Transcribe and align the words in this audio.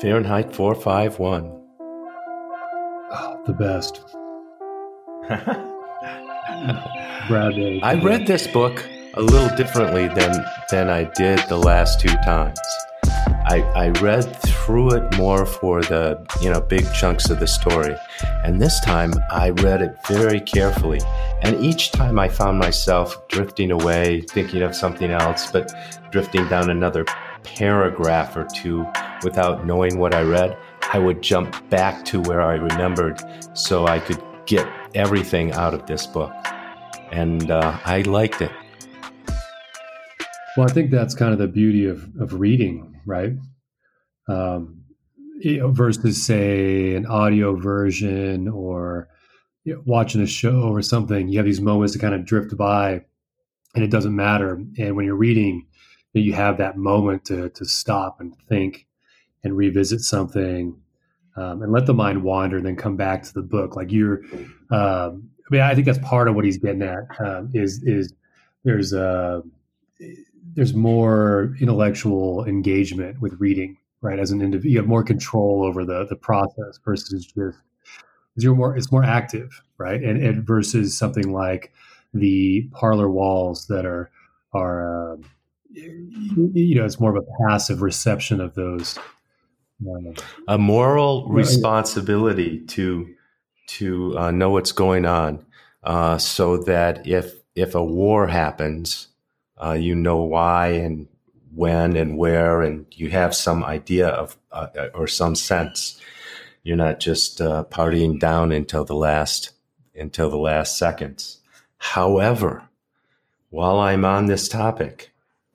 Fahrenheit 0.00 0.52
451. 0.54 1.44
Oh, 1.46 1.60
ah, 3.12 3.36
the 3.46 3.52
best. 3.52 4.00
Bradley. 7.28 7.80
Uh, 7.80 7.86
I 7.86 7.94
read 8.02 8.26
this 8.26 8.48
book 8.48 8.84
a 9.14 9.22
little 9.22 9.54
differently 9.56 10.08
than 10.08 10.44
than 10.70 10.90
I 10.90 11.04
did 11.14 11.38
the 11.48 11.56
last 11.56 12.00
two 12.00 12.12
times. 12.24 12.58
I, 13.46 13.60
I 13.76 13.90
read 14.00 14.24
through 14.42 14.94
it 14.94 15.16
more 15.16 15.46
for 15.46 15.80
the 15.82 16.26
you 16.40 16.50
know 16.50 16.60
big 16.60 16.92
chunks 16.92 17.30
of 17.30 17.38
the 17.38 17.46
story, 17.46 17.94
and 18.42 18.60
this 18.60 18.80
time 18.80 19.14
I 19.30 19.50
read 19.50 19.80
it 19.80 19.94
very 20.08 20.40
carefully. 20.40 21.00
And 21.42 21.64
each 21.64 21.92
time 21.92 22.18
I 22.18 22.28
found 22.28 22.58
myself 22.58 23.16
drifting 23.28 23.70
away, 23.70 24.22
thinking 24.22 24.62
of 24.62 24.74
something 24.74 25.12
else, 25.12 25.52
but 25.52 25.72
drifting 26.10 26.48
down 26.48 26.68
another 26.70 27.04
paragraph 27.44 28.36
or 28.36 28.48
two 28.54 28.84
without 29.22 29.66
knowing 29.66 29.98
what 29.98 30.14
I 30.14 30.22
read. 30.22 30.56
I 30.92 30.98
would 30.98 31.22
jump 31.22 31.68
back 31.70 32.04
to 32.06 32.20
where 32.20 32.42
I 32.42 32.54
remembered, 32.54 33.22
so 33.56 33.86
I 33.86 33.98
could 34.00 34.22
get 34.46 34.68
everything 34.94 35.52
out 35.52 35.74
of 35.74 35.86
this 35.86 36.06
book, 36.06 36.32
and 37.10 37.50
uh, 37.50 37.78
I 37.84 38.02
liked 38.02 38.42
it. 38.42 38.52
Well, 40.56 40.68
I 40.68 40.72
think 40.72 40.90
that's 40.90 41.14
kind 41.14 41.32
of 41.32 41.38
the 41.38 41.48
beauty 41.48 41.86
of, 41.86 42.08
of 42.20 42.34
reading, 42.34 43.00
right? 43.06 43.32
Um, 44.28 44.84
you 45.40 45.58
know, 45.58 45.70
versus, 45.70 46.24
say, 46.24 46.94
an 46.94 47.06
audio 47.06 47.56
version 47.56 48.48
or 48.48 49.08
you 49.64 49.74
know, 49.74 49.82
watching 49.84 50.22
a 50.22 50.26
show 50.26 50.62
or 50.62 50.80
something. 50.80 51.28
You 51.28 51.38
have 51.38 51.46
these 51.46 51.60
moments 51.60 51.92
to 51.94 51.98
kind 51.98 52.14
of 52.14 52.24
drift 52.24 52.56
by 52.56 53.04
and 53.74 53.82
it 53.82 53.90
doesn't 53.90 54.14
matter. 54.14 54.62
And 54.78 54.96
when 54.96 55.04
you're 55.04 55.16
reading, 55.16 55.66
you 56.12 56.32
have 56.34 56.58
that 56.58 56.76
moment 56.76 57.24
to, 57.26 57.48
to 57.50 57.64
stop 57.64 58.20
and 58.20 58.36
think 58.48 58.86
and 59.44 59.56
revisit 59.56 60.00
something 60.00 60.76
um, 61.36 61.62
and 61.62 61.72
let 61.72 61.86
the 61.86 61.94
mind 61.94 62.22
wander 62.22 62.56
and 62.56 62.66
then 62.66 62.76
come 62.76 62.96
back 62.96 63.22
to 63.24 63.34
the 63.34 63.42
book. 63.42 63.76
Like 63.76 63.92
you're, 63.92 64.24
um, 64.70 65.30
I 65.46 65.48
mean, 65.50 65.60
I 65.60 65.74
think 65.74 65.86
that's 65.86 65.98
part 65.98 66.28
of 66.28 66.34
what 66.34 66.44
he's 66.44 66.58
getting 66.58 66.82
at 66.82 67.04
um, 67.20 67.50
is, 67.54 67.82
is 67.82 68.12
there's 68.64 68.92
a, 68.92 69.42
there's 70.54 70.74
more 70.74 71.54
intellectual 71.60 72.44
engagement 72.44 73.20
with 73.20 73.34
reading, 73.40 73.76
right? 74.00 74.18
As 74.18 74.30
an 74.30 74.40
individual, 74.40 74.72
you 74.72 74.78
have 74.78 74.86
more 74.86 75.02
control 75.02 75.64
over 75.64 75.84
the 75.84 76.06
the 76.08 76.16
process 76.16 76.78
versus 76.84 77.26
just 77.26 77.58
you're 78.36 78.54
more 78.54 78.76
it's 78.76 78.92
more 78.92 79.04
active, 79.04 79.62
right? 79.78 80.02
And, 80.02 80.22
and 80.22 80.46
versus 80.46 80.96
something 80.96 81.32
like 81.32 81.72
the 82.12 82.68
parlor 82.72 83.10
walls 83.10 83.66
that 83.66 83.84
are 83.86 84.10
are 84.52 85.14
uh, 85.14 85.16
you 85.72 86.74
know 86.74 86.84
it's 86.84 87.00
more 87.00 87.16
of 87.16 87.22
a 87.22 87.48
passive 87.48 87.82
reception 87.82 88.40
of 88.40 88.54
those. 88.54 88.98
A 90.48 90.58
moral 90.58 91.28
responsibility 91.28 92.60
to 92.66 93.14
to 93.66 94.18
uh, 94.18 94.30
know 94.30 94.50
what's 94.50 94.72
going 94.72 95.06
on, 95.06 95.44
uh, 95.82 96.18
so 96.18 96.58
that 96.64 97.06
if 97.06 97.34
if 97.54 97.74
a 97.74 97.84
war 97.84 98.26
happens, 98.26 99.08
uh, 99.62 99.72
you 99.72 99.94
know 99.94 100.22
why 100.22 100.68
and 100.68 101.08
when 101.54 101.96
and 101.96 102.18
where, 102.18 102.62
and 102.62 102.86
you 102.92 103.10
have 103.10 103.34
some 103.34 103.64
idea 103.64 104.08
of 104.08 104.36
uh, 104.52 104.68
or 104.94 105.06
some 105.06 105.34
sense. 105.34 106.00
You're 106.62 106.76
not 106.76 106.98
just 106.98 107.40
uh, 107.40 107.64
partying 107.70 108.18
down 108.18 108.52
until 108.52 108.84
the 108.84 108.94
last 108.94 109.52
until 109.94 110.30
the 110.30 110.38
last 110.38 110.78
seconds. 110.78 111.40
However, 111.76 112.68
while 113.50 113.78
I'm 113.78 114.04
on 114.04 114.26
this 114.26 114.48
topic, 114.48 115.10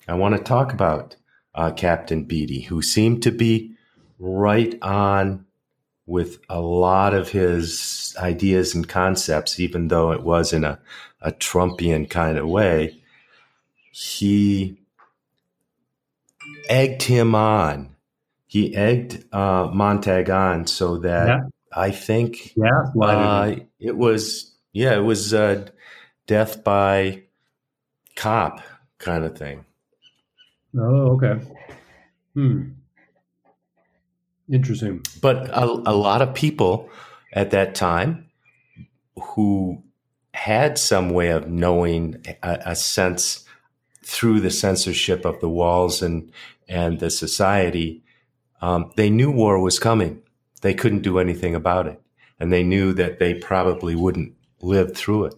I 0.08 0.14
want 0.14 0.38
to 0.38 0.44
talk 0.44 0.72
about 0.72 1.16
uh, 1.56 1.72
Captain 1.72 2.24
Beatty, 2.24 2.62
who 2.62 2.82
seemed 2.82 3.24
to 3.24 3.32
be 3.32 3.76
right 4.20 4.78
on 4.82 5.46
with 6.06 6.40
a 6.50 6.60
lot 6.60 7.14
of 7.14 7.30
his 7.30 8.16
ideas 8.20 8.76
and 8.76 8.88
concepts, 8.88 9.60
even 9.60 9.88
though 9.88 10.12
it 10.12 10.24
was 10.24 10.54
in 10.54 10.64
a, 10.64 10.80
a 11.22 11.32
Trumpian 11.32 12.10
kind 12.10 12.38
of 12.38 12.48
way 12.48 13.00
he 14.00 14.78
egged 16.70 17.04
him 17.04 17.36
on. 17.36 17.96
He 18.48 18.76
egged 18.76 19.26
uh, 19.34 19.70
Montag 19.74 20.30
on 20.30 20.68
so 20.68 20.98
that 21.00 21.28
yeah. 21.28 21.40
I 21.74 21.92
think 21.92 22.54
yeah, 22.56 22.86
uh, 23.00 23.56
it 23.80 23.96
was 23.96 24.56
yeah 24.74 24.96
it 24.96 25.04
was 25.04 25.34
uh, 25.34 25.68
death 26.26 26.64
by 26.64 27.24
cop 28.16 28.62
kind 28.98 29.26
of 29.26 29.38
thing. 29.38 29.66
Oh, 30.78 31.18
okay. 31.18 31.46
Hmm. 32.34 32.70
Interesting. 34.52 35.04
But 35.22 35.50
a, 35.50 35.66
a 35.66 35.96
lot 35.96 36.22
of 36.22 36.34
people 36.34 36.90
at 37.34 37.52
that 37.52 37.76
time 37.76 38.30
who 39.16 39.84
had 40.34 40.78
some 40.78 41.10
way 41.12 41.30
of 41.30 41.48
knowing 41.50 42.24
a, 42.42 42.60
a 42.68 42.76
sense 42.76 43.46
through 44.04 44.40
the 44.40 44.50
censorship 44.50 45.26
of 45.26 45.40
the 45.40 45.50
walls 45.50 46.02
and 46.02 46.32
and 46.68 47.00
the 47.00 47.10
society, 47.10 48.04
um, 48.62 48.92
they 48.96 49.10
knew 49.10 49.32
war 49.32 49.60
was 49.60 49.80
coming. 49.80 50.22
They 50.62 50.74
couldn't 50.74 51.02
do 51.02 51.20
anything 51.20 51.56
about 51.56 51.88
it, 51.88 52.02
and 52.40 52.52
they 52.52 52.64
knew 52.64 52.94
that 52.94 53.20
they 53.20 53.34
probably 53.34 53.96
wouldn't 53.96 54.34
live 54.62 54.96
through 54.96 55.26
it. 55.26 55.36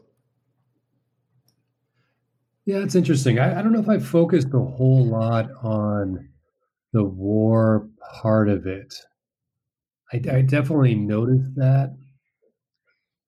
Yeah, 2.66 2.78
it's 2.78 2.96
interesting. 2.96 3.40
I, 3.40 3.60
I 3.60 3.62
don't 3.62 3.74
know 3.74 3.80
if 3.80 3.90
I 3.90 4.00
focused 4.00 4.54
a 4.54 4.60
whole 4.60 5.06
lot 5.06 5.50
on 5.64 6.30
the 6.94 7.03
war 7.03 7.90
part 8.22 8.50
of 8.50 8.68
it. 8.68 8.94
I, 10.13 10.18
I 10.18 10.41
definitely 10.41 10.96
noticed 10.96 11.56
that. 11.56 11.96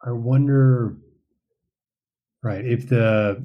I 0.06 0.12
wonder 0.12 0.97
Right. 2.44 2.66
If 2.66 2.90
the 2.90 3.41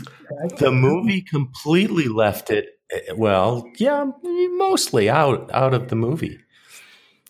the 0.59 0.73
movie 0.73 1.23
completely 1.23 2.09
left 2.09 2.51
it 2.51 2.81
eh, 2.91 3.13
well, 3.15 3.71
yeah, 3.77 4.11
mostly 4.25 5.09
out 5.09 5.49
out 5.55 5.73
of 5.73 5.89
the 5.89 5.95
movie. 5.95 6.41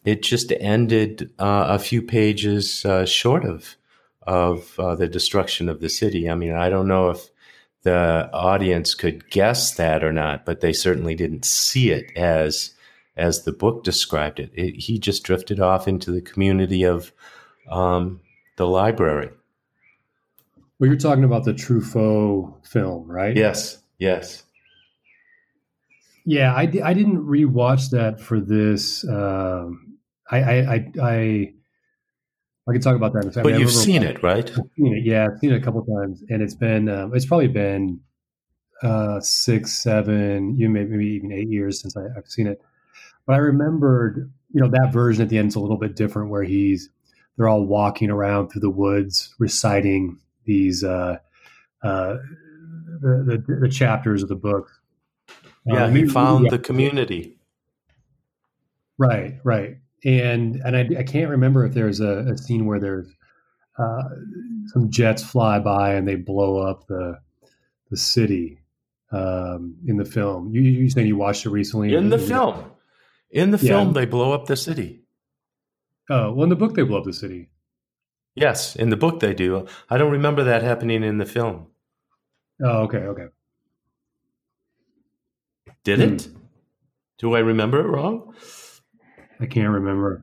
It 0.03 0.23
just 0.23 0.51
ended 0.51 1.31
uh, 1.39 1.67
a 1.69 1.79
few 1.79 2.01
pages 2.01 2.87
uh, 2.87 3.05
short 3.05 3.45
of 3.45 3.77
of 4.23 4.81
uh, 4.81 4.95
the 4.95 5.07
destruction 5.09 5.69
of 5.69 5.81
the 5.81 5.91
city. 5.91 6.31
I 6.31 6.35
mean, 6.35 6.55
I 6.55 6.71
don't 6.71 6.89
know 6.89 7.11
if 7.11 7.29
the 7.83 8.31
audience 8.33 8.95
could 8.95 9.29
guess 9.29 9.75
that 9.75 10.03
or 10.03 10.13
not, 10.13 10.47
but 10.47 10.63
they 10.63 10.73
certainly 10.73 11.15
didn't 11.15 11.45
see 11.45 11.91
it 11.91 12.11
as 12.17 12.75
as 13.19 13.43
the 13.43 13.53
book 13.53 13.85
described 13.85 14.41
it. 14.41 14.51
it 14.55 14.77
he 14.77 14.99
just 14.99 15.25
drifted 15.25 15.61
off 15.61 15.89
into 15.89 16.11
the 16.11 16.23
community 16.23 16.85
of 16.85 17.13
um, 17.71 18.21
the 18.57 18.67
library. 18.67 19.31
Well, 20.79 20.89
you're 20.89 20.99
talking 20.99 21.25
about 21.25 21.45
the 21.45 21.53
Truffaut 21.53 22.67
film, 22.67 23.11
right? 23.11 23.37
Yes, 23.37 23.79
yes. 23.99 24.45
Yeah, 26.25 26.55
I, 26.55 26.71
I 26.85 26.95
didn't 26.95 27.27
rewatch 27.27 27.91
that 27.91 28.21
for 28.21 28.39
this. 28.39 29.03
Um, 29.09 29.99
I, 30.31 30.39
I, 30.39 30.55
I, 30.55 30.93
I, 31.03 31.53
I 32.69 32.73
can 32.73 32.81
talk 32.81 32.95
about 32.95 33.15
that 33.15 33.23
in 33.23 33.29
a 33.31 33.33
second. 33.33 33.51
But 33.51 33.55
I 33.55 33.59
you've 33.59 33.73
seen 33.73 34.03
it, 34.03 34.23
right? 34.23 34.47
Seen 34.49 34.95
it, 34.95 35.05
yeah, 35.05 35.27
I've 35.27 35.39
seen 35.39 35.53
it 35.53 35.57
a 35.57 35.65
couple 35.65 35.85
times, 35.85 36.23
and 36.29 36.43
it's 36.43 36.55
been 36.55 36.89
um, 36.89 37.15
it's 37.15 37.25
probably 37.27 37.49
been 37.49 38.01
uh, 38.83 39.21
six, 39.21 39.83
seven, 39.83 40.57
you 40.57 40.69
maybe, 40.69 41.05
even 41.07 41.33
eight 41.33 41.49
years 41.49 41.81
since 41.81 41.97
I, 41.97 42.03
I've 42.17 42.29
seen 42.29 42.47
it. 42.47 42.61
But 43.29 43.35
I 43.35 43.41
remembered, 43.41 44.33
you 44.55 44.61
know, 44.63 44.69
that 44.69 44.91
version 44.91 45.23
at 45.23 45.29
the 45.29 45.37
end 45.37 45.49
is 45.49 45.55
a 45.55 45.61
little 45.61 45.77
bit 45.77 45.95
different, 45.95 46.31
where 46.31 46.45
he's 46.45 46.89
they're 47.37 47.47
all 47.47 47.63
walking 47.63 48.11
around 48.11 48.49
through 48.49 48.63
the 48.63 48.71
woods 48.71 49.35
reciting 49.39 50.19
these 50.47 50.83
uh, 50.83 51.19
uh, 51.83 52.15
the, 53.03 53.45
the, 53.47 53.59
the 53.61 53.69
chapters 53.69 54.23
of 54.23 54.31
the 54.31 54.35
book. 54.35 54.71
Yeah, 55.67 55.85
um, 55.85 55.95
he 55.95 56.07
found 56.07 56.47
yeah. 56.47 56.53
the 56.53 56.59
community. 56.59 57.39
Right, 58.97 59.35
right, 59.45 59.77
and 60.07 60.57
and 60.65 60.75
I, 60.75 61.01
I 61.01 61.03
can't 61.03 61.29
remember 61.29 61.67
if 61.67 61.75
there's 61.75 62.01
a, 62.01 62.31
a 62.33 62.39
scene 62.39 62.65
where 62.65 62.81
there's 62.81 63.09
uh, 63.79 64.05
some 64.69 64.91
jets 64.91 65.23
fly 65.23 65.59
by 65.59 65.93
and 65.93 66.09
they 66.09 66.15
blow 66.15 66.63
up 66.67 66.87
the 66.87 67.21
the 67.91 67.97
city 67.99 68.63
um, 69.13 69.77
in 69.87 69.99
the 69.99 70.07
film. 70.07 70.55
You 70.55 70.63
you 70.63 70.89
saying 70.89 71.07
you 71.07 71.17
watched 71.17 71.45
it 71.45 71.51
recently? 71.51 71.95
In 71.95 72.09
the 72.09 72.19
film, 72.19 72.65
in 73.31 73.51
the 73.51 73.59
film, 73.59 73.89
yeah. 73.89 73.93
they 73.95 74.07
blow 74.07 74.33
up 74.33 74.47
the 74.47 74.57
city. 74.57 75.03
Oh, 76.11 76.33
well, 76.33 76.45
in 76.45 76.49
the 76.49 76.57
book, 76.57 76.75
they 76.75 76.83
blow 76.83 76.99
up 76.99 77.05
the 77.05 77.13
city. 77.13 77.51
Yes, 78.35 78.77
in 78.77 78.89
the 78.89 78.97
book 78.97 79.21
they 79.21 79.35
do. 79.35 79.67
I 79.91 79.99
don't 79.99 80.13
remember 80.13 80.45
that 80.45 80.63
happening 80.63 81.03
in 81.03 81.19
the 81.19 81.27
film. 81.27 81.67
Oh, 82.63 82.83
okay, 82.83 82.99
okay. 82.99 83.27
Did 85.85 85.99
hmm. 85.99 86.15
it? 86.15 86.29
Do 87.19 87.35
I 87.35 87.41
remember 87.41 87.81
it 87.81 87.89
wrong? 87.89 88.35
I 89.41 89.47
can't 89.47 89.71
remember. 89.71 90.23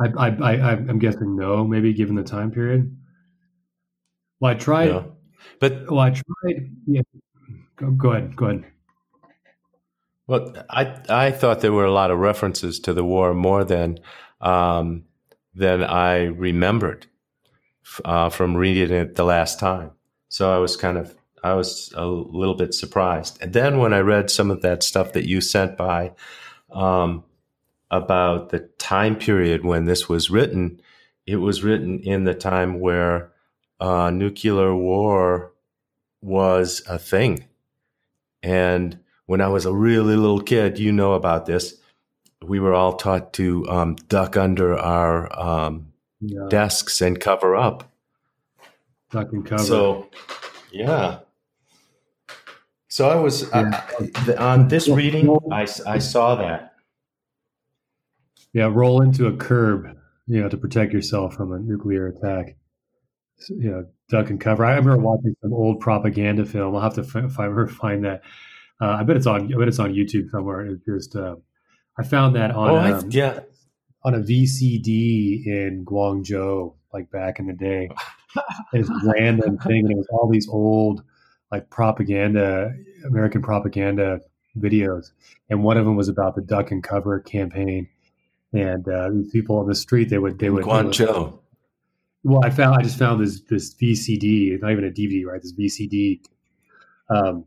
I, 0.00 0.06
I, 0.16 0.28
I, 0.28 0.70
I'm 0.72 0.98
guessing 0.98 1.36
no. 1.36 1.64
Maybe 1.64 1.92
given 1.92 2.14
the 2.14 2.22
time 2.22 2.50
period. 2.50 2.96
Well, 4.38 4.52
I 4.52 4.54
tried. 4.54 4.90
No. 4.90 5.16
But 5.60 5.90
well, 5.90 6.00
I 6.00 6.10
tried. 6.10 6.70
Yeah. 6.86 7.02
Go, 7.76 7.90
go 7.90 8.10
ahead. 8.10 8.36
Go 8.36 8.46
ahead. 8.46 8.64
Well, 10.30 10.54
I 10.70 10.96
I 11.08 11.32
thought 11.32 11.60
there 11.60 11.72
were 11.72 11.86
a 11.86 11.92
lot 11.92 12.12
of 12.12 12.18
references 12.20 12.78
to 12.80 12.94
the 12.94 13.02
war 13.02 13.34
more 13.34 13.64
than 13.64 13.98
um, 14.40 15.02
than 15.56 15.82
I 15.82 16.26
remembered 16.26 17.08
uh, 18.04 18.30
from 18.30 18.56
reading 18.56 18.96
it 18.96 19.16
the 19.16 19.24
last 19.24 19.58
time. 19.58 19.90
So 20.28 20.54
I 20.54 20.58
was 20.58 20.76
kind 20.76 20.98
of 20.98 21.16
I 21.42 21.54
was 21.54 21.92
a 21.96 22.06
little 22.06 22.54
bit 22.54 22.74
surprised. 22.74 23.38
And 23.42 23.52
then 23.52 23.78
when 23.78 23.92
I 23.92 23.98
read 23.98 24.30
some 24.30 24.52
of 24.52 24.62
that 24.62 24.84
stuff 24.84 25.14
that 25.14 25.26
you 25.26 25.40
sent 25.40 25.76
by 25.76 26.12
um, 26.70 27.24
about 27.90 28.50
the 28.50 28.60
time 28.78 29.16
period 29.16 29.64
when 29.64 29.86
this 29.86 30.08
was 30.08 30.30
written, 30.30 30.80
it 31.26 31.38
was 31.38 31.64
written 31.64 31.98
in 32.04 32.22
the 32.22 32.34
time 32.34 32.78
where 32.78 33.32
uh, 33.80 34.10
nuclear 34.10 34.76
war 34.76 35.54
was 36.22 36.84
a 36.88 37.00
thing. 37.00 37.46
And 38.44 39.00
when 39.30 39.40
I 39.40 39.46
was 39.46 39.64
a 39.64 39.72
really 39.72 40.16
little 40.16 40.40
kid, 40.40 40.76
you 40.80 40.90
know 40.90 41.12
about 41.12 41.46
this. 41.46 41.76
We 42.42 42.58
were 42.58 42.74
all 42.74 42.94
taught 42.94 43.32
to 43.34 43.64
um, 43.68 43.94
duck 44.08 44.36
under 44.36 44.76
our 44.76 45.30
um, 45.40 45.92
yeah. 46.20 46.48
desks 46.48 47.00
and 47.00 47.20
cover 47.20 47.54
up. 47.54 47.92
Duck 49.12 49.28
and 49.30 49.46
cover. 49.46 49.62
So, 49.62 50.10
yeah. 50.72 51.20
So 52.88 53.08
I 53.08 53.14
was 53.20 53.48
yeah. 53.54 53.84
uh, 54.26 54.34
on 54.36 54.66
this 54.66 54.88
reading. 54.88 55.30
I, 55.52 55.68
I 55.86 55.98
saw 55.98 56.34
that. 56.34 56.74
Yeah, 58.52 58.68
roll 58.68 59.00
into 59.00 59.28
a 59.28 59.36
curb, 59.36 59.96
you 60.26 60.40
know, 60.40 60.48
to 60.48 60.56
protect 60.56 60.92
yourself 60.92 61.34
from 61.34 61.52
a 61.52 61.60
nuclear 61.60 62.08
attack 62.08 62.56
you 63.48 63.70
know, 63.70 63.86
duck 64.08 64.30
and 64.30 64.40
cover. 64.40 64.64
I 64.64 64.74
remember 64.74 64.98
watching 64.98 65.34
some 65.40 65.52
old 65.52 65.80
propaganda 65.80 66.44
film. 66.44 66.74
I'll 66.74 66.82
have 66.82 66.94
to 66.94 67.02
f- 67.02 67.32
find 67.32 67.70
find 67.70 68.04
that. 68.04 68.22
Uh, 68.80 68.96
I 68.98 69.02
bet 69.02 69.16
it's 69.16 69.26
on. 69.26 69.52
I 69.52 69.58
bet 69.58 69.68
it's 69.68 69.78
on 69.78 69.92
YouTube 69.92 70.30
somewhere. 70.30 70.66
It's 70.66 70.84
just 70.84 71.16
uh, 71.16 71.36
I 71.98 72.02
found 72.02 72.36
that 72.36 72.52
on 72.52 72.70
oh, 72.70 72.98
um, 72.98 73.10
yeah 73.10 73.40
on 74.04 74.14
a 74.14 74.18
VCD 74.18 75.46
in 75.46 75.84
Guangzhou, 75.84 76.74
like 76.92 77.10
back 77.10 77.38
in 77.38 77.46
the 77.46 77.52
day. 77.52 77.90
this 78.72 78.88
random 79.04 79.58
thing, 79.58 79.84
and 79.84 79.90
it 79.90 79.96
was 79.96 80.06
all 80.10 80.28
these 80.28 80.48
old 80.48 81.02
like 81.50 81.68
propaganda, 81.70 82.72
American 83.06 83.42
propaganda 83.42 84.20
videos, 84.56 85.10
and 85.48 85.62
one 85.62 85.76
of 85.76 85.84
them 85.84 85.96
was 85.96 86.08
about 86.08 86.34
the 86.34 86.42
duck 86.42 86.70
and 86.70 86.82
cover 86.82 87.20
campaign. 87.20 87.88
And 88.52 88.88
uh, 88.88 89.10
these 89.10 89.30
people 89.30 89.58
on 89.58 89.68
the 89.68 89.74
street, 89.74 90.08
they 90.08 90.18
would 90.18 90.38
they 90.38 90.50
would 90.50 90.64
Guangzhou. 90.64 91.38
Well, 92.22 92.40
I 92.44 92.50
found 92.50 92.76
I 92.76 92.82
just 92.82 92.98
found 92.98 93.22
this 93.22 93.40
this 93.42 93.74
VCD, 93.74 94.60
not 94.60 94.72
even 94.72 94.84
a 94.84 94.90
DVD, 94.90 95.24
right? 95.24 95.42
This 95.42 95.52
VCD, 95.52 96.20
um, 97.08 97.44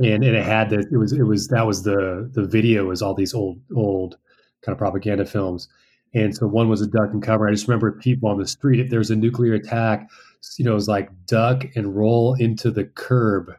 and 0.00 0.24
and 0.24 0.36
it 0.36 0.44
had 0.44 0.70
that. 0.70 0.86
It 0.90 0.96
was 0.96 1.12
it 1.12 1.22
was 1.22 1.48
that 1.48 1.66
was 1.66 1.82
the 1.82 2.28
the 2.32 2.44
video 2.44 2.86
was 2.86 3.02
all 3.02 3.14
these 3.14 3.34
old 3.34 3.60
old 3.76 4.16
kind 4.62 4.72
of 4.72 4.78
propaganda 4.78 5.26
films, 5.26 5.68
and 6.14 6.34
so 6.34 6.46
one 6.46 6.68
was 6.68 6.80
a 6.80 6.86
duck 6.86 7.10
and 7.12 7.22
cover. 7.22 7.48
I 7.48 7.52
just 7.52 7.68
remember 7.68 7.92
people 7.92 8.28
on 8.28 8.38
the 8.38 8.46
street. 8.46 8.80
If 8.80 8.90
there's 8.90 9.10
a 9.10 9.16
nuclear 9.16 9.54
attack, 9.54 10.08
you 10.56 10.64
know, 10.64 10.72
it 10.72 10.74
was 10.74 10.88
like 10.88 11.10
duck 11.26 11.64
and 11.76 11.94
roll 11.94 12.34
into 12.34 12.70
the 12.70 12.84
curb 12.84 13.52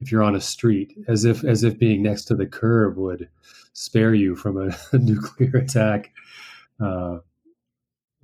if 0.00 0.12
you're 0.12 0.22
on 0.22 0.36
a 0.36 0.40
street, 0.40 0.96
as 1.08 1.24
if 1.24 1.44
as 1.44 1.64
if 1.64 1.78
being 1.78 2.02
next 2.02 2.24
to 2.26 2.34
the 2.34 2.46
curb 2.46 2.96
would 2.96 3.28
spare 3.72 4.14
you 4.14 4.36
from 4.36 4.56
a, 4.56 4.76
a 4.92 4.98
nuclear 4.98 5.56
attack. 5.56 6.12
Uh, 6.80 7.18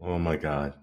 oh 0.01 0.19
my 0.19 0.37
god! 0.37 0.75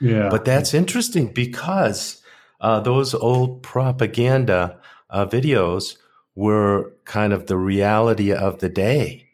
Yeah. 0.00 0.28
But 0.28 0.44
that's 0.44 0.74
interesting 0.74 1.32
because 1.32 2.22
uh, 2.60 2.80
those 2.80 3.14
old 3.14 3.62
propaganda 3.62 4.78
uh, 5.10 5.26
videos 5.26 5.96
were 6.36 6.92
kind 7.04 7.32
of 7.32 7.46
the 7.46 7.56
reality 7.56 8.32
of 8.32 8.60
the 8.60 8.68
day. 8.68 9.26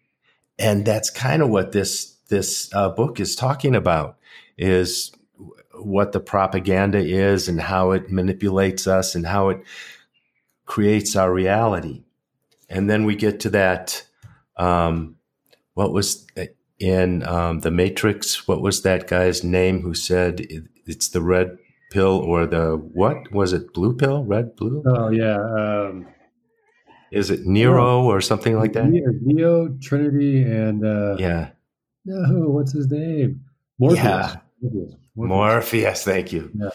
And 0.59 0.87
that's 0.87 1.11
kind 1.11 1.43
of 1.43 1.51
what 1.51 1.73
this 1.73 2.17
this 2.29 2.73
uh, 2.73 2.89
book 2.89 3.21
is 3.21 3.37
talking 3.37 3.75
about 3.75 4.17
is 4.57 5.13
what 5.75 6.13
the 6.13 6.21
propaganda 6.21 6.99
is 6.99 7.49
and 7.49 7.61
how 7.61 7.91
it 7.91 8.11
manipulates 8.11 8.87
us 8.87 9.15
and 9.15 9.27
how 9.27 9.51
it 9.51 9.63
creates 10.65 11.15
our 11.17 11.31
reality. 11.31 12.05
And 12.71 12.89
then 12.89 13.05
we 13.05 13.17
get 13.17 13.41
to 13.41 13.51
that 13.51 14.07
um, 14.57 15.17
what 15.75 15.93
was 15.93 16.27
in 16.79 17.23
um, 17.25 17.61
the 17.61 17.71
Matrix. 17.71 18.47
What 18.49 18.63
was 18.63 18.83
that 18.83 19.09
guy's 19.09 19.45
name 19.45 19.83
who 19.83 19.95
said 19.95 20.47
it's 20.87 21.09
the 21.09 21.21
red 21.21 21.59
pill 21.91 22.19
or 22.19 22.47
the 22.47 22.77
what 22.77 23.31
was 23.33 23.53
it? 23.53 23.75
Blue 23.75 23.95
pill, 23.95 24.25
red, 24.25 24.57
blue? 24.57 24.83
Oh 24.87 25.11
yeah. 25.11 25.37
Um, 25.37 26.07
Is 27.13 27.31
it 27.31 27.47
Nero 27.47 28.03
oh, 28.03 28.07
or 28.07 28.21
something 28.21 28.59
like 28.59 28.73
that? 28.73 28.89
Neo, 28.89 29.69
Trinity, 29.81 30.43
and 30.43 30.85
uh, 30.85 31.17
yeah. 31.19 31.51
No, 32.05 32.49
what's 32.49 32.73
his 32.73 32.91
name? 32.91 33.45
Morpheus. 33.79 34.03
Yeah. 34.03 34.37
Morpheus. 34.63 34.97
Morpheus. 35.15 36.05
Thank 36.05 36.33
you. 36.33 36.51
Yeah. 36.55 36.71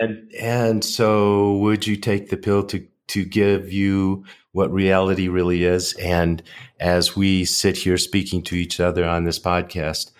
And 0.00 0.32
and 0.40 0.84
so, 0.84 1.58
would 1.58 1.86
you 1.86 1.96
take 1.96 2.30
the 2.30 2.36
pill 2.36 2.64
to 2.64 2.86
to 3.08 3.24
give 3.24 3.70
you 3.70 4.24
what 4.52 4.72
reality 4.72 5.28
really 5.28 5.64
is. 5.64 5.94
And 5.94 6.42
as 6.78 7.16
we 7.16 7.44
sit 7.44 7.76
here 7.76 7.96
speaking 7.96 8.42
to 8.44 8.54
each 8.54 8.80
other 8.80 9.04
on 9.04 9.24
this 9.24 9.38
podcast, 9.38 10.12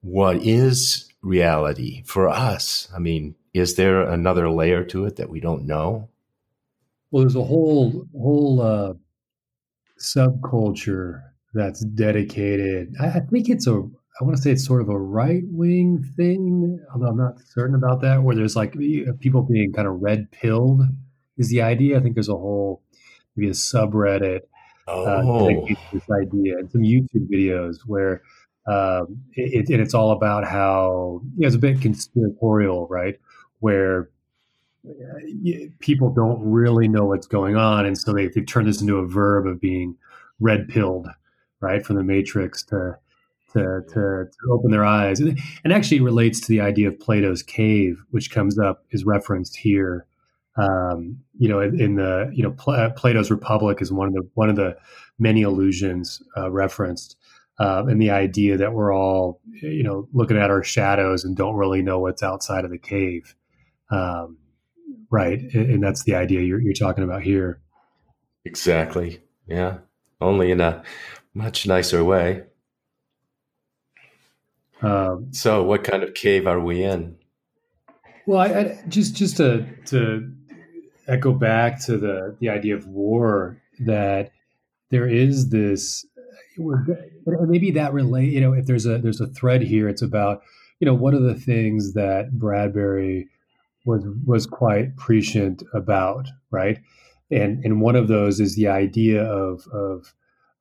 what 0.00 0.36
is 0.36 1.10
reality 1.22 2.02
for 2.06 2.28
us? 2.28 2.88
I 2.94 2.98
mean, 2.98 3.34
is 3.52 3.76
there 3.76 4.02
another 4.02 4.50
layer 4.50 4.84
to 4.84 5.04
it 5.04 5.16
that 5.16 5.30
we 5.30 5.40
don't 5.40 5.66
know? 5.66 6.08
Well, 7.14 7.22
there's 7.22 7.36
a 7.36 7.44
whole 7.44 8.08
whole 8.20 8.60
uh, 8.60 8.94
subculture 10.00 11.22
that's 11.52 11.84
dedicated. 11.84 12.92
I, 13.00 13.06
I 13.06 13.20
think 13.20 13.48
it's 13.48 13.68
a 13.68 13.74
I 14.20 14.24
want 14.24 14.36
to 14.36 14.42
say 14.42 14.50
it's 14.50 14.66
sort 14.66 14.82
of 14.82 14.88
a 14.88 14.98
right 14.98 15.44
wing 15.46 16.02
thing, 16.16 16.84
although 16.92 17.06
I'm 17.06 17.16
not 17.16 17.38
certain 17.50 17.76
about 17.76 18.00
that. 18.00 18.24
Where 18.24 18.34
there's 18.34 18.56
like 18.56 18.74
people 19.20 19.42
being 19.42 19.72
kind 19.72 19.86
of 19.86 20.02
red 20.02 20.28
pilled 20.32 20.82
is 21.38 21.50
the 21.50 21.62
idea. 21.62 21.98
I 21.98 22.02
think 22.02 22.14
there's 22.14 22.28
a 22.28 22.32
whole 22.32 22.82
maybe 23.36 23.48
a 23.48 23.52
subreddit 23.52 24.40
uh, 24.88 25.22
oh. 25.24 25.50
uh, 25.50 25.74
this 25.92 26.02
idea 26.20 26.58
and 26.58 26.68
some 26.72 26.82
YouTube 26.82 27.28
videos 27.32 27.76
where 27.86 28.22
um, 28.66 29.22
it, 29.34 29.68
and 29.68 29.80
it's 29.80 29.94
all 29.94 30.10
about 30.10 30.44
how 30.44 31.20
you 31.36 31.42
know, 31.42 31.46
it's 31.46 31.54
a 31.54 31.60
bit 31.60 31.80
conspiratorial, 31.80 32.88
right? 32.88 33.20
Where 33.60 34.00
uh, 34.00 34.13
people 35.78 36.10
don't 36.10 36.40
really 36.42 36.88
know 36.88 37.06
what's 37.06 37.26
going 37.26 37.56
on, 37.56 37.86
and 37.86 37.96
so 37.96 38.12
they 38.12 38.28
they 38.28 38.42
turn 38.42 38.66
this 38.66 38.80
into 38.80 38.96
a 38.96 39.06
verb 39.06 39.46
of 39.46 39.60
being 39.60 39.96
red 40.40 40.68
pilled, 40.68 41.08
right, 41.60 41.84
from 41.84 41.96
the 41.96 42.04
Matrix 42.04 42.62
to 42.66 42.98
to, 43.54 43.82
to, 43.88 43.94
to, 43.94 44.50
open 44.50 44.72
their 44.72 44.84
eyes. 44.84 45.20
And, 45.20 45.38
and 45.62 45.72
actually 45.72 46.00
relates 46.00 46.40
to 46.40 46.48
the 46.48 46.60
idea 46.60 46.88
of 46.88 46.98
Plato's 46.98 47.42
cave, 47.42 48.02
which 48.10 48.32
comes 48.32 48.58
up, 48.58 48.84
is 48.90 49.04
referenced 49.04 49.56
here. 49.56 50.06
Um, 50.56 51.18
you 51.38 51.48
know, 51.48 51.60
in, 51.60 51.80
in, 51.80 51.94
the 51.96 52.30
you 52.32 52.42
know 52.42 52.52
Pl- 52.52 52.90
Plato's 52.96 53.30
Republic 53.30 53.78
is 53.80 53.92
one 53.92 54.08
of 54.08 54.14
the 54.14 54.28
one 54.34 54.50
of 54.50 54.56
the 54.56 54.76
many 55.18 55.42
illusions 55.42 56.22
uh, 56.36 56.50
referenced, 56.50 57.16
uh, 57.58 57.84
and 57.86 58.00
the 58.00 58.10
idea 58.10 58.56
that 58.56 58.72
we're 58.72 58.94
all 58.94 59.40
you 59.50 59.82
know 59.82 60.08
looking 60.12 60.36
at 60.36 60.50
our 60.50 60.62
shadows 60.62 61.24
and 61.24 61.36
don't 61.36 61.56
really 61.56 61.82
know 61.82 61.98
what's 61.98 62.22
outside 62.22 62.64
of 62.64 62.70
the 62.70 62.78
cave, 62.78 63.34
um, 63.90 64.36
right? 65.14 65.40
And, 65.54 65.70
and, 65.70 65.82
that's 65.82 66.02
the 66.02 66.16
idea 66.16 66.40
you're, 66.40 66.60
you're 66.60 66.74
talking 66.74 67.04
about 67.04 67.22
here. 67.22 67.60
Exactly. 68.44 69.22
Yeah. 69.46 69.78
Only 70.20 70.50
in 70.50 70.60
a 70.60 70.82
much 71.34 71.66
nicer 71.66 72.02
way. 72.02 72.42
Um, 74.82 75.28
so, 75.32 75.62
what 75.62 75.84
kind 75.84 76.02
of 76.02 76.14
cave 76.14 76.46
are 76.46 76.60
we 76.60 76.82
in? 76.82 77.16
Well, 78.26 78.40
I, 78.40 78.46
I, 78.46 78.82
just 78.88 79.14
just 79.14 79.36
to 79.38 79.66
to 79.86 80.30
echo 81.06 81.32
back 81.32 81.80
to 81.84 81.96
the 81.96 82.36
the 82.40 82.48
idea 82.48 82.74
of 82.74 82.86
war 82.86 83.62
that 83.80 84.32
there 84.90 85.08
is 85.08 85.48
this 85.50 86.04
maybe 87.26 87.70
that 87.70 87.92
relate 87.92 88.32
you 88.32 88.40
know 88.40 88.52
if 88.52 88.66
there's 88.66 88.86
a 88.86 88.98
there's 88.98 89.20
a 89.20 89.26
thread 89.26 89.62
here 89.62 89.88
it's 89.88 90.02
about 90.02 90.42
you 90.80 90.86
know 90.86 90.94
one 90.94 91.14
of 91.14 91.22
the 91.22 91.34
things 91.34 91.94
that 91.94 92.38
bradbury 92.38 93.28
was 93.84 94.04
was 94.26 94.46
quite 94.46 94.96
prescient 94.96 95.62
about 95.72 96.28
right 96.50 96.78
and 97.30 97.64
and 97.64 97.80
one 97.80 97.96
of 97.96 98.08
those 98.08 98.40
is 98.40 98.56
the 98.56 98.68
idea 98.68 99.22
of 99.22 99.66
of 99.72 100.14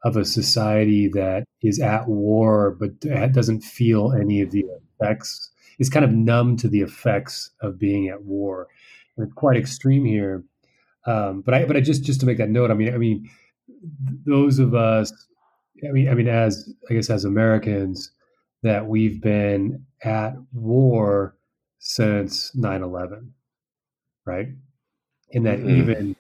of 0.04 0.18
a 0.18 0.26
society 0.26 1.08
that 1.08 1.46
is 1.62 1.80
at 1.80 2.08
war 2.08 2.72
but 2.80 3.00
doesn't 3.32 3.62
feel 3.62 4.12
any 4.12 4.42
of 4.42 4.52
the 4.52 4.66
effects 5.00 5.52
is 5.80 5.90
kind 5.90 6.06
of 6.06 6.12
numb 6.12 6.58
to 6.58 6.68
the 6.68 6.82
effects 6.82 7.52
of 7.62 7.80
being 7.80 8.10
at 8.10 8.24
war 8.24 8.68
It's 9.18 9.34
quite 9.34 9.58
extreme 9.58 10.06
here. 10.06 10.44
Um, 11.06 11.42
but 11.42 11.54
I, 11.54 11.66
but 11.66 11.76
I 11.76 11.82
just, 11.82 12.04
just 12.04 12.20
to 12.22 12.26
make 12.26 12.38
that 12.38 12.50
note, 12.50 12.72
I 12.72 12.76
mean, 12.76 12.94
I 12.94 12.98
mean, 12.98 13.30
those 14.26 14.60
of 14.60 14.74
us, 14.74 15.12
I 15.88 15.92
mean, 15.92 16.08
I 16.08 16.14
mean, 16.14 16.28
as 16.28 16.74
I 16.90 16.94
guess 16.94 17.10
as 17.10 17.26
Americans, 17.26 18.12
that 18.62 18.88
we've 18.88 19.22
been 19.22 19.86
at 20.04 20.36
war 20.54 21.36
since 21.86 22.52
9-11, 22.56 23.30
right? 24.26 24.48
And 25.34 25.46
that 25.46 25.60
mm-hmm. 25.60 25.70
even, 25.70 26.16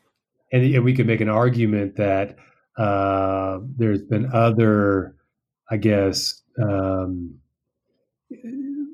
and, 0.52 0.64
and 0.76 0.84
we 0.84 0.94
could 0.94 1.08
make 1.08 1.22
an 1.22 1.30
argument 1.30 1.96
that 1.98 2.38
Uh, 2.76 3.60
there's 3.78 4.02
been 4.02 4.26
other, 4.34 5.14
I 5.70 5.78
guess, 5.78 6.42
um, 6.58 7.38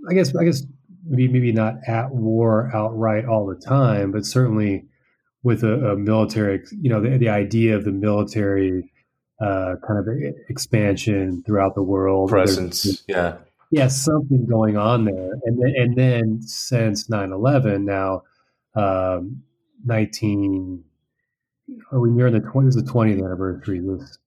I 0.09 0.13
guess, 0.13 0.35
I 0.35 0.43
guess 0.43 0.63
maybe 1.07 1.31
maybe 1.31 1.53
not 1.53 1.75
at 1.87 2.11
war 2.11 2.69
outright 2.75 3.23
all 3.23 3.47
the 3.47 3.55
time, 3.55 4.11
but 4.11 4.25
certainly 4.25 4.83
with 5.43 5.63
a, 5.63 5.91
a 5.91 5.95
military, 5.95 6.61
you 6.81 6.89
know, 6.89 6.99
the, 6.99 7.17
the 7.17 7.29
idea 7.29 7.77
of 7.77 7.85
the 7.85 7.93
military 7.93 8.91
uh, 9.39 9.75
kind 9.87 9.97
of 9.99 10.07
expansion 10.49 11.41
throughout 11.45 11.73
the 11.73 11.83
world. 11.83 12.29
Presence, 12.29 13.03
yeah. 13.07 13.37
Yeah, 13.71 13.87
something 13.87 14.47
going 14.47 14.77
on 14.77 15.05
there. 15.05 15.31
And 15.43 15.61
then, 15.61 15.73
and 15.77 15.95
then 15.95 16.41
since 16.41 17.09
9 17.09 17.31
11, 17.31 17.85
now 17.85 18.23
um, 18.75 19.43
19, 19.85 20.83
are 21.91 21.99
we 21.99 22.09
near 22.09 22.31
the 22.31 22.39
20, 22.39 22.69
the 22.71 22.81
20th 22.81 23.23
anniversary 23.23 23.79
this, 23.79 24.17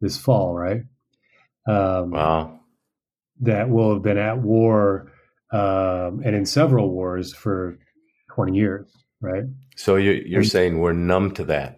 this 0.00 0.16
fall, 0.16 0.54
right? 0.54 0.82
Um, 1.68 2.10
wow. 2.10 2.60
That 3.40 3.68
will 3.68 3.94
have 3.94 4.02
been 4.02 4.18
at 4.18 4.38
war 4.38 5.12
um, 5.52 6.22
and 6.24 6.34
in 6.34 6.46
several 6.46 6.90
wars 6.90 7.34
for 7.34 7.78
20 8.34 8.56
years, 8.56 8.88
right? 9.20 9.44
So 9.76 9.96
you're, 9.96 10.14
you're 10.14 10.40
and, 10.40 10.48
saying 10.48 10.78
we're 10.78 10.92
numb 10.92 11.34
to 11.34 11.44
that? 11.44 11.75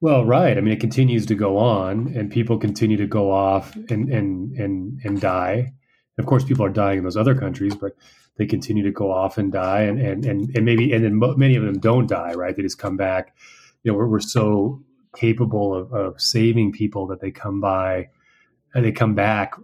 Well, 0.00 0.24
right. 0.24 0.56
I 0.56 0.60
mean, 0.60 0.72
it 0.72 0.80
continues 0.80 1.26
to 1.26 1.34
go 1.34 1.58
on, 1.58 2.14
and 2.14 2.30
people 2.30 2.58
continue 2.58 2.96
to 2.96 3.06
go 3.06 3.32
off 3.32 3.74
and 3.90 4.08
and 4.08 4.52
and 4.56 5.00
and 5.04 5.20
die. 5.20 5.72
Of 6.18 6.26
course, 6.26 6.44
people 6.44 6.64
are 6.64 6.70
dying 6.70 6.98
in 6.98 7.04
those 7.04 7.16
other 7.16 7.34
countries, 7.34 7.74
but 7.74 7.96
they 8.36 8.46
continue 8.46 8.84
to 8.84 8.92
go 8.92 9.10
off 9.10 9.38
and 9.38 9.50
die, 9.50 9.82
and 9.82 10.00
and 10.00 10.24
and, 10.24 10.50
and 10.54 10.64
maybe 10.64 10.92
and 10.92 11.04
then 11.04 11.20
many 11.36 11.56
of 11.56 11.64
them 11.64 11.80
don't 11.80 12.08
die. 12.08 12.34
Right? 12.34 12.56
They 12.56 12.62
just 12.62 12.78
come 12.78 12.96
back. 12.96 13.34
You 13.82 13.92
know, 13.92 13.98
we're, 13.98 14.08
we're 14.08 14.20
so 14.20 14.82
capable 15.16 15.74
of, 15.74 15.92
of 15.92 16.20
saving 16.20 16.72
people 16.72 17.08
that 17.08 17.20
they 17.20 17.32
come 17.32 17.60
by, 17.60 18.08
and 18.74 18.84
they 18.84 18.92
come 18.92 19.16
back 19.16 19.54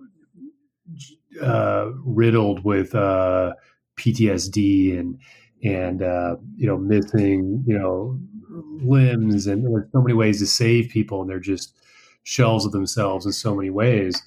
uh, 1.40 1.90
riddled 2.04 2.64
with 2.64 2.94
uh, 2.94 3.54
PTSD 3.96 4.98
and 4.98 5.18
and 5.62 6.02
uh, 6.02 6.36
you 6.56 6.66
know 6.66 6.76
missing 6.76 7.62
you 7.66 7.78
know 7.78 8.18
limbs 8.50 9.46
and 9.46 9.64
there's 9.64 9.86
so 9.92 10.00
many 10.00 10.14
ways 10.14 10.38
to 10.40 10.46
save 10.46 10.90
people 10.90 11.20
and 11.20 11.30
they're 11.30 11.40
just 11.40 11.74
shells 12.22 12.64
of 12.64 12.72
themselves 12.72 13.26
in 13.26 13.32
so 13.32 13.54
many 13.54 13.70
ways. 13.70 14.22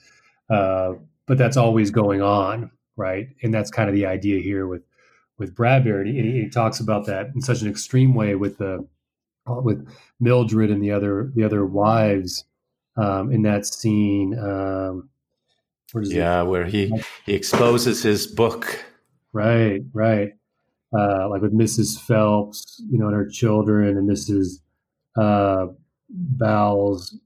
Uh, 0.49 0.93
but 1.25 1.37
that's 1.37 1.57
always 1.57 1.91
going 1.91 2.21
on 2.21 2.71
right? 2.97 3.29
And 3.43 3.53
that's 3.53 3.71
kind 3.71 3.87
of 3.87 3.95
the 3.95 4.05
idea 4.05 4.41
here 4.41 4.67
with 4.67 4.81
with 5.37 5.55
bradbury. 5.55 6.09
And 6.19 6.27
he, 6.27 6.41
he, 6.41 6.49
talks 6.49 6.79
about 6.79 7.05
that 7.05 7.27
in 7.35 7.41
such 7.41 7.61
an 7.61 7.69
extreme 7.69 8.15
way 8.15 8.35
with 8.35 8.57
the 8.57 8.85
with 9.47 9.87
mildred 10.19 10.69
and 10.69 10.83
the 10.83 10.91
other 10.91 11.31
the 11.35 11.43
other 11.43 11.65
wives 11.65 12.43
um, 12.97 13.31
in 13.31 13.43
that 13.43 13.65
scene 13.65 14.37
um, 14.37 15.09
yeah 15.93 16.41
it? 16.41 16.45
where 16.45 16.65
he 16.65 16.91
he 17.25 17.33
exposes 17.33 18.03
his 18.03 18.27
book. 18.27 18.83
Right 19.31 19.81
right 19.93 20.33
uh, 20.93 21.29
like 21.29 21.41
with 21.41 21.53
Mrs. 21.53 21.99
Phelps, 21.99 22.81
you 22.89 22.97
know, 22.99 23.07
and 23.07 23.15
her 23.15 23.27
children, 23.27 23.97
and 23.97 24.09
Mrs. 24.09 24.59
Uh, 25.19 25.67
Bowles, 26.09 27.17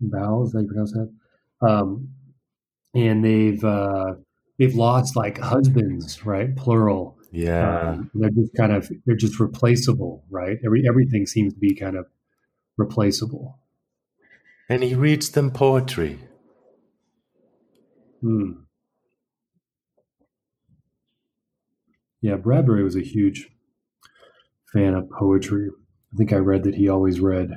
Bowles, 0.00 0.52
how 0.52 0.60
you 0.60 0.68
pronounce 0.68 0.92
that? 0.92 1.10
Um, 1.66 2.08
and 2.94 3.24
they've 3.24 3.64
uh, 3.64 4.14
they've 4.58 4.74
lost 4.74 5.16
like 5.16 5.38
husbands, 5.38 6.24
right? 6.24 6.54
Plural. 6.56 7.16
Yeah, 7.30 7.90
um, 7.90 8.10
they're 8.14 8.30
just 8.30 8.54
kind 8.56 8.72
of 8.72 8.90
they're 9.04 9.16
just 9.16 9.38
replaceable, 9.38 10.24
right? 10.30 10.58
Every 10.64 10.84
everything 10.88 11.26
seems 11.26 11.54
to 11.54 11.60
be 11.60 11.74
kind 11.74 11.96
of 11.96 12.06
replaceable. 12.76 13.58
And 14.68 14.82
he 14.82 14.94
reads 14.94 15.30
them 15.30 15.50
poetry. 15.50 16.18
Hmm. 18.20 18.52
Yeah, 22.20 22.36
Bradbury 22.36 22.82
was 22.82 22.96
a 22.96 23.00
huge 23.00 23.48
fan 24.72 24.94
of 24.94 25.08
poetry. 25.10 25.68
I 26.12 26.16
think 26.16 26.32
I 26.32 26.36
read 26.36 26.64
that 26.64 26.74
he 26.74 26.88
always 26.88 27.20
read 27.20 27.50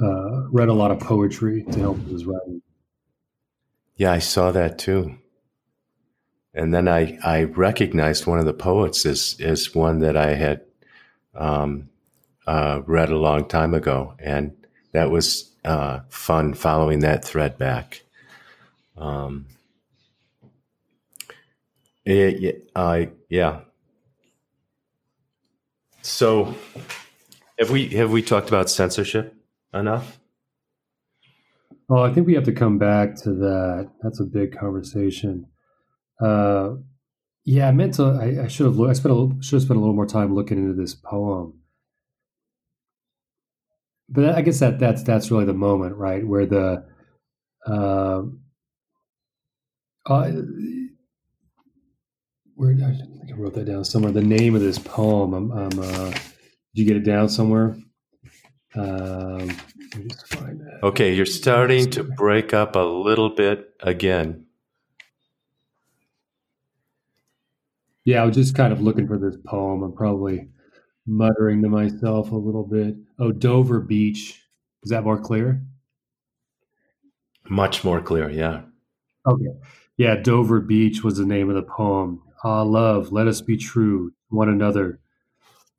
uh, 0.00 0.48
read 0.50 0.68
a 0.68 0.74
lot 0.74 0.90
of 0.90 1.00
poetry 1.00 1.64
to 1.64 1.80
help 1.80 1.98
with 1.98 2.12
his 2.12 2.24
writing. 2.24 2.62
Yeah, 3.96 4.12
I 4.12 4.20
saw 4.20 4.52
that 4.52 4.78
too. 4.78 5.18
And 6.54 6.72
then 6.72 6.88
I, 6.88 7.18
I 7.24 7.44
recognized 7.44 8.26
one 8.26 8.38
of 8.38 8.46
the 8.46 8.54
poets 8.54 9.04
as, 9.04 9.36
as 9.40 9.74
one 9.74 9.98
that 10.00 10.16
I 10.16 10.34
had 10.34 10.62
um, 11.34 11.88
uh, 12.46 12.80
read 12.86 13.10
a 13.10 13.18
long 13.18 13.46
time 13.46 13.74
ago. 13.74 14.14
And 14.18 14.56
that 14.92 15.10
was 15.10 15.52
uh, 15.64 16.00
fun 16.08 16.54
following 16.54 17.00
that 17.00 17.24
thread 17.24 17.58
back. 17.58 18.02
Um, 18.96 19.46
it, 22.16 22.70
uh, 22.74 23.06
yeah. 23.28 23.60
So, 26.02 26.54
have 27.58 27.70
we 27.70 27.88
have 27.88 28.10
we 28.10 28.22
talked 28.22 28.48
about 28.48 28.70
censorship 28.70 29.34
enough? 29.74 30.18
Oh, 31.90 32.02
I 32.02 32.12
think 32.12 32.26
we 32.26 32.34
have 32.34 32.44
to 32.44 32.52
come 32.52 32.78
back 32.78 33.16
to 33.22 33.32
that. 33.34 33.90
That's 34.02 34.20
a 34.20 34.24
big 34.24 34.56
conversation. 34.56 35.46
Uh, 36.20 36.74
yeah, 37.44 37.68
I 37.68 37.72
meant 37.72 37.94
to. 37.94 38.04
I, 38.04 38.44
I 38.44 38.48
should 38.48 38.66
have. 38.66 38.80
I 38.80 38.92
spent 38.92 39.14
a, 39.14 39.42
should 39.42 39.56
have 39.56 39.62
spent 39.62 39.76
a 39.76 39.80
little 39.80 39.94
more 39.94 40.06
time 40.06 40.34
looking 40.34 40.58
into 40.58 40.74
this 40.74 40.94
poem. 40.94 41.54
But 44.08 44.34
I 44.34 44.42
guess 44.42 44.60
that 44.60 44.78
that's 44.78 45.02
that's 45.02 45.30
really 45.30 45.44
the 45.44 45.54
moment, 45.54 45.96
right, 45.96 46.26
where 46.26 46.46
the 46.46 46.84
uh, 47.66 48.22
uh, 50.06 50.32
where 52.58 52.72
I 52.72 52.90
think 52.90 53.32
I 53.32 53.36
wrote 53.36 53.54
that 53.54 53.66
down 53.66 53.84
somewhere. 53.84 54.10
The 54.10 54.20
name 54.20 54.56
of 54.56 54.60
this 54.60 54.78
poem. 54.78 55.32
I'm, 55.32 55.52
I'm 55.52 55.78
uh, 55.78 56.10
did 56.10 56.20
you 56.74 56.84
get 56.84 56.96
it 56.96 57.04
down 57.04 57.28
somewhere? 57.28 57.76
Um, 58.74 59.56
okay, 60.82 61.14
you're 61.14 61.24
starting 61.24 61.88
to 61.90 62.02
break 62.02 62.52
up 62.52 62.74
a 62.74 62.80
little 62.80 63.30
bit 63.30 63.74
again. 63.80 64.46
Yeah, 68.04 68.22
I 68.22 68.26
was 68.26 68.34
just 68.34 68.56
kind 68.56 68.72
of 68.72 68.82
looking 68.82 69.06
for 69.06 69.18
this 69.18 69.36
poem. 69.46 69.84
I'm 69.84 69.92
probably 69.92 70.48
muttering 71.06 71.62
to 71.62 71.68
myself 71.68 72.32
a 72.32 72.36
little 72.36 72.64
bit. 72.64 72.96
Oh, 73.20 73.30
Dover 73.30 73.80
Beach. 73.80 74.42
Is 74.82 74.90
that 74.90 75.04
more 75.04 75.20
clear? 75.20 75.62
Much 77.48 77.84
more 77.84 78.00
clear, 78.00 78.28
yeah. 78.28 78.62
Okay. 79.26 79.52
Yeah, 79.96 80.16
Dover 80.16 80.60
Beach 80.60 81.04
was 81.04 81.18
the 81.18 81.26
name 81.26 81.48
of 81.50 81.54
the 81.54 81.62
poem. 81.62 82.22
Ah, 82.44 82.62
love, 82.62 83.10
let 83.10 83.26
us 83.26 83.40
be 83.40 83.56
true 83.56 84.10
to 84.10 84.36
one 84.36 84.48
another. 84.48 85.00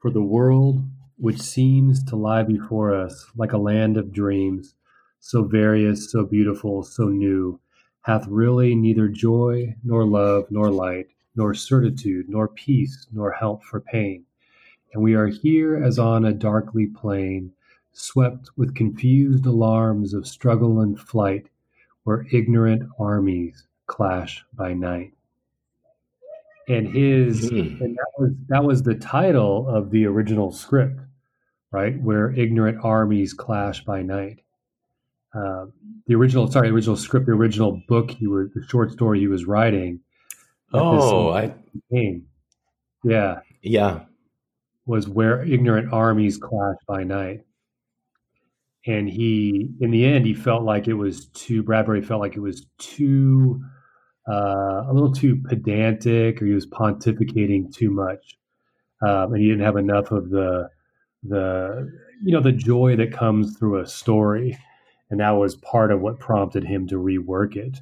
For 0.02 0.12
the 0.12 0.22
world, 0.22 0.84
which 1.16 1.40
seems 1.40 2.04
to 2.04 2.18
lie 2.18 2.44
before 2.44 2.94
us 2.94 3.28
like 3.38 3.54
a 3.54 3.58
land 3.58 3.96
of 3.96 4.12
dreams, 4.12 4.76
so 5.22 5.44
various, 5.46 6.12
so 6.12 6.26
beautiful, 6.26 6.84
so 6.84 7.06
new, 7.06 7.62
hath 8.02 8.28
really 8.28 8.76
neither 8.76 9.08
joy, 9.08 9.74
nor 9.86 10.04
love, 10.04 10.48
nor 10.50 10.70
light, 10.70 11.08
nor 11.34 11.54
certitude, 11.54 12.28
nor 12.28 12.50
peace, 12.50 13.08
nor 13.14 13.32
help 13.32 13.64
for 13.64 13.80
pain. 13.80 14.26
And 14.94 15.02
we 15.02 15.14
are 15.14 15.28
here 15.28 15.82
as 15.82 15.98
on 15.98 16.26
a 16.26 16.34
darkly 16.34 16.88
plain, 16.88 17.54
swept 17.94 18.50
with 18.58 18.76
confused 18.76 19.46
alarms 19.46 20.14
of 20.14 20.28
struggle 20.28 20.82
and 20.82 21.00
flight, 21.00 21.48
where 22.04 22.28
ignorant 22.34 22.84
armies 23.00 23.66
clash 23.88 24.44
by 24.54 24.74
night 24.74 25.14
and 26.70 26.88
his 26.88 27.50
mm-hmm. 27.50 27.84
and 27.84 27.96
that 27.96 28.12
was 28.18 28.32
that 28.48 28.64
was 28.64 28.84
the 28.84 28.96
title 28.96 29.68
of 29.68 29.92
the 29.92 30.06
original 30.06 30.52
script 30.52 31.00
right 31.72 32.00
where 32.02 32.32
ignorant 32.32 32.80
armies 32.84 33.34
clash 33.34 33.84
by 33.84 34.02
night. 34.02 34.40
Uh, 35.36 35.66
the 36.08 36.16
original 36.16 36.50
sorry 36.50 36.70
the 36.70 36.74
original 36.74 36.96
script 36.96 37.26
the 37.26 37.32
original 37.32 37.82
book 37.88 38.12
he 38.12 38.28
was 38.28 38.50
the 38.56 38.64
short 38.68 38.92
story 38.92 39.20
he 39.20 39.28
was 39.28 39.46
writing 39.46 40.00
oh 40.74 41.30
i 41.30 41.54
yeah. 43.04 43.40
Yeah. 43.62 44.02
Was 44.86 45.08
where 45.08 45.44
ignorant 45.44 45.94
armies 45.94 46.38
clash 46.38 46.78
by 46.88 47.04
night. 47.04 47.42
And 48.88 49.10
he 49.10 49.70
in 49.82 49.92
the 49.92 50.06
end 50.06 50.26
he 50.26 50.34
felt 50.34 50.64
like 50.64 50.88
it 50.88 50.94
was 50.94 51.28
too 51.28 51.64
bradbury 51.64 52.02
felt 52.02 52.22
like 52.22 52.36
it 52.36 52.42
was 52.42 52.66
too 52.78 53.62
uh, 54.28 54.86
a 54.88 54.92
little 54.94 55.12
too 55.12 55.42
pedantic 55.48 56.42
or 56.42 56.46
he 56.46 56.54
was 56.54 56.68
pontificating 56.68 57.74
too 57.74 57.92
much. 57.92 58.38
Um, 59.02 59.34
and 59.34 59.42
he 59.42 59.48
didn't 59.48 59.64
have 59.64 59.78
enough 59.78 60.12
of 60.12 60.30
the, 60.30 60.70
the, 61.24 61.90
you 62.24 62.34
know, 62.34 62.42
the 62.42 62.52
joy 62.52 62.96
that 62.98 63.14
comes 63.14 63.58
through 63.58 63.80
a 63.80 63.88
story. 63.88 64.58
And 65.10 65.20
that 65.20 65.32
was 65.32 65.56
part 65.56 65.92
of 65.92 66.02
what 66.02 66.20
prompted 66.20 66.64
him 66.64 66.88
to 66.88 66.96
rework 66.96 67.56
it. 67.56 67.80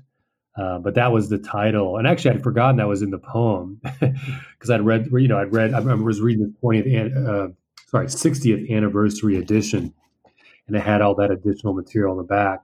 Uh, 0.58 0.80
but 0.80 0.96
that 0.96 1.12
was 1.12 1.30
the 1.30 1.38
title, 1.38 1.98
and 1.98 2.08
actually, 2.08 2.32
I'd 2.32 2.42
forgotten 2.42 2.78
that 2.78 2.88
was 2.88 3.04
in 3.04 3.12
the 3.12 3.20
poem 3.20 3.80
because 4.00 4.72
I'd 4.72 4.82
read, 4.82 5.08
you 5.12 5.28
know, 5.28 5.38
I'd 5.38 5.54
read, 5.54 5.72
I 5.72 5.80
was 5.82 6.20
reading 6.20 6.46
the 6.46 6.54
twentieth, 6.60 7.16
uh, 7.16 7.50
sorry, 7.90 8.10
sixtieth 8.10 8.72
anniversary 8.72 9.36
edition, 9.36 9.94
and 10.68 10.76
it 10.76 10.80
had 10.80 11.04
all 11.04 11.14
that 11.16 11.30
additional 11.30 11.74
material 11.74 12.14
in 12.14 12.18
the 12.18 12.24
back, 12.24 12.64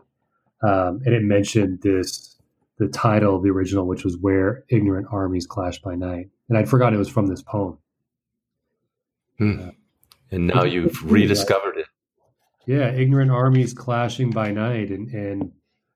um, 0.63 1.01
and 1.05 1.13
it 1.13 1.21
mentioned 1.21 1.83
this 1.83 2.32
the 2.77 2.87
title 2.87 3.35
of 3.35 3.43
the 3.43 3.49
original, 3.49 3.85
which 3.85 4.03
was 4.03 4.17
"Where 4.17 4.65
Ignorant 4.69 5.07
Armies 5.11 5.45
Clash 5.45 5.81
by 5.81 5.95
Night," 5.95 6.29
and 6.49 6.57
I'd 6.57 6.69
forgotten 6.69 6.95
it 6.95 6.99
was 6.99 7.09
from 7.09 7.27
this 7.27 7.41
poem. 7.41 7.77
Hmm. 9.37 9.59
Uh, 9.59 9.71
and 10.31 10.47
now 10.47 10.63
you've 10.63 11.11
rediscovered 11.11 11.77
it. 11.77 11.85
Yeah, 12.65 12.91
ignorant 12.91 13.29
armies 13.29 13.73
clashing 13.73 14.31
by 14.31 14.51
night, 14.51 14.89
and 14.89 15.09
and 15.09 15.51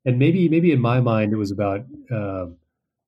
and 0.05 0.19
maybe 0.19 0.49
maybe 0.49 0.71
in 0.71 0.81
my 0.81 0.99
mind 0.99 1.33
it 1.33 1.37
was 1.37 1.51
about, 1.51 1.85
uh, 2.11 2.47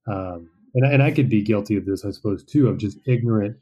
um, 0.07 0.49
and 0.73 0.85
and 0.85 1.03
I 1.03 1.11
could 1.11 1.29
be 1.29 1.41
guilty 1.41 1.75
of 1.75 1.85
this, 1.85 2.05
I 2.05 2.11
suppose, 2.11 2.43
too, 2.43 2.67
of 2.67 2.77
just 2.77 2.97
ignorant, 3.05 3.57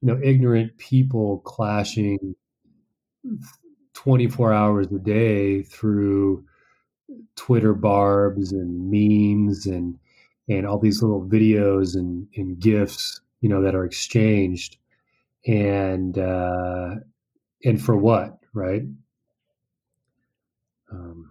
you 0.00 0.08
know, 0.08 0.20
ignorant 0.22 0.76
people 0.78 1.38
clashing 1.40 2.36
twenty 3.94 4.28
four 4.28 4.52
hours 4.52 4.86
a 4.92 4.98
day 4.98 5.62
through 5.62 6.44
Twitter 7.36 7.74
barbs 7.74 8.52
and 8.52 8.90
memes 8.90 9.66
and 9.66 9.98
and 10.48 10.66
all 10.66 10.78
these 10.78 11.02
little 11.02 11.22
videos 11.22 11.94
and, 11.94 12.26
and 12.36 12.58
gifts, 12.58 13.20
you 13.40 13.48
know, 13.48 13.62
that 13.62 13.74
are 13.74 13.84
exchanged, 13.84 14.78
and 15.46 16.18
uh, 16.18 16.94
and 17.64 17.82
for 17.82 17.96
what, 17.96 18.38
right? 18.54 18.82
Um, 20.90 21.30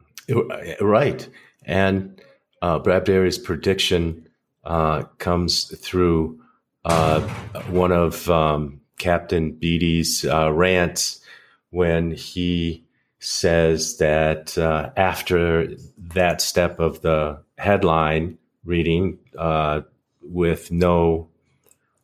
right, 0.82 1.27
and 1.65 2.22
uh, 2.62 2.79
Bradbury's 2.79 3.38
prediction 3.38 4.27
uh, 4.63 5.03
comes 5.17 5.65
through 5.79 6.39
uh, 6.86 7.22
one 7.70 7.91
of 7.91 8.29
um, 8.29 8.82
Captain 8.98 9.51
Beatty's 9.51 10.25
uh, 10.25 10.51
rants 10.51 11.22
when 11.70 12.12
he 12.12 12.87
says 13.27 13.98
that 13.98 14.57
uh, 14.57 14.89
after 14.96 15.67
that 15.98 16.39
step 16.39 16.79
of 16.79 17.01
the 17.01 17.38
headline 17.57 18.38
reading 18.63 19.19
uh, 19.38 19.81
with 20.22 20.72
no 20.72 21.27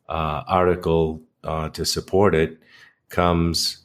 article 0.06 1.22
to 1.72 1.84
support 1.84 2.34
it 2.34 2.58
comes 3.08 3.84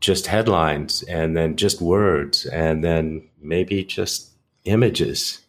just 0.00 0.26
headlines 0.26 1.02
and 1.02 1.36
then 1.36 1.56
just 1.56 1.82
words 1.82 2.46
and 2.46 2.82
then 2.82 3.28
maybe 3.40 3.84
just 3.84 4.30
images. 4.64 5.40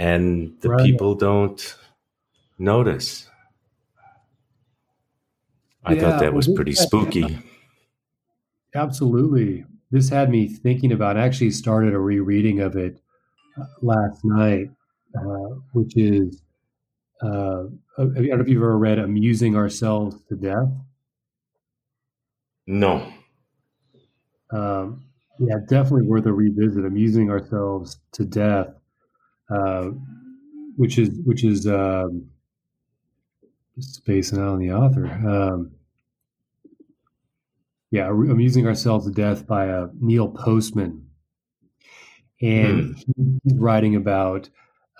And 0.00 0.56
the 0.62 0.70
right. 0.70 0.84
people 0.84 1.14
don't 1.14 1.76
notice. 2.58 3.28
I 5.84 5.92
yeah, 5.92 6.00
thought 6.00 6.20
that 6.20 6.34
was 6.34 6.48
pretty 6.48 6.74
spooky 6.74 7.38
absolutely 8.78 9.64
this 9.90 10.08
had 10.08 10.30
me 10.30 10.46
thinking 10.48 10.92
about 10.92 11.16
I 11.16 11.24
actually 11.24 11.50
started 11.50 11.94
a 11.94 11.98
rereading 11.98 12.60
of 12.60 12.76
it 12.76 13.00
uh, 13.60 13.64
last 13.82 14.20
night 14.24 14.70
uh, 15.16 15.54
which 15.72 15.96
is 15.96 16.42
uh, 17.22 17.64
i 17.98 18.02
don't 18.02 18.14
know 18.14 18.40
if 18.40 18.48
you've 18.48 18.62
ever 18.62 18.78
read 18.78 18.98
amusing 18.98 19.56
ourselves 19.56 20.16
to 20.28 20.36
death 20.36 20.68
no 22.66 23.12
um, 24.50 25.04
yeah, 25.38 25.56
definitely 25.68 26.06
worth 26.06 26.26
a 26.26 26.32
revisit. 26.32 26.84
Amusing 26.84 27.30
ourselves 27.30 28.00
to 28.12 28.24
death, 28.24 28.68
uh, 29.50 29.90
which 30.76 30.98
is 30.98 31.10
which 31.24 31.44
is 31.44 31.66
um, 31.66 32.28
just 33.76 33.96
spacing 33.96 34.38
out 34.38 34.48
on 34.48 34.58
the 34.58 34.72
author. 34.72 35.06
Um, 35.06 35.72
yeah, 37.90 38.08
amusing 38.08 38.66
ourselves 38.66 39.06
to 39.06 39.12
death 39.12 39.46
by 39.46 39.68
uh, 39.68 39.88
Neil 40.00 40.28
Postman, 40.28 41.06
and 42.40 42.94
mm. 42.94 43.40
he's 43.44 43.54
writing 43.58 43.96
about, 43.96 44.48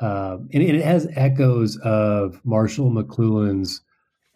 uh, 0.00 0.38
and, 0.52 0.62
and, 0.62 0.76
it 0.76 0.84
has 0.84 1.08
echoes 1.14 1.76
of 1.78 2.40
Marshall 2.44 2.90
McLuhan's 2.90 3.82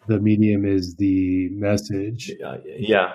"The 0.07 0.19
Medium 0.19 0.65
is 0.65 0.95
the 0.95 1.49
Message." 1.49 2.31
yeah, 2.65 3.13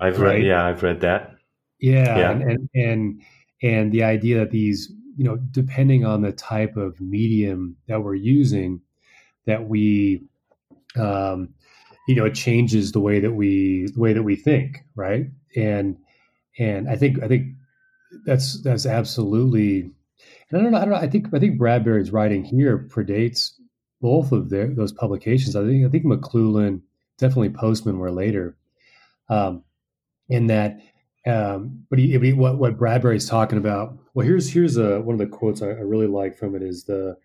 I've 0.00 0.18
right? 0.18 0.36
read. 0.36 0.46
Yeah, 0.46 0.64
I've 0.64 0.82
read 0.82 1.00
that. 1.00 1.34
Yeah, 1.80 2.18
yeah. 2.18 2.30
And, 2.30 2.42
and 2.42 2.68
and 2.74 3.22
and 3.62 3.92
the 3.92 4.04
idea 4.04 4.38
that 4.38 4.50
these, 4.50 4.92
you 5.16 5.24
know, 5.24 5.36
depending 5.36 6.04
on 6.04 6.22
the 6.22 6.32
type 6.32 6.76
of 6.76 7.00
medium 7.00 7.76
that 7.86 8.02
we're 8.02 8.14
using, 8.14 8.80
that 9.46 9.68
we, 9.68 10.22
um, 10.96 11.54
you 12.08 12.14
know, 12.14 12.24
it 12.24 12.34
changes 12.34 12.92
the 12.92 13.00
way 13.00 13.20
that 13.20 13.32
we 13.32 13.86
the 13.94 14.00
way 14.00 14.14
that 14.14 14.22
we 14.22 14.34
think, 14.34 14.78
right? 14.96 15.26
And 15.54 15.98
and 16.58 16.88
I 16.88 16.96
think 16.96 17.22
I 17.22 17.28
think 17.28 17.54
that's 18.24 18.62
that's 18.62 18.86
absolutely. 18.86 19.90
And 20.50 20.58
I 20.58 20.62
don't 20.62 20.72
know. 20.72 20.78
I 20.78 20.80
don't 20.80 20.90
know. 20.90 20.96
I 20.96 21.06
think 21.06 21.26
I 21.34 21.38
think 21.38 21.58
Bradbury's 21.58 22.10
writing 22.10 22.44
here 22.44 22.88
predates 22.90 23.52
both 24.00 24.32
of 24.32 24.48
their 24.48 24.74
those 24.74 24.90
publications. 24.90 25.54
I 25.54 25.66
think 25.66 25.84
I 25.84 25.90
think 25.90 26.06
McLuhan, 26.06 26.80
definitely 27.18 27.50
Postman 27.50 27.98
were 27.98 28.10
later. 28.10 28.56
Um, 29.28 29.62
in 30.30 30.46
that 30.46 30.80
um, 31.26 31.84
but 31.90 31.98
he, 31.98 32.18
he, 32.18 32.32
what 32.32 32.56
what 32.56 32.78
Bradbury's 32.78 33.28
talking 33.28 33.58
about. 33.58 33.98
Well, 34.14 34.26
here's 34.26 34.50
here's 34.50 34.78
a, 34.78 35.02
one 35.02 35.12
of 35.12 35.18
the 35.18 35.26
quotes 35.26 35.60
I, 35.60 35.66
I, 35.66 35.80
really 35.80 36.06
like 36.06 36.38
from 36.38 36.54
it 36.54 36.62
is 36.62 36.84
the 36.84 37.18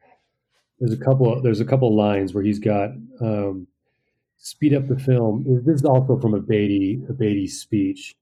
there's 0.79 0.91
a 0.91 0.97
couple 0.97 1.41
there's 1.41 1.61
a 1.61 1.65
couple 1.65 1.95
lines 1.95 2.33
where 2.33 2.43
he's 2.43 2.59
got 2.59 2.89
um, 3.21 3.67
speed 4.43 4.73
up 4.73 4.87
the 4.87 4.99
film. 4.99 5.43
This 5.65 5.81
is 5.81 5.85
also 5.85 6.19
from 6.19 6.33
a 6.33 6.39
Beatty 6.39 7.01
a 7.09 7.13
Beatty 7.13 7.47
speech. 7.47 8.15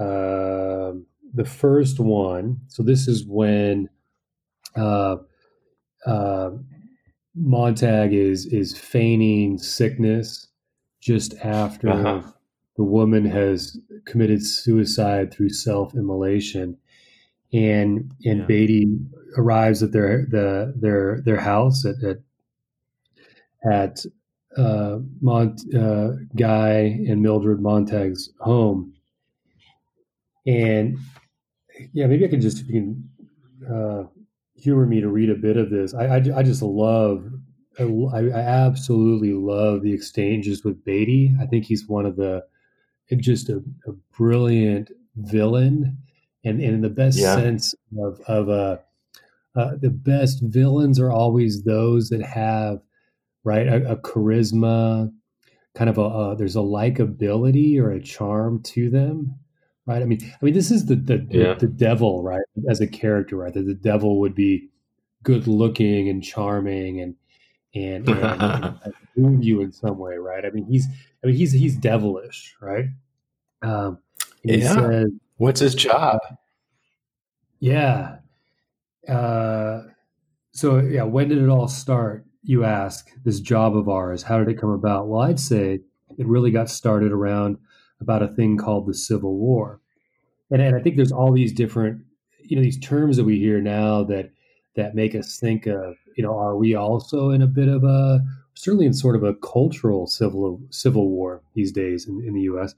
Uh, 0.00 0.92
the 1.34 1.44
first 1.44 2.00
one. 2.00 2.60
So 2.68 2.82
this 2.82 3.06
is 3.06 3.26
when 3.26 3.88
uh, 4.76 5.16
uh, 6.06 6.50
Montag 7.34 8.14
is 8.14 8.46
is 8.46 8.76
feigning 8.76 9.58
sickness 9.58 10.48
just 11.00 11.34
after. 11.42 11.90
Uh-huh 11.90 12.30
the 12.76 12.84
woman 12.84 13.24
has 13.24 13.78
committed 14.04 14.44
suicide 14.44 15.32
through 15.32 15.50
self-immolation 15.50 16.76
and 17.52 18.12
and 18.24 18.40
yeah. 18.40 18.46
Beatty 18.46 18.86
arrives 19.36 19.82
at 19.82 19.92
their 19.92 20.26
the 20.30 20.74
their 20.76 21.20
their 21.24 21.40
house 21.40 21.84
at 21.84 21.96
at, 22.02 22.18
at 23.70 24.04
uh, 24.56 24.98
Mont 25.20 25.60
uh, 25.74 26.12
Guy 26.36 27.00
and 27.08 27.22
Mildred 27.22 27.60
Montag's 27.60 28.30
home, 28.40 28.94
and 30.46 30.98
yeah, 31.92 32.06
maybe 32.06 32.24
I 32.24 32.28
can 32.28 32.40
just 32.40 32.64
you 32.66 32.72
can 32.72 33.74
uh, 33.74 34.04
humor 34.56 34.86
me 34.86 35.00
to 35.00 35.08
read 35.08 35.30
a 35.30 35.34
bit 35.34 35.56
of 35.56 35.70
this. 35.70 35.94
I 35.94 36.06
I, 36.06 36.16
I 36.16 36.42
just 36.42 36.62
love. 36.62 37.26
I, 37.76 37.82
I 37.82 38.38
absolutely 38.38 39.32
love 39.32 39.82
the 39.82 39.92
exchanges 39.92 40.62
with 40.62 40.84
Beatty. 40.84 41.34
I 41.40 41.46
think 41.46 41.64
he's 41.64 41.88
one 41.88 42.06
of 42.06 42.14
the 42.14 42.44
just 43.16 43.48
a, 43.48 43.62
a 43.86 43.92
brilliant 44.16 44.92
villain, 45.16 45.98
and, 46.44 46.60
and 46.60 46.74
in 46.74 46.80
the 46.80 46.88
best 46.88 47.18
yeah. 47.18 47.34
sense 47.34 47.74
of 47.98 48.20
of 48.28 48.48
a 48.48 48.80
uh, 49.56 49.72
the 49.80 49.90
best 49.90 50.40
villains 50.42 50.98
are 50.98 51.12
always 51.12 51.62
those 51.62 52.08
that 52.08 52.22
have 52.22 52.80
right 53.44 53.66
a, 53.66 53.92
a 53.92 53.96
charisma, 53.96 55.12
kind 55.74 55.90
of 55.90 55.98
a, 55.98 56.02
a, 56.02 56.36
there's 56.36 56.56
a 56.56 56.60
likability 56.60 57.78
or 57.78 57.90
a 57.90 58.02
charm 58.02 58.62
to 58.62 58.90
them, 58.90 59.38
right? 59.86 60.02
I 60.02 60.04
mean, 60.04 60.20
I 60.22 60.44
mean, 60.44 60.54
this 60.54 60.70
is 60.70 60.86
the 60.86 60.96
the, 60.96 61.26
yeah. 61.30 61.54
the, 61.54 61.66
the 61.66 61.72
devil, 61.72 62.22
right? 62.22 62.42
As 62.68 62.80
a 62.80 62.86
character, 62.86 63.36
right? 63.36 63.52
That 63.52 63.66
the 63.66 63.74
devil 63.74 64.20
would 64.20 64.34
be 64.34 64.68
good 65.22 65.46
looking 65.46 66.08
and 66.08 66.22
charming 66.22 67.00
and 67.00 67.14
and, 67.74 68.08
and, 68.08 68.94
and 69.16 69.44
you 69.44 69.60
in 69.60 69.72
some 69.72 69.98
way, 69.98 70.16
right? 70.16 70.44
I 70.44 70.50
mean, 70.50 70.66
he's 70.66 70.86
I 71.22 71.28
mean, 71.28 71.36
he's 71.36 71.52
he's 71.52 71.76
devilish, 71.76 72.54
right? 72.60 72.86
Um, 73.62 73.98
yeah. 74.44 74.74
Says, 74.74 75.10
What's 75.36 75.60
his 75.60 75.74
job? 75.74 76.20
Yeah. 77.58 78.18
Uh, 79.08 79.82
so 80.52 80.78
yeah, 80.78 81.02
when 81.02 81.28
did 81.28 81.38
it 81.38 81.48
all 81.48 81.68
start? 81.68 82.24
You 82.46 82.64
ask. 82.64 83.10
This 83.24 83.40
job 83.40 83.76
of 83.76 83.88
ours, 83.88 84.22
how 84.22 84.38
did 84.38 84.48
it 84.48 84.60
come 84.60 84.70
about? 84.70 85.08
Well, 85.08 85.22
I'd 85.22 85.40
say 85.40 85.80
it 86.18 86.26
really 86.26 86.50
got 86.50 86.68
started 86.68 87.10
around 87.10 87.56
about 88.00 88.22
a 88.22 88.28
thing 88.28 88.58
called 88.58 88.86
the 88.86 88.94
Civil 88.94 89.36
War, 89.36 89.80
and, 90.50 90.60
and 90.60 90.76
I 90.76 90.80
think 90.80 90.96
there's 90.96 91.12
all 91.12 91.32
these 91.32 91.52
different, 91.52 92.02
you 92.40 92.56
know, 92.56 92.62
these 92.62 92.78
terms 92.78 93.16
that 93.16 93.24
we 93.24 93.38
hear 93.38 93.60
now 93.60 94.04
that 94.04 94.30
that 94.76 94.94
make 94.94 95.14
us 95.14 95.38
think 95.38 95.66
of, 95.66 95.96
you 96.16 96.22
know, 96.22 96.36
are 96.36 96.56
we 96.56 96.74
also 96.74 97.30
in 97.30 97.40
a 97.40 97.46
bit 97.46 97.68
of 97.68 97.82
a 97.82 98.20
certainly 98.54 98.86
in 98.86 98.92
sort 98.92 99.16
of 99.16 99.22
a 99.22 99.34
cultural 99.34 100.06
civil 100.06 100.60
civil 100.70 101.08
war 101.08 101.42
these 101.54 101.72
days 101.72 102.06
in, 102.06 102.22
in 102.26 102.34
the 102.34 102.42
U.S. 102.42 102.74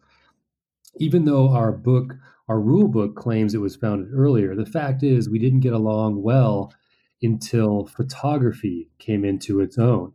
Even 0.98 1.24
though 1.24 1.50
our 1.50 1.72
book, 1.72 2.14
our 2.48 2.60
rule 2.60 2.88
book, 2.88 3.16
claims 3.16 3.54
it 3.54 3.60
was 3.60 3.76
founded 3.76 4.08
earlier, 4.14 4.54
the 4.54 4.64
fact 4.64 5.02
is 5.02 5.28
we 5.28 5.38
didn't 5.38 5.60
get 5.60 5.72
along 5.72 6.22
well 6.22 6.72
until 7.22 7.86
photography 7.86 8.88
came 8.98 9.24
into 9.24 9.60
its 9.60 9.78
own. 9.78 10.12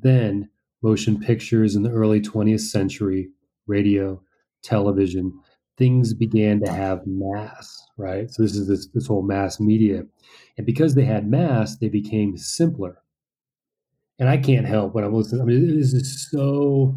Then 0.00 0.48
motion 0.82 1.18
pictures 1.20 1.76
in 1.76 1.82
the 1.82 1.90
early 1.90 2.20
20th 2.20 2.60
century, 2.60 3.30
radio, 3.66 4.20
television, 4.62 5.38
things 5.76 6.14
began 6.14 6.60
to 6.60 6.70
have 6.70 7.06
mass, 7.06 7.82
right? 7.96 8.30
So 8.30 8.42
this 8.42 8.54
is 8.54 8.68
this, 8.68 8.86
this 8.88 9.06
whole 9.06 9.22
mass 9.22 9.58
media. 9.58 10.04
And 10.56 10.66
because 10.66 10.94
they 10.94 11.04
had 11.04 11.28
mass, 11.28 11.76
they 11.76 11.88
became 11.88 12.36
simpler. 12.36 13.02
And 14.18 14.28
I 14.28 14.36
can't 14.36 14.66
help 14.66 14.94
when 14.94 15.04
I'm 15.04 15.12
listening. 15.12 15.42
I 15.42 15.44
mean, 15.44 15.78
this 15.78 15.92
is 15.92 16.30
so, 16.30 16.96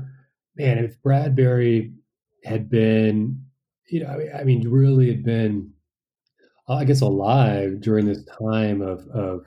man, 0.55 0.77
if 0.77 1.01
Bradbury 1.01 1.93
had 2.43 2.69
been, 2.69 3.43
you 3.89 4.03
know, 4.03 4.09
I 4.09 4.17
mean, 4.17 4.31
I 4.39 4.43
mean 4.43 4.69
really 4.69 5.07
had 5.07 5.23
been, 5.23 5.73
I 6.69 6.83
guess, 6.83 7.01
alive 7.01 7.81
during 7.81 8.05
this 8.05 8.23
time 8.39 8.81
of, 8.81 9.07
of, 9.09 9.45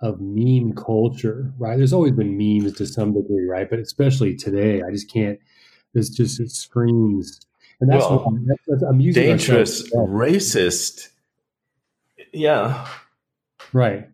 of 0.00 0.20
meme 0.20 0.74
culture, 0.74 1.52
right? 1.58 1.76
There's 1.76 1.92
always 1.92 2.12
been 2.12 2.36
memes 2.36 2.74
to 2.76 2.86
some 2.86 3.12
degree, 3.12 3.46
right? 3.46 3.68
But 3.68 3.78
especially 3.78 4.34
today, 4.34 4.82
I 4.82 4.90
just 4.90 5.10
can't, 5.12 5.38
it's 5.94 6.08
just, 6.08 6.40
it 6.40 6.50
screams 6.50 7.40
and 7.80 7.90
that's 7.90 8.04
well, 8.04 8.18
what 8.18 8.26
I'm, 8.26 8.46
that's, 8.66 8.82
I'm 8.82 9.00
using 9.00 9.24
dangerous, 9.24 9.90
racist. 9.92 11.08
Yeah. 12.32 12.86
Right. 13.72 14.08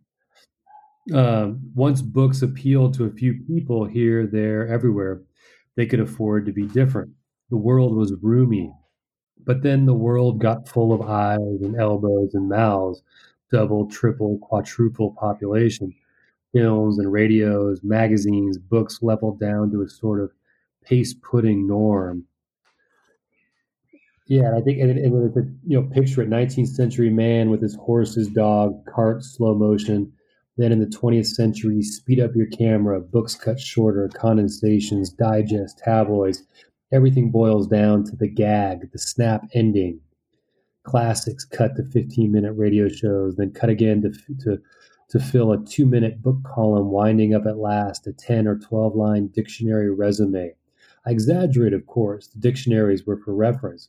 Um, 1.15 1.71
once 1.75 2.03
books 2.03 2.43
appealed 2.43 2.95
to 2.95 3.05
a 3.05 3.11
few 3.11 3.43
people 3.47 3.85
here, 3.85 4.27
there, 4.27 4.67
everywhere, 4.69 5.23
they 5.77 5.87
could 5.87 6.01
afford 6.01 6.47
to 6.47 6.53
be 6.53 6.67
different. 6.67 7.13
The 7.51 7.57
world 7.57 7.95
was 7.95 8.13
roomy, 8.21 8.73
but 9.45 9.63
then 9.63 9.87
the 9.87 9.95
world 9.95 10.39
got 10.39 10.69
full 10.69 10.93
of 10.93 11.03
eyes 11.03 11.61
and 11.63 11.77
elbows 11.77 12.35
and 12.35 12.49
mouths, 12.49 13.03
double, 13.51 13.87
triple, 13.87 14.39
quadruple 14.39 15.13
population. 15.19 15.95
Films 16.53 16.99
and 16.99 17.13
radios, 17.13 17.81
magazines, 17.83 18.59
books 18.59 18.99
leveled 19.03 19.39
down 19.39 19.71
to 19.71 19.83
a 19.83 19.89
sort 19.89 20.21
of 20.21 20.33
paste 20.85 21.23
pudding 21.23 21.67
norm 21.67 22.27
yeah, 24.31 24.57
I 24.57 24.61
think 24.61 24.79
and, 24.79 24.97
and 24.97 25.13
with 25.13 25.35
the 25.35 25.53
you 25.67 25.81
know 25.81 25.89
picture 25.89 26.23
a 26.23 26.25
19th 26.25 26.69
century 26.69 27.11
man 27.11 27.51
with 27.51 27.61
his 27.61 27.75
horse, 27.75 28.15
his 28.15 28.29
dog, 28.29 28.87
cart, 28.87 29.25
slow 29.25 29.57
motion. 29.57 30.13
Then 30.57 30.71
in 30.71 30.79
the 30.79 30.87
20th 30.87 31.27
century, 31.27 31.83
speed 31.83 32.21
up 32.21 32.37
your 32.37 32.47
camera, 32.47 33.01
books 33.01 33.35
cut 33.35 33.59
shorter, 33.59 34.09
condensations, 34.15 35.11
digest, 35.11 35.79
tabloids. 35.79 36.45
Everything 36.93 37.31
boils 37.31 37.67
down 37.67 38.05
to 38.05 38.17
the 38.17 38.29
gag, 38.29 38.91
the 38.93 38.99
snap 38.99 39.43
ending. 39.55 40.01
Classics 40.83 41.45
cut 41.45 41.77
to 41.77 41.85
15 41.85 42.33
minute 42.33 42.53
radio 42.53 42.89
shows, 42.89 43.37
then 43.37 43.53
cut 43.53 43.71
again 43.71 44.03
to, 44.03 44.11
to, 44.45 44.61
to 45.11 45.21
fill 45.21 45.53
a 45.53 45.65
two 45.65 45.87
minute 45.87 46.23
book 46.23 46.39
column, 46.45 46.91
winding 46.91 47.35
up 47.35 47.47
at 47.47 47.59
last 47.59 48.07
a 48.07 48.13
10 48.13 48.47
or 48.47 48.59
12 48.59 48.97
line 48.97 49.29
dictionary 49.29 49.91
resume. 49.91 50.55
I 51.07 51.11
exaggerate, 51.11 51.73
of 51.73 51.87
course. 51.87 52.29
The 52.29 52.41
dictionaries 52.41 53.07
were 53.07 53.17
for 53.19 53.35
reference 53.35 53.89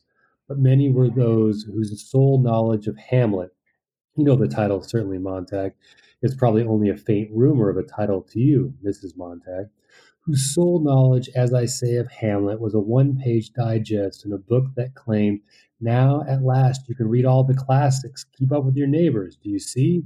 but 0.52 0.58
many 0.58 0.90
were 0.90 1.08
those 1.08 1.62
whose 1.62 1.98
sole 2.02 2.38
knowledge 2.38 2.86
of 2.86 2.98
Hamlet, 2.98 3.54
you 4.16 4.24
know 4.24 4.36
the 4.36 4.46
title 4.46 4.82
certainly 4.82 5.16
Montag, 5.16 5.72
is 6.20 6.34
probably 6.34 6.62
only 6.62 6.90
a 6.90 6.96
faint 6.96 7.30
rumor 7.32 7.70
of 7.70 7.78
a 7.78 7.82
title 7.82 8.20
to 8.20 8.38
you, 8.38 8.74
Mrs. 8.84 9.16
Montag, 9.16 9.68
whose 10.24 10.54
sole 10.54 10.80
knowledge, 10.82 11.28
as 11.34 11.52
I 11.52 11.66
say, 11.66 11.96
of 11.96 12.10
Hamlet 12.10 12.60
was 12.60 12.74
a 12.74 12.80
one 12.80 13.16
page 13.16 13.52
digest 13.52 14.24
in 14.24 14.32
a 14.32 14.38
book 14.38 14.66
that 14.76 14.94
claimed, 14.94 15.40
Now 15.80 16.24
at 16.28 16.42
last 16.42 16.88
you 16.88 16.94
can 16.94 17.08
read 17.08 17.24
all 17.24 17.44
the 17.44 17.54
classics, 17.54 18.24
keep 18.36 18.52
up 18.52 18.64
with 18.64 18.76
your 18.76 18.86
neighbors, 18.86 19.36
do 19.42 19.50
you 19.50 19.58
see? 19.58 20.02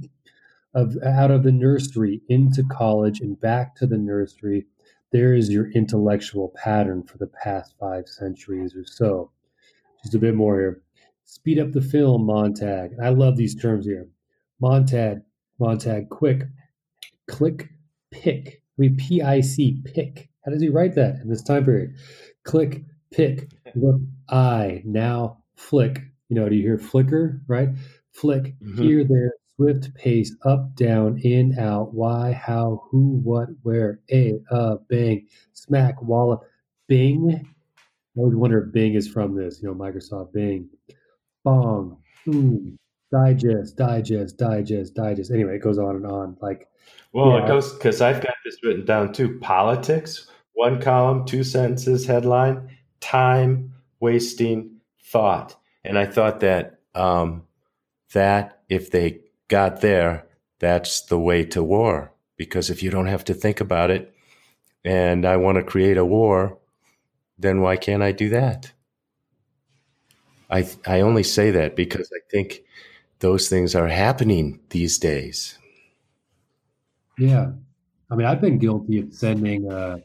Of, 0.73 0.95
out 1.03 1.31
of 1.31 1.43
the 1.43 1.51
nursery 1.51 2.21
into 2.29 2.63
college 2.63 3.21
and 3.21 3.39
back 3.39 3.75
to 3.77 3.87
the 3.87 3.97
nursery, 3.97 4.67
there 5.11 5.33
is 5.33 5.49
your 5.49 5.71
intellectual 5.71 6.53
pattern 6.55 7.03
for 7.03 7.17
the 7.17 7.27
past 7.27 7.73
five 7.79 8.07
centuries 8.07 8.75
or 8.75 8.85
so. 8.85 9.31
Just 10.03 10.15
a 10.15 10.19
bit 10.19 10.35
more 10.35 10.59
here. 10.59 10.81
Speed 11.25 11.59
up 11.59 11.71
the 11.71 11.81
film, 11.81 12.25
Montag. 12.25 12.91
I 13.01 13.09
love 13.09 13.37
these 13.37 13.55
terms 13.55 13.85
here. 13.85 14.07
Montag, 14.59 15.19
Montag, 15.59 16.09
quick, 16.09 16.43
click, 17.27 17.69
pick. 18.11 18.61
I 18.77 18.81
mean, 18.81 18.97
P 18.97 19.21
I 19.21 19.41
C, 19.41 19.81
pick. 19.83 20.29
How 20.45 20.51
does 20.51 20.61
he 20.61 20.69
write 20.69 20.95
that 20.95 21.15
in 21.21 21.29
this 21.29 21.43
time 21.43 21.65
period? 21.65 21.95
Click, 22.43 22.83
pick, 23.11 23.49
look, 23.75 24.01
I, 24.29 24.81
now, 24.85 25.43
flick. 25.55 26.01
You 26.29 26.35
know, 26.35 26.49
do 26.49 26.55
you 26.55 26.61
hear 26.63 26.77
flicker, 26.77 27.41
right? 27.47 27.69
Flick, 28.11 28.55
mm-hmm. 28.59 28.81
here, 28.81 29.03
there, 29.03 29.33
swift 29.55 29.93
pace, 29.95 30.35
up, 30.45 30.75
down, 30.75 31.19
in, 31.19 31.57
out, 31.59 31.93
why, 31.93 32.31
how, 32.31 32.83
who, 32.89 33.19
what, 33.23 33.49
where, 33.63 33.99
a, 34.11 34.39
uh, 34.51 34.75
bang, 34.89 35.27
smack, 35.53 36.01
wallop, 36.01 36.41
bing, 36.87 37.45
I 38.17 38.19
always 38.19 38.35
wonder 38.35 38.63
if 38.63 38.71
Bing 38.71 38.95
is 38.95 39.07
from 39.07 39.35
this, 39.35 39.61
you 39.61 39.67
know, 39.67 39.75
Microsoft 39.75 40.33
Bing. 40.33 40.69
Bong, 41.43 41.97
boom, 42.25 42.79
digest, 43.11 43.77
digest, 43.77 44.37
digest, 44.37 44.93
digest. 44.93 45.31
Anyway, 45.31 45.55
it 45.55 45.63
goes 45.63 45.77
on 45.77 45.95
and 45.95 46.05
on. 46.05 46.37
Like, 46.41 46.67
well, 47.13 47.31
yeah. 47.31 47.43
it 47.43 47.47
goes 47.47 47.73
because 47.73 48.01
I've 48.01 48.21
got 48.21 48.35
this 48.43 48.57
written 48.63 48.85
down 48.85 49.13
too. 49.13 49.39
Politics, 49.39 50.27
one 50.53 50.81
column, 50.81 51.25
two 51.25 51.43
sentences, 51.43 52.05
headline, 52.05 52.69
time 52.99 53.73
wasting 53.99 54.77
thought. 55.03 55.55
And 55.83 55.97
I 55.97 56.05
thought 56.05 56.41
that 56.41 56.79
um, 56.95 57.43
that 58.13 58.61
if 58.69 58.91
they 58.91 59.21
got 59.47 59.81
there, 59.81 60.27
that's 60.59 61.01
the 61.01 61.19
way 61.19 61.45
to 61.45 61.63
war. 61.63 62.11
Because 62.35 62.69
if 62.69 62.83
you 62.83 62.91
don't 62.91 63.07
have 63.07 63.23
to 63.25 63.33
think 63.33 63.61
about 63.61 63.89
it, 63.89 64.13
and 64.85 65.25
I 65.25 65.37
want 65.37 65.57
to 65.57 65.63
create 65.63 65.97
a 65.97 66.05
war, 66.05 66.59
then 67.37 67.61
why 67.61 67.77
can't 67.77 68.03
I 68.03 68.11
do 68.11 68.29
that? 68.29 68.71
I 70.49 70.69
I 70.85 71.01
only 71.01 71.23
say 71.23 71.51
that 71.51 71.75
because 71.75 72.11
I 72.13 72.19
think 72.31 72.61
those 73.19 73.49
things 73.49 73.75
are 73.75 73.87
happening 73.87 74.59
these 74.69 74.97
days. 74.97 75.57
Yeah, 77.17 77.51
I 78.11 78.15
mean, 78.15 78.27
I've 78.27 78.41
been 78.41 78.59
guilty 78.59 78.99
of 78.99 79.13
sending 79.13 79.71
uh, 79.71 79.97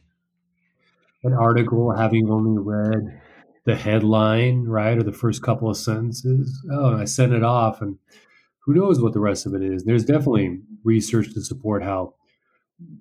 an 1.24 1.34
article 1.34 1.92
having 1.92 2.30
only 2.30 2.58
read 2.58 3.20
the 3.64 3.76
headline, 3.76 4.64
right, 4.64 4.98
or 4.98 5.02
the 5.02 5.12
first 5.12 5.42
couple 5.42 5.70
of 5.70 5.76
sentences. 5.76 6.58
Oh, 6.72 6.92
and 6.92 7.00
I 7.00 7.04
send 7.04 7.32
it 7.32 7.44
off, 7.44 7.82
and 7.82 7.98
who 8.60 8.74
knows 8.74 9.00
what 9.00 9.12
the 9.12 9.20
rest 9.20 9.46
of 9.46 9.54
it 9.54 9.62
is. 9.62 9.84
There's 9.84 10.04
definitely 10.04 10.60
research 10.84 11.32
to 11.34 11.42
support 11.42 11.82
how. 11.82 12.14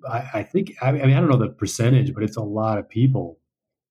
I, 0.08 0.28
I 0.34 0.42
think 0.44 0.76
I 0.80 0.92
mean 0.92 1.02
I 1.02 1.20
don't 1.20 1.28
know 1.28 1.36
the 1.36 1.48
percentage, 1.48 2.14
but 2.14 2.22
it's 2.22 2.36
a 2.36 2.42
lot 2.42 2.78
of 2.78 2.88
people 2.88 3.38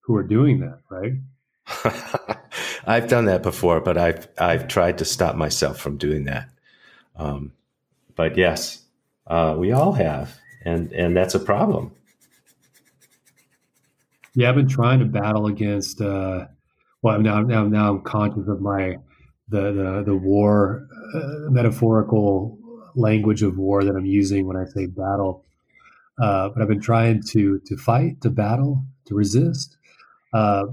who 0.02 0.16
are 0.16 0.24
doing 0.24 0.60
that, 0.62 0.80
right? 0.90 2.38
I've 2.86 3.08
done 3.08 3.26
that 3.26 3.44
before, 3.44 3.80
but 3.82 3.98
I've 3.98 4.28
I've 4.38 4.68
tried 4.68 4.98
to 5.00 5.06
stop 5.06 5.36
myself 5.36 5.80
from 5.80 5.98
doing 5.98 6.26
that. 6.26 6.50
Um, 7.16 7.54
but 8.16 8.38
yes, 8.38 8.84
uh, 9.28 9.56
we 9.58 9.72
all 9.72 9.94
have, 9.94 10.38
and 10.66 10.92
and 10.92 11.16
that's 11.16 11.36
a 11.36 11.40
problem. 11.40 11.92
Yeah, 14.34 14.50
I've 14.50 14.56
been 14.56 14.68
trying 14.68 15.00
to 15.00 15.06
battle 15.06 15.48
against. 15.48 16.02
Uh, 16.02 16.46
well, 17.02 17.20
now 17.20 17.42
now 17.42 17.66
now 17.66 17.92
I'm 17.92 18.02
conscious 18.02 18.48
of 18.48 18.62
my 18.62 18.98
the 19.50 19.72
the 19.72 20.04
the 20.06 20.16
war 20.16 20.88
uh, 21.14 21.50
metaphorical 21.50 22.58
language 22.96 23.44
of 23.44 23.58
war 23.58 23.84
that 23.84 23.96
I'm 23.96 24.06
using 24.06 24.48
when 24.48 24.58
I 24.58 24.66
say 24.66 24.86
battle. 24.86 25.46
Uh, 26.22 26.50
but 26.50 26.62
I've 26.62 26.68
been 26.68 26.82
trying 26.82 27.24
to 27.30 27.60
to 27.66 27.78
fight, 27.78 28.22
to 28.22 28.30
battle, 28.30 28.86
to 29.06 29.16
resist, 29.16 29.78
uh, 30.34 30.66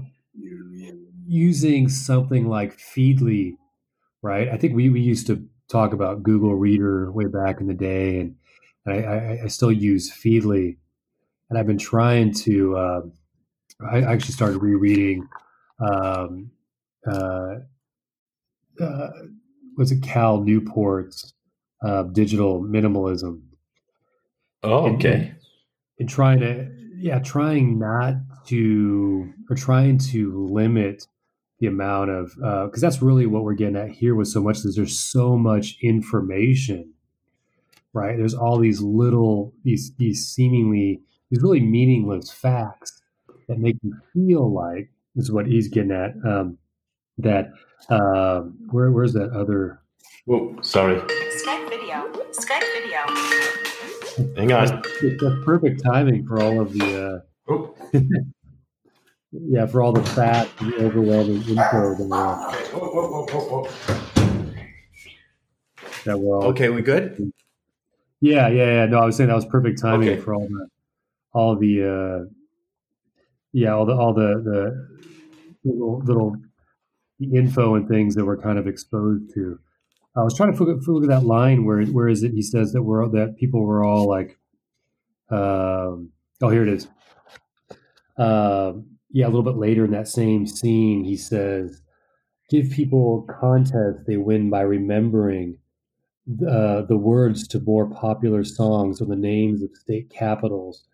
using 1.29 1.87
something 1.87 2.47
like 2.47 2.77
Feedly, 2.77 3.53
right? 4.23 4.49
I 4.49 4.57
think 4.57 4.75
we, 4.75 4.89
we 4.89 4.99
used 4.99 5.27
to 5.27 5.47
talk 5.69 5.93
about 5.93 6.23
Google 6.23 6.55
Reader 6.55 7.11
way 7.11 7.25
back 7.25 7.61
in 7.61 7.67
the 7.67 7.73
day, 7.73 8.19
and, 8.19 8.35
I, 8.87 9.03
I, 9.03 9.39
I, 9.43 9.47
still 9.47 9.71
use 9.71 10.11
Feedly. 10.11 10.77
And 11.49 11.59
I've 11.59 11.67
been 11.67 11.77
trying 11.77 12.33
to, 12.45 12.75
uh, 12.75 13.01
I 13.91 14.01
actually 14.01 14.33
started 14.33 14.57
rereading, 14.59 15.27
um, 15.79 16.49
uh, 17.05 17.55
uh, 18.81 19.09
was 19.77 19.91
it 19.91 20.01
Cal 20.01 20.39
Newport's 20.39 21.33
uh, 21.85 22.03
Digital 22.03 22.63
Minimalism? 22.63 23.41
Oh, 24.63 24.95
okay. 24.95 25.13
And, 25.13 25.35
and 25.99 26.09
trying 26.09 26.39
to, 26.39 26.71
yeah, 26.95 27.19
trying 27.19 27.77
not 27.77 28.15
to 28.47 29.31
or 29.49 29.55
trying 29.55 29.99
to 29.99 30.47
limit 30.47 31.05
the 31.59 31.67
amount 31.67 32.09
of 32.09 32.31
uh 32.43 32.65
because 32.65 32.83
uh, 32.83 32.87
that's 32.87 33.01
really 33.01 33.25
what 33.25 33.43
we're 33.43 33.53
getting 33.53 33.75
at 33.75 33.89
here 33.89 34.15
with 34.15 34.27
so 34.27 34.41
much 34.41 34.59
is 34.59 34.75
there's 34.75 34.99
so 34.99 35.37
much 35.37 35.77
information 35.81 36.93
right? 37.93 38.17
There's 38.17 38.33
all 38.33 38.59
these 38.59 38.81
little 38.81 39.53
these 39.63 39.93
these 39.97 40.27
seemingly 40.27 41.01
these 41.29 41.41
really 41.41 41.59
meaningless 41.59 42.31
facts 42.31 43.01
that 43.47 43.59
make 43.59 43.77
you 43.81 43.93
feel 44.13 44.53
like 44.53 44.91
this 45.15 45.25
is 45.25 45.31
what 45.31 45.47
he's 45.47 45.67
getting 45.67 45.91
at 45.91 46.13
um, 46.25 46.57
that 47.17 47.51
um, 47.89 48.57
where 48.71 48.91
where's 48.91 49.13
that 49.13 49.31
other? 49.31 49.81
Oh 50.29 50.55
sorry. 50.61 50.99
Skype 50.99 51.69
video 51.69 52.11
skype 52.31 52.63
video. 52.73 52.99
Hang 54.35 54.51
on. 54.51 54.65
That's, 54.65 54.87
that's 55.01 55.45
perfect 55.45 55.83
timing 55.83 56.25
for 56.27 56.41
all 56.41 56.59
of 56.59 56.73
the 56.73 57.23
uh, 57.47 57.51
oh. 57.51 57.75
yeah, 59.31 59.65
for 59.67 59.81
all 59.81 59.91
the 59.91 60.03
fat, 60.03 60.49
the 60.59 60.75
overwhelming 60.77 61.37
info 61.37 61.95
that 61.95 62.07
we're, 62.07 63.63
that 66.05 66.19
we're 66.19 66.37
all, 66.37 66.43
okay, 66.45 66.69
we 66.69 66.81
good? 66.81 67.31
Yeah, 68.21 68.47
yeah, 68.47 68.65
yeah. 68.65 68.85
No, 68.87 68.99
I 68.99 69.05
was 69.05 69.17
saying 69.17 69.27
that 69.29 69.35
was 69.35 69.45
perfect 69.45 69.79
timing 69.79 70.09
okay. 70.09 70.21
for 70.21 70.33
all 70.33 70.47
the, 70.47 70.67
all 71.33 71.55
the, 71.55 71.83
uh, 71.83 72.25
yeah, 73.53 73.73
all 73.73 73.85
the, 73.85 73.93
all 73.93 74.13
the, 74.13 74.41
the 74.43 74.87
little, 75.63 75.99
little 75.99 76.35
the 77.19 77.37
info 77.37 77.75
and 77.75 77.87
things 77.87 78.15
that 78.15 78.25
we're 78.25 78.37
kind 78.37 78.57
of 78.57 78.65
exposed 78.65 79.33
to. 79.35 79.59
I 80.15 80.23
was 80.23 80.35
trying 80.35 80.55
to 80.55 80.63
look 80.63 80.81
at, 80.81 80.87
look 80.87 81.03
at 81.03 81.09
that 81.09 81.25
line 81.25 81.65
where, 81.65 81.83
where 81.83 82.07
is 82.07 82.23
it? 82.23 82.31
He 82.31 82.41
says 82.41 82.73
that 82.73 82.81
we're, 82.81 83.07
that 83.09 83.37
people 83.37 83.63
were 83.63 83.83
all 83.83 84.07
like, 84.07 84.39
um, 85.29 86.09
oh, 86.41 86.49
here 86.49 86.63
it 86.63 86.69
is. 86.69 86.87
Um, 88.17 88.98
yeah, 89.11 89.25
a 89.25 89.29
little 89.29 89.43
bit 89.43 89.57
later 89.57 89.85
in 89.85 89.91
that 89.91 90.07
same 90.07 90.45
scene, 90.47 91.03
he 91.03 91.17
says, 91.17 91.81
"Give 92.49 92.69
people 92.71 93.23
contests 93.23 94.03
they 94.07 94.17
win 94.17 94.49
by 94.49 94.61
remembering 94.61 95.57
uh, 96.47 96.83
the 96.83 96.97
words 96.97 97.47
to 97.49 97.59
more 97.61 97.89
popular 97.89 98.43
songs 98.43 99.01
or 99.01 99.05
the 99.05 99.15
names 99.15 99.63
of 99.63 99.75
state 99.75 100.09
capitals, 100.09 100.85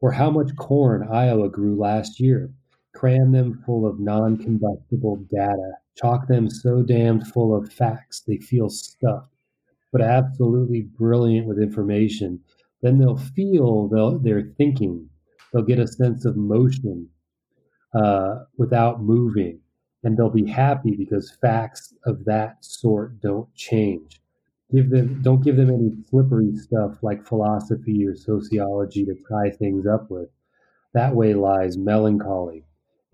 or 0.00 0.12
how 0.12 0.30
much 0.30 0.56
corn 0.56 1.08
Iowa 1.10 1.48
grew 1.50 1.76
last 1.76 2.20
year. 2.20 2.50
Cram 2.94 3.32
them 3.32 3.62
full 3.66 3.86
of 3.86 4.00
non-combustible 4.00 5.16
data. 5.30 5.72
Chalk 5.96 6.28
them 6.28 6.50
so 6.50 6.82
damned 6.82 7.26
full 7.28 7.54
of 7.54 7.72
facts 7.72 8.20
they 8.20 8.38
feel 8.38 8.68
stuffed, 8.70 9.34
but 9.92 10.02
absolutely 10.02 10.82
brilliant 10.82 11.46
with 11.46 11.58
information. 11.60 12.40
Then 12.82 12.98
they'll 12.98 13.16
feel 13.18 13.88
they'll, 13.88 14.18
they're 14.18 14.52
thinking. 14.58 15.08
They'll 15.52 15.64
get 15.64 15.78
a 15.78 15.86
sense 15.88 16.24
of 16.24 16.36
motion." 16.36 17.08
Uh, 17.94 18.44
without 18.56 19.02
moving, 19.02 19.60
and 20.04 20.16
they'll 20.16 20.30
be 20.30 20.46
happy 20.46 20.96
because 20.96 21.36
facts 21.40 21.94
of 22.04 22.24
that 22.24 22.64
sort 22.64 23.20
don't 23.20 23.52
change. 23.54 24.20
Give 24.72 24.88
them, 24.88 25.20
don't 25.22 25.44
give 25.44 25.56
them 25.56 25.68
any 25.68 25.92
slippery 26.08 26.56
stuff 26.56 27.02
like 27.02 27.26
philosophy 27.26 28.06
or 28.06 28.16
sociology 28.16 29.04
to 29.04 29.14
tie 29.28 29.50
things 29.50 29.86
up 29.86 30.10
with. 30.10 30.30
That 30.94 31.14
way 31.14 31.34
lies 31.34 31.76
melancholy. 31.76 32.64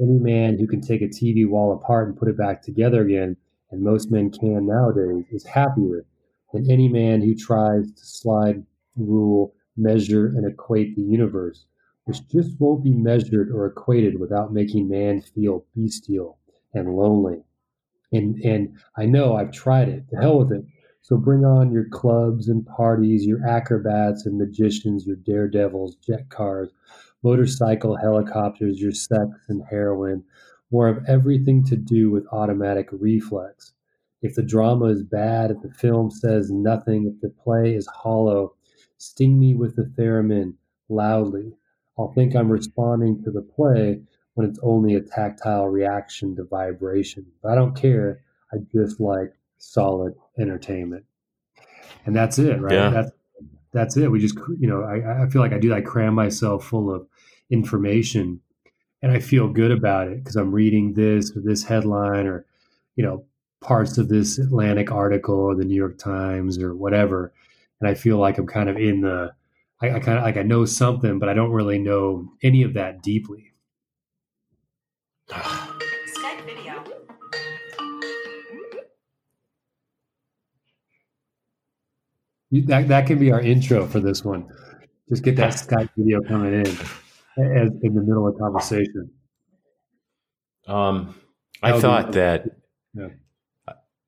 Any 0.01 0.19
man 0.19 0.59
who 0.59 0.69
can 0.69 0.81
take 0.81 1.03
a 1.03 1.09
TV 1.09 1.49
wall 1.49 1.73
apart 1.73 2.09
and 2.09 2.17
put 2.17 2.29
it 2.29 2.39
back 2.39 2.63
together 2.63 3.03
again, 3.03 3.37
and 3.73 3.83
most 3.83 4.11
men 4.11 4.31
can 4.31 4.67
nowadays, 4.67 5.25
is 5.33 5.45
happier 5.45 6.05
than 6.53 6.71
any 6.71 6.89
man 6.89 7.21
who 7.21 7.35
tries 7.35 7.91
to 7.91 8.07
slide, 8.07 8.65
rule, 8.97 9.53
measure, 9.77 10.29
and 10.29 10.47
equate 10.47 10.95
the 10.95 11.03
universe 11.03 11.67
which 12.09 12.27
just 12.29 12.59
won't 12.59 12.83
be 12.83 12.95
measured 12.95 13.51
or 13.51 13.67
equated 13.67 14.19
without 14.19 14.51
making 14.51 14.89
man 14.89 15.21
feel 15.21 15.67
bestial 15.77 16.39
and 16.73 16.97
lonely. 16.97 17.43
And 18.13 18.37
and 18.43 18.79
I 18.97 19.05
know 19.05 19.37
I've 19.37 19.53
tried 19.53 19.91
it. 19.91 20.09
To 20.09 20.17
hell 20.17 20.39
with 20.39 20.53
it. 20.53 20.65
So 21.03 21.19
bring 21.19 21.45
on 21.45 21.71
your 21.71 21.87
clubs 21.91 22.49
and 22.49 22.65
parties, 22.65 23.27
your 23.27 23.47
acrobats 23.47 24.25
and 24.25 24.39
magicians, 24.39 25.07
your 25.07 25.17
daredevils, 25.17 25.97
jet 25.97 26.31
cars, 26.31 26.71
motorcycle, 27.23 27.97
helicopters, 27.97 28.81
your 28.81 28.93
sex 28.93 29.29
and 29.51 29.63
heroin, 29.69 30.25
more 30.71 30.89
of 30.89 31.05
everything 31.07 31.63
to 31.65 31.77
do 31.77 32.11
with 32.11 32.27
automatic 32.33 32.89
reflex. 32.91 33.75
If 34.23 34.35
the 34.35 34.43
drama 34.43 34.87
is 34.87 35.03
bad, 35.03 35.51
if 35.51 35.61
the 35.61 35.73
film 35.75 36.11
says 36.11 36.51
nothing, 36.51 37.07
if 37.07 37.21
the 37.21 37.29
play 37.29 37.75
is 37.75 37.87
hollow, 37.87 38.55
sting 38.97 39.39
me 39.39 39.55
with 39.55 39.77
the 39.77 39.83
theremin 39.83 40.55
loudly. 40.89 41.53
I'll 41.99 42.13
think 42.13 42.37
I'm 42.37 42.51
responding 42.51 43.23
to 43.25 43.31
the 43.31 43.43
play 43.43 44.01
when 44.35 44.49
it's 44.49 44.61
only 44.63 44.95
a 44.95 45.01
tactile 45.01 45.67
reaction 45.67 46.37
to 46.37 46.45
vibration. 46.45 47.27
But 47.43 47.53
I 47.53 47.55
don't 47.57 47.75
care. 47.75 48.23
I 48.53 48.59
just 48.73 49.01
like 49.01 49.33
solid 49.59 50.15
entertainment. 50.39 51.05
And 52.07 52.15
that's 52.15 52.39
it, 52.39 52.61
right? 52.61 52.73
Yeah. 52.73 52.91
That's 52.91 53.11
that's 53.73 53.97
it. 53.97 54.11
We 54.11 54.21
just 54.21 54.39
you 54.59 54.69
know, 54.69 54.83
I, 54.83 55.25
I 55.25 55.29
feel 55.29 55.43
like 55.43 55.53
I 55.53 55.59
do 55.59 55.75
I 55.75 55.81
cram 55.81 56.15
myself 56.15 56.65
full 56.65 56.95
of 56.95 57.07
information 57.51 58.41
and 59.03 59.13
I 59.13 59.21
feel 59.21 59.49
good 59.49 59.71
about 59.71 60.09
it 60.09 60.23
because 60.23 60.37
I'm 60.37 60.53
reading 60.53 60.95
this 60.95 61.37
or 61.37 61.41
this 61.41 61.65
headline 61.65 62.27
or, 62.27 62.47
you 62.97 63.05
know, 63.05 63.25
parts 63.61 63.99
of 63.99 64.09
this 64.09 64.39
Atlantic 64.39 64.91
article 64.91 65.35
or 65.35 65.55
the 65.55 65.65
New 65.65 65.75
York 65.75 65.99
Times 65.99 66.59
or 66.59 66.75
whatever. 66.75 67.33
And 67.81 67.89
I 67.89 67.95
feel 67.95 68.19
like 68.19 68.39
I'm 68.39 68.47
kind 68.47 68.69
of 68.69 68.77
in 68.77 69.03
the 69.03 69.33
I, 69.81 69.91
I 69.91 70.01
kind 70.01 70.19
of 70.19 70.25
like 70.25 70.37
I 70.37 70.43
know 70.43 70.65
something, 70.65 71.19
but 71.19 71.29
I 71.29 71.35
don't 71.35 71.53
really 71.53 71.79
know 71.79 72.33
any 72.43 72.63
of 72.63 72.75
that 72.75 73.03
deeply. 73.03 73.53
Skype 75.31 76.45
video. 76.45 76.85
that 82.51 82.89
that 82.89 83.07
can 83.07 83.19
be 83.19 83.31
our 83.31 83.41
intro 83.41 83.87
for 83.87 84.01
this 84.01 84.25
one. 84.25 84.49
Just 85.09 85.23
get 85.23 85.37
that 85.37 85.53
Skype 85.53 85.91
video 85.97 86.23
coming 86.23 86.55
in 86.55 86.67
as 86.67 87.71
in 87.83 87.95
the 87.95 88.03
middle 88.03 88.27
of 88.27 88.39
conversation. 88.39 89.11
Um, 90.67 91.15
I 91.63 91.81
thought 91.81 92.13
that. 92.13 92.47
Yeah. 92.95 93.09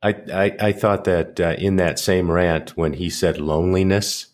I, 0.03 0.09
I, 0.33 0.57
I 0.61 0.73
thought 0.73 1.05
that 1.05 1.39
uh, 1.39 1.57
in 1.59 1.77
that 1.77 1.99
same 1.99 2.31
rant 2.31 2.71
when 2.71 2.95
he 2.95 3.11
said 3.11 3.39
loneliness, 3.39 4.29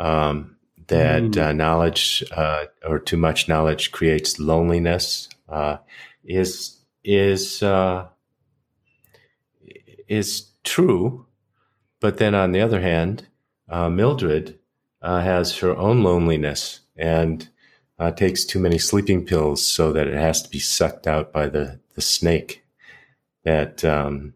um, 0.00 0.56
that 0.88 1.22
mm. 1.22 1.42
uh, 1.42 1.52
knowledge 1.52 2.24
uh, 2.32 2.64
or 2.84 2.98
too 2.98 3.16
much 3.16 3.48
knowledge 3.48 3.92
creates 3.92 4.40
loneliness 4.40 5.28
uh, 5.48 5.76
is 6.24 6.78
is 7.04 7.62
uh, 7.62 8.06
is 10.08 10.46
true, 10.64 11.26
but 12.00 12.18
then 12.18 12.34
on 12.34 12.52
the 12.52 12.60
other 12.60 12.80
hand, 12.80 13.26
uh, 13.68 13.88
Mildred 13.88 14.58
uh, 15.02 15.20
has 15.20 15.58
her 15.58 15.76
own 15.76 16.02
loneliness 16.02 16.80
and 16.96 17.48
takes 18.16 18.44
too 18.46 18.58
many 18.58 18.78
sleeping 18.78 19.26
pills 19.26 19.66
so 19.66 19.92
that 19.92 20.08
it 20.08 20.14
has 20.14 20.42
to 20.42 20.48
be 20.48 20.58
sucked 20.58 21.06
out 21.06 21.32
by 21.32 21.46
the 21.48 21.78
the 21.94 22.00
snake. 22.00 22.64
That 23.44 23.84
um, 23.84 24.34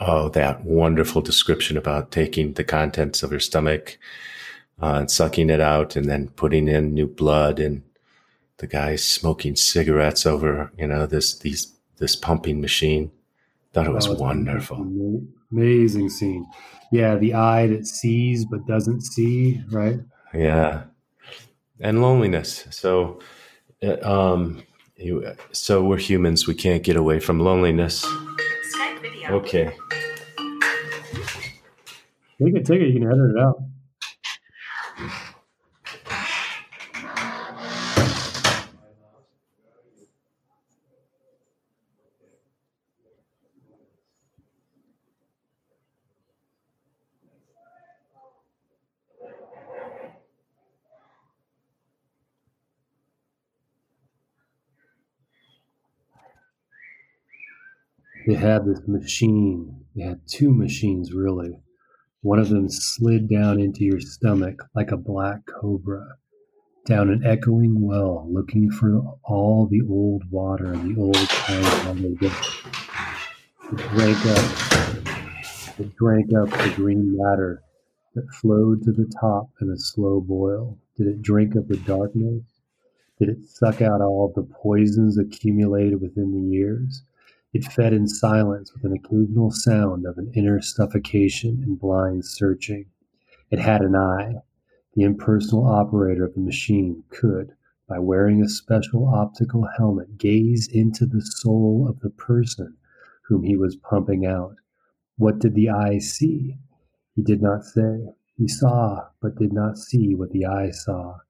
oh, 0.00 0.28
that 0.30 0.64
wonderful 0.64 1.22
description 1.22 1.76
about 1.76 2.10
taking 2.10 2.52
the 2.52 2.64
contents 2.64 3.22
of 3.22 3.30
her 3.30 3.40
stomach 3.40 3.98
uh, 4.80 4.94
and 4.94 5.10
sucking 5.10 5.50
it 5.50 5.60
out 5.60 5.96
and 5.96 6.06
then 6.06 6.28
putting 6.30 6.68
in 6.68 6.94
new 6.94 7.06
blood 7.06 7.58
and 7.58 7.82
the 8.58 8.66
guy 8.66 8.96
smoking 8.96 9.56
cigarettes 9.56 10.26
over, 10.26 10.72
you 10.78 10.86
know, 10.86 11.06
this, 11.06 11.38
these, 11.38 11.72
this 11.98 12.16
pumping 12.16 12.60
machine. 12.60 13.10
Thought 13.72 13.86
it 13.86 13.92
was, 13.92 14.08
was 14.08 14.18
wonderful. 14.18 14.86
Amazing 15.52 16.08
scene. 16.08 16.46
Yeah. 16.90 17.16
The 17.16 17.34
eye 17.34 17.66
that 17.66 17.86
sees, 17.86 18.44
but 18.46 18.66
doesn't 18.66 19.02
see. 19.02 19.62
Right. 19.70 19.98
Yeah. 20.32 20.84
And 21.80 22.00
loneliness. 22.00 22.66
So, 22.70 23.20
uh, 23.82 23.98
um, 24.02 24.62
so 25.52 25.84
we're 25.84 25.98
humans. 25.98 26.46
We 26.46 26.54
can't 26.54 26.82
get 26.82 26.96
away 26.96 27.20
from 27.20 27.40
loneliness. 27.40 28.06
Okay. 29.30 29.72
Take 32.38 32.52
can 32.52 32.64
take 32.64 32.80
it. 32.80 32.88
You 32.88 33.00
can 33.00 33.06
edit 33.08 33.30
it 33.30 33.38
out. 33.38 33.62
They 58.26 58.34
had 58.34 58.64
this 58.64 58.80
machine. 58.88 59.84
They 59.94 60.02
had 60.02 60.20
two 60.26 60.52
machines, 60.52 61.12
really. 61.12 61.60
One 62.22 62.40
of 62.40 62.48
them 62.48 62.68
slid 62.68 63.28
down 63.28 63.60
into 63.60 63.84
your 63.84 64.00
stomach 64.00 64.60
like 64.74 64.90
a 64.90 64.96
black 64.96 65.46
cobra, 65.46 66.16
down 66.86 67.08
an 67.08 67.24
echoing 67.24 67.80
well, 67.80 68.26
looking 68.28 68.68
for 68.68 69.00
all 69.22 69.66
the 69.66 69.82
old 69.88 70.24
water 70.28 70.72
and 70.72 70.96
the 70.96 71.00
old 71.00 71.14
times 71.14 71.86
on 71.86 72.02
the 72.02 72.16
It 73.72 73.78
drank 73.90 74.26
up, 74.26 75.78
it 75.78 75.96
drank 75.96 76.34
up 76.34 76.50
the 76.50 76.72
green 76.74 77.16
matter 77.16 77.62
that 78.16 78.28
flowed 78.32 78.82
to 78.82 78.92
the 78.92 79.08
top 79.20 79.50
in 79.60 79.70
a 79.70 79.78
slow 79.78 80.20
boil. 80.20 80.76
Did 80.96 81.06
it 81.06 81.22
drink 81.22 81.54
up 81.54 81.68
the 81.68 81.76
darkness? 81.76 82.42
Did 83.20 83.28
it 83.28 83.46
suck 83.46 83.82
out 83.82 84.00
all 84.00 84.32
the 84.34 84.42
poisons 84.42 85.16
accumulated 85.16 86.00
within 86.00 86.32
the 86.32 86.56
years? 86.56 87.02
It 87.56 87.64
fed 87.64 87.94
in 87.94 88.06
silence 88.06 88.74
with 88.74 88.84
an 88.84 88.92
occasional 88.92 89.50
sound 89.50 90.04
of 90.04 90.18
an 90.18 90.30
inner 90.34 90.60
suffocation 90.60 91.62
and 91.62 91.80
blind 91.80 92.26
searching. 92.26 92.84
It 93.50 93.60
had 93.60 93.80
an 93.80 93.96
eye. 93.96 94.42
The 94.92 95.04
impersonal 95.04 95.64
operator 95.64 96.26
of 96.26 96.34
the 96.34 96.42
machine 96.42 97.04
could, 97.08 97.54
by 97.88 97.98
wearing 97.98 98.42
a 98.42 98.48
special 98.50 99.06
optical 99.06 99.66
helmet, 99.78 100.18
gaze 100.18 100.68
into 100.68 101.06
the 101.06 101.22
soul 101.22 101.86
of 101.88 102.00
the 102.00 102.10
person 102.10 102.76
whom 103.26 103.42
he 103.42 103.56
was 103.56 103.74
pumping 103.74 104.26
out. 104.26 104.56
What 105.16 105.38
did 105.38 105.54
the 105.54 105.70
eye 105.70 105.96
see? 105.96 106.58
He 107.14 107.22
did 107.22 107.40
not 107.40 107.64
say. 107.64 108.12
He 108.36 108.48
saw, 108.48 109.08
but 109.22 109.36
did 109.36 109.54
not 109.54 109.78
see 109.78 110.14
what 110.14 110.30
the 110.30 110.44
eye 110.44 110.72
saw. 110.72 111.20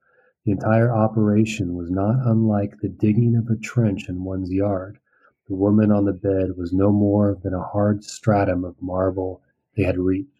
The 0.43 0.51
entire 0.51 0.91
operation 0.91 1.73
was 1.73 1.89
not 1.89 2.19
unlike 2.27 2.81
the 2.81 2.89
digging 2.89 3.37
of 3.37 3.47
a 3.49 3.55
trench 3.55 4.09
in 4.09 4.25
one's 4.25 4.51
yard. 4.51 4.99
The 5.47 5.55
woman 5.55 5.91
on 5.91 6.05
the 6.05 6.13
bed 6.13 6.57
was 6.57 6.73
no 6.73 6.91
more 6.91 7.37
than 7.41 7.53
a 7.53 7.63
hard 7.63 8.03
stratum 8.03 8.65
of 8.65 8.81
marble 8.81 9.41
they 9.75 9.83
had 9.83 9.97
reached. 9.97 10.31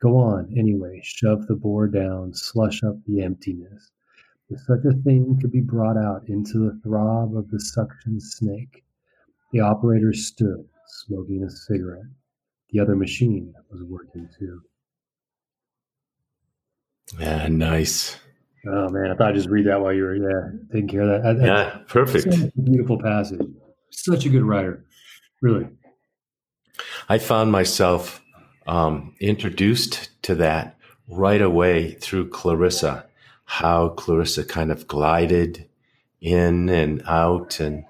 Go 0.00 0.16
on, 0.18 0.52
anyway, 0.56 1.00
shove 1.02 1.46
the 1.46 1.56
bore 1.56 1.88
down, 1.88 2.32
slush 2.34 2.84
up 2.84 2.96
the 3.06 3.22
emptiness. 3.22 3.90
If 4.48 4.60
such 4.60 4.84
a 4.84 4.92
thing 4.92 5.38
could 5.40 5.50
be 5.50 5.62
brought 5.62 5.96
out 5.96 6.28
into 6.28 6.58
the 6.58 6.78
throb 6.82 7.36
of 7.36 7.50
the 7.50 7.58
suction 7.58 8.20
snake. 8.20 8.84
The 9.52 9.60
operator 9.60 10.12
stood, 10.12 10.68
smoking 10.86 11.42
a 11.42 11.50
cigarette. 11.50 12.04
The 12.70 12.80
other 12.80 12.94
machine 12.94 13.54
was 13.70 13.82
working 13.82 14.28
too. 14.38 14.60
Yeah, 17.18 17.48
nice. 17.48 18.16
Oh 18.66 18.88
man, 18.90 19.10
I 19.10 19.14
thought 19.14 19.28
I'd 19.28 19.34
just 19.34 19.48
read 19.48 19.66
that 19.66 19.80
while 19.80 19.92
you 19.92 20.02
were 20.02 20.16
yeah 20.16 20.50
taking 20.72 20.88
care 20.88 21.02
of 21.02 21.22
that. 21.22 21.44
yeah, 21.44 21.78
perfect. 21.88 22.28
beautiful 22.64 22.98
passage. 22.98 23.40
Such 23.90 24.26
a 24.26 24.28
good 24.28 24.42
writer, 24.42 24.84
really. 25.40 25.68
I 27.08 27.18
found 27.18 27.52
myself 27.52 28.22
um, 28.66 29.14
introduced 29.20 30.10
to 30.22 30.34
that 30.36 30.76
right 31.08 31.40
away 31.40 31.92
through 31.92 32.30
Clarissa. 32.30 33.06
How 33.44 33.90
Clarissa 33.90 34.44
kind 34.44 34.72
of 34.72 34.88
glided 34.88 35.68
in 36.20 36.68
and 36.68 37.02
out, 37.06 37.60
and 37.60 37.84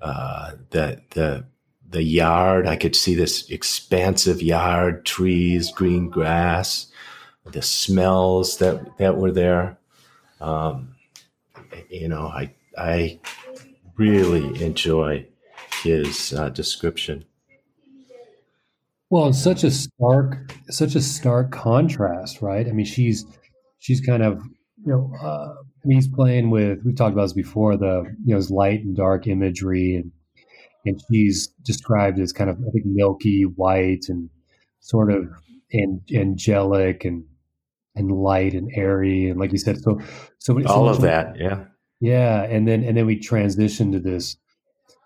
uh, 0.00 0.52
the 0.70 1.02
the 1.10 1.44
the 1.88 2.02
yard. 2.02 2.66
I 2.66 2.76
could 2.76 2.94
see 2.94 3.14
this 3.14 3.48
expansive 3.50 4.40
yard, 4.40 5.04
trees, 5.04 5.72
green 5.72 6.08
grass, 6.08 6.86
the 7.44 7.62
smells 7.62 8.58
that 8.58 8.96
that 8.98 9.16
were 9.16 9.32
there. 9.32 9.78
Um, 10.40 10.94
you 11.90 12.08
know, 12.08 12.26
I 12.28 12.54
I 12.78 13.20
really 13.96 14.62
enjoy 14.62 15.26
his 15.82 16.32
uh, 16.32 16.48
description. 16.48 17.24
Well, 19.10 19.28
it's 19.28 19.42
such 19.42 19.62
a 19.62 19.70
stark, 19.70 20.52
such 20.70 20.94
a 20.94 21.00
stark 21.00 21.50
contrast, 21.50 22.40
right? 22.40 22.66
I 22.66 22.72
mean, 22.72 22.86
she's 22.86 23.26
she's 23.78 24.00
kind 24.00 24.22
of 24.22 24.42
you 24.84 24.92
know, 24.92 25.12
uh, 25.20 25.54
he's 25.86 26.08
playing 26.08 26.50
with. 26.50 26.78
We've 26.84 26.96
talked 26.96 27.12
about 27.12 27.24
this 27.24 27.34
before. 27.34 27.76
The 27.76 28.04
you 28.24 28.32
know, 28.32 28.36
his 28.36 28.50
light 28.50 28.80
and 28.80 28.96
dark 28.96 29.26
imagery, 29.26 29.96
and 29.96 30.12
and 30.84 31.00
she's 31.10 31.48
described 31.62 32.18
as 32.20 32.32
kind 32.32 32.50
of 32.50 32.56
I 32.56 32.70
think 32.70 32.86
milky 32.86 33.42
white 33.42 34.04
and 34.08 34.30
sort 34.80 35.12
of 35.12 35.28
and 35.72 36.00
angelic 36.12 37.04
and 37.04 37.24
and 37.94 38.10
light 38.10 38.54
and 38.54 38.70
airy 38.74 39.28
and 39.28 39.38
like 39.38 39.52
you 39.52 39.58
said 39.58 39.78
so 39.78 40.00
so 40.38 40.54
all 40.64 40.86
so 40.86 40.88
of 40.88 41.00
that 41.02 41.38
yeah 41.38 41.64
yeah 42.00 42.42
and 42.44 42.66
then 42.66 42.82
and 42.82 42.96
then 42.96 43.06
we 43.06 43.18
transition 43.18 43.92
to 43.92 44.00
this 44.00 44.36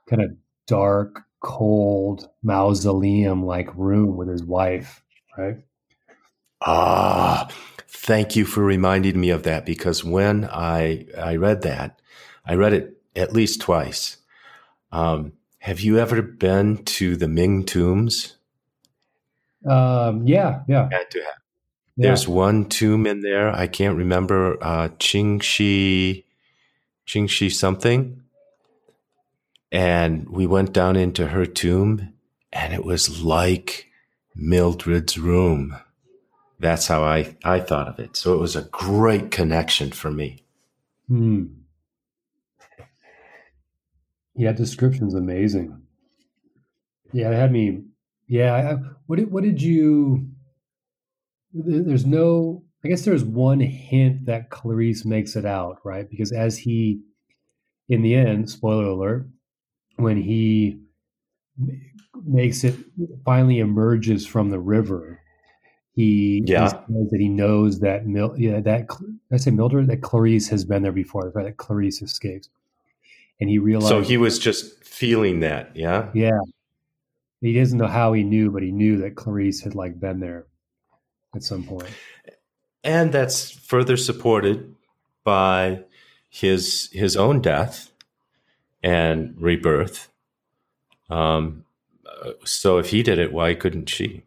kind 0.08 0.22
of 0.22 0.30
dark 0.66 1.22
cold 1.40 2.28
mausoleum 2.42 3.44
like 3.44 3.74
room 3.76 4.16
with 4.16 4.28
his 4.28 4.42
wife 4.42 5.02
right? 5.38 5.58
Ah 6.60 7.48
thank 7.88 8.36
you 8.36 8.44
for 8.44 8.62
reminding 8.62 9.20
me 9.20 9.30
of 9.30 9.42
that 9.44 9.64
because 9.64 10.04
when 10.04 10.44
i 10.46 11.06
i 11.18 11.36
read 11.36 11.62
that 11.62 12.00
i 12.44 12.54
read 12.54 12.72
it 12.72 12.96
at 13.16 13.32
least 13.32 13.60
twice. 13.60 14.18
Um, 14.92 15.32
have 15.58 15.80
you 15.80 15.98
ever 15.98 16.22
been 16.22 16.84
to 16.84 17.16
the 17.16 17.26
ming 17.26 17.64
tombs? 17.64 18.36
Um, 19.68 20.26
yeah 20.26 20.60
yeah. 20.68 20.88
Had 20.92 21.10
to 21.10 21.18
have. 21.20 21.34
There's 21.98 22.28
one 22.28 22.66
tomb 22.68 23.06
in 23.06 23.22
there. 23.22 23.50
I 23.50 23.66
can't 23.66 23.96
remember 23.96 24.62
uh, 24.62 24.88
Qingxi, 24.98 26.24
Qingxi 27.06 27.50
something. 27.50 28.22
And 29.76 30.30
we 30.30 30.46
went 30.46 30.72
down 30.72 30.96
into 30.96 31.28
her 31.28 31.44
tomb, 31.44 32.14
and 32.50 32.72
it 32.72 32.82
was 32.82 33.22
like 33.22 33.90
Mildred's 34.34 35.18
room. 35.18 35.76
That's 36.58 36.86
how 36.86 37.04
I, 37.04 37.36
I 37.44 37.60
thought 37.60 37.88
of 37.88 37.98
it. 37.98 38.16
So 38.16 38.32
it 38.32 38.40
was 38.40 38.56
a 38.56 38.62
great 38.62 39.30
connection 39.30 39.90
for 39.90 40.10
me. 40.10 40.42
Hmm. 41.08 41.44
Yeah, 44.34 44.52
description's 44.52 45.14
amazing. 45.14 45.82
Yeah, 47.12 47.30
it 47.30 47.34
had 47.34 47.52
me. 47.52 47.82
Yeah, 48.26 48.54
I, 48.54 48.74
what 49.06 49.16
did 49.16 49.30
what 49.30 49.44
did 49.44 49.60
you? 49.60 50.30
there's 51.64 52.06
no 52.06 52.62
i 52.84 52.88
guess 52.88 53.04
there's 53.04 53.24
one 53.24 53.60
hint 53.60 54.26
that 54.26 54.50
clarice 54.50 55.04
makes 55.04 55.36
it 55.36 55.44
out 55.44 55.78
right 55.84 56.10
because 56.10 56.32
as 56.32 56.58
he 56.58 57.00
in 57.88 58.02
the 58.02 58.14
end 58.14 58.50
spoiler 58.50 58.84
alert 58.84 59.26
when 59.96 60.16
he 60.16 60.80
makes 62.24 62.64
it 62.64 62.74
finally 63.24 63.58
emerges 63.58 64.26
from 64.26 64.50
the 64.50 64.58
river 64.58 65.20
he, 65.96 66.42
yeah. 66.44 66.68
says 66.68 67.10
that 67.10 67.18
he 67.18 67.28
knows 67.28 67.80
that 67.80 68.06
Mil, 68.06 68.34
yeah 68.36 68.60
that 68.60 68.88
I 69.32 69.38
say 69.38 69.50
Mildred? 69.50 69.86
That 69.86 70.02
Clarice 70.02 70.46
has 70.48 70.62
been 70.62 70.82
there 70.82 70.92
before 70.92 71.32
right 71.34 71.46
that 71.46 71.56
Clarice 71.56 72.02
escapes. 72.02 72.50
And 73.40 73.48
he 73.48 73.58
realized 73.58 73.88
so 73.88 74.02
he 74.02 74.18
was 74.18 74.38
just 74.38 74.84
feeling 74.84 75.40
that 75.40 75.74
yeah? 75.74 76.10
Yeah. 76.12 76.38
He 77.40 77.54
doesn't 77.54 77.78
know 77.78 77.86
how 77.86 78.12
he 78.12 78.24
knew 78.24 78.50
but 78.50 78.62
he 78.62 78.70
knew 78.70 78.98
that 78.98 79.16
Clarice 79.16 79.62
had 79.62 79.74
like 79.74 79.98
been 79.98 80.20
there 80.20 80.46
at 81.34 81.42
some 81.42 81.64
point. 81.64 81.88
And 82.84 83.10
that's 83.10 83.50
further 83.50 83.96
supported 83.96 84.74
by 85.24 85.80
his 86.28 86.90
his 86.92 87.16
own 87.16 87.40
death 87.40 87.90
and 88.86 89.34
rebirth. 89.36 90.12
Um, 91.10 91.64
so 92.44 92.78
if 92.78 92.90
he 92.90 93.02
did 93.02 93.18
it, 93.18 93.32
why 93.32 93.54
couldn't 93.54 93.88
she? 93.88 94.22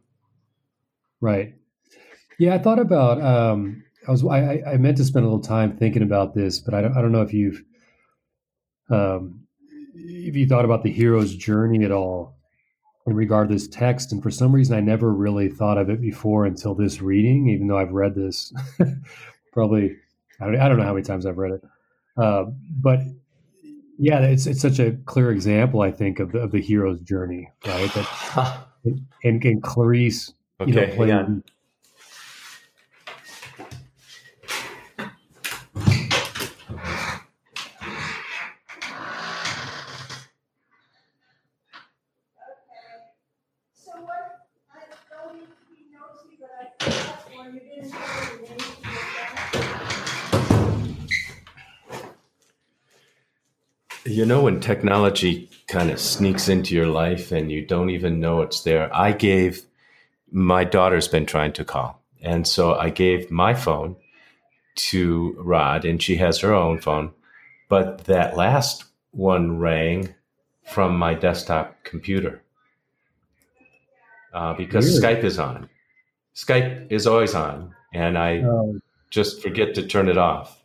Right. 1.21 1.55
Yeah, 2.37 2.55
I 2.55 2.57
thought 2.57 2.79
about. 2.79 3.21
Um, 3.21 3.83
I 4.07 4.11
was. 4.11 4.25
I, 4.25 4.61
I 4.67 4.77
meant 4.77 4.97
to 4.97 5.05
spend 5.05 5.25
a 5.25 5.29
little 5.29 5.43
time 5.43 5.77
thinking 5.77 6.03
about 6.03 6.35
this, 6.35 6.59
but 6.59 6.73
I 6.73 6.81
don't. 6.81 6.97
I 6.97 7.01
don't 7.01 7.13
know 7.13 7.21
if 7.21 7.33
you've. 7.33 7.63
Um, 8.89 9.41
if 9.95 10.35
you 10.35 10.45
thought 10.45 10.65
about 10.65 10.83
the 10.83 10.91
hero's 10.91 11.35
journey 11.35 11.85
at 11.85 11.91
all, 11.91 12.37
in 13.05 13.13
regard 13.13 13.47
to 13.49 13.55
this 13.55 13.67
text. 13.67 14.11
And 14.11 14.21
for 14.21 14.31
some 14.31 14.53
reason, 14.53 14.75
I 14.75 14.81
never 14.81 15.13
really 15.13 15.49
thought 15.49 15.77
of 15.77 15.89
it 15.89 16.01
before 16.01 16.45
until 16.45 16.75
this 16.75 17.01
reading, 17.01 17.49
even 17.49 17.67
though 17.67 17.77
I've 17.77 17.91
read 17.91 18.15
this 18.15 18.53
probably, 19.53 19.95
I 20.41 20.45
don't, 20.45 20.59
I 20.59 20.67
don't, 20.67 20.77
know 20.77 20.85
how 20.85 20.93
many 20.93 21.03
times 21.03 21.25
I've 21.25 21.37
read 21.37 21.53
it. 21.53 21.63
Uh, 22.17 22.45
but 22.71 22.99
yeah, 23.99 24.19
it's, 24.21 24.47
it's 24.47 24.61
such 24.61 24.79
a 24.79 24.93
clear 25.05 25.29
example, 25.29 25.81
I 25.81 25.91
think, 25.91 26.19
of 26.19 26.31
the, 26.31 26.39
of 26.39 26.51
the 26.51 26.61
hero's 26.61 26.99
journey, 27.01 27.51
right? 27.67 27.91
That, 27.93 28.65
and, 29.23 29.43
and 29.43 29.61
Clarice, 29.61 30.33
okay, 30.61 30.71
you 30.71 30.75
know, 30.75 30.95
playing, 30.95 31.43
know, 54.29 54.43
when 54.43 54.61
technology 54.61 55.49
kind 55.67 55.91
of 55.91 55.99
sneaks 55.99 56.47
into 56.47 56.73
your 56.73 56.87
life 56.87 57.33
and 57.33 57.51
you 57.51 57.65
don't 57.65 57.89
even 57.89 58.19
know 58.19 58.41
it's 58.41 58.61
there, 58.61 58.89
I 58.95 59.11
gave 59.11 59.63
my 60.31 60.63
daughter's 60.63 61.07
been 61.07 61.25
trying 61.25 61.51
to 61.53 61.65
call. 61.65 62.01
And 62.21 62.47
so 62.47 62.75
I 62.75 62.89
gave 62.89 63.29
my 63.29 63.53
phone 63.53 63.95
to 64.75 65.35
Rod, 65.37 65.83
and 65.83 66.01
she 66.01 66.15
has 66.17 66.39
her 66.39 66.53
own 66.53 66.79
phone. 66.79 67.11
But 67.67 68.05
that 68.05 68.37
last 68.37 68.85
one 69.11 69.57
rang 69.57 70.15
from 70.63 70.97
my 70.97 71.13
desktop 71.13 71.83
computer 71.83 72.41
uh, 74.33 74.53
because 74.53 75.01
really? 75.01 75.15
Skype 75.15 75.23
is 75.23 75.39
on. 75.39 75.69
Skype 76.35 76.91
is 76.91 77.07
always 77.07 77.35
on, 77.35 77.73
and 77.93 78.17
I 78.17 78.39
oh. 78.39 78.79
just 79.09 79.41
forget 79.41 79.75
to 79.75 79.85
turn 79.85 80.07
it 80.07 80.17
off. 80.17 80.58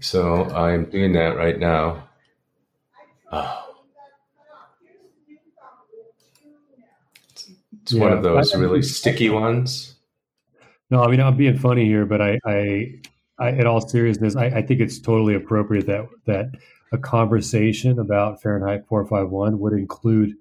So 0.00 0.44
I'm 0.44 0.86
doing 0.86 1.12
that 1.12 1.36
right 1.36 1.58
now. 1.58 2.08
Oh. 3.30 3.60
It's 7.82 7.92
yeah, 7.92 8.00
one 8.00 8.12
of 8.12 8.22
those 8.22 8.54
really 8.56 8.82
sticky 8.98 9.28
ones. 9.28 9.96
No, 10.90 11.02
I 11.02 11.10
mean 11.10 11.20
I'm 11.20 11.36
being 11.36 11.58
funny 11.58 11.84
here, 11.84 12.06
but 12.06 12.22
I, 12.22 12.38
I 12.46 12.94
I, 13.38 13.50
in 13.50 13.66
all 13.66 13.86
seriousness, 13.86 14.36
I, 14.36 14.46
I, 14.46 14.62
think 14.62 14.80
it's 14.80 14.98
totally 14.98 15.34
appropriate 15.34 15.86
that 15.86 16.06
that 16.26 16.52
a 16.92 16.98
conversation 16.98 17.98
about 17.98 18.40
Fahrenheit 18.40 18.86
451 18.86 19.58
would 19.58 19.72
include 19.72 20.34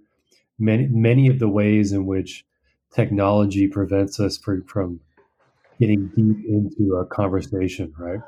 many 0.60 0.88
many 0.88 1.28
of 1.28 1.40
the 1.40 1.50
ways 1.50 1.92
in 1.92 2.06
which 2.06 2.46
technology 2.94 3.68
prevents 3.68 4.20
us 4.20 4.38
from, 4.38 4.64
from 4.64 5.00
getting 5.80 6.08
deep 6.10 6.46
into 6.48 6.96
a 6.96 7.06
conversation, 7.06 7.92
right? 7.98 8.20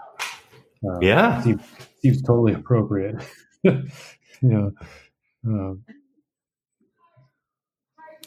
Uh, 0.86 1.00
yeah, 1.02 1.42
seems, 1.42 1.62
seems, 2.02 2.22
totally 2.22 2.54
appropriate. 2.54 3.16
you 3.64 3.82
know. 4.42 4.72
Um, 5.46 5.84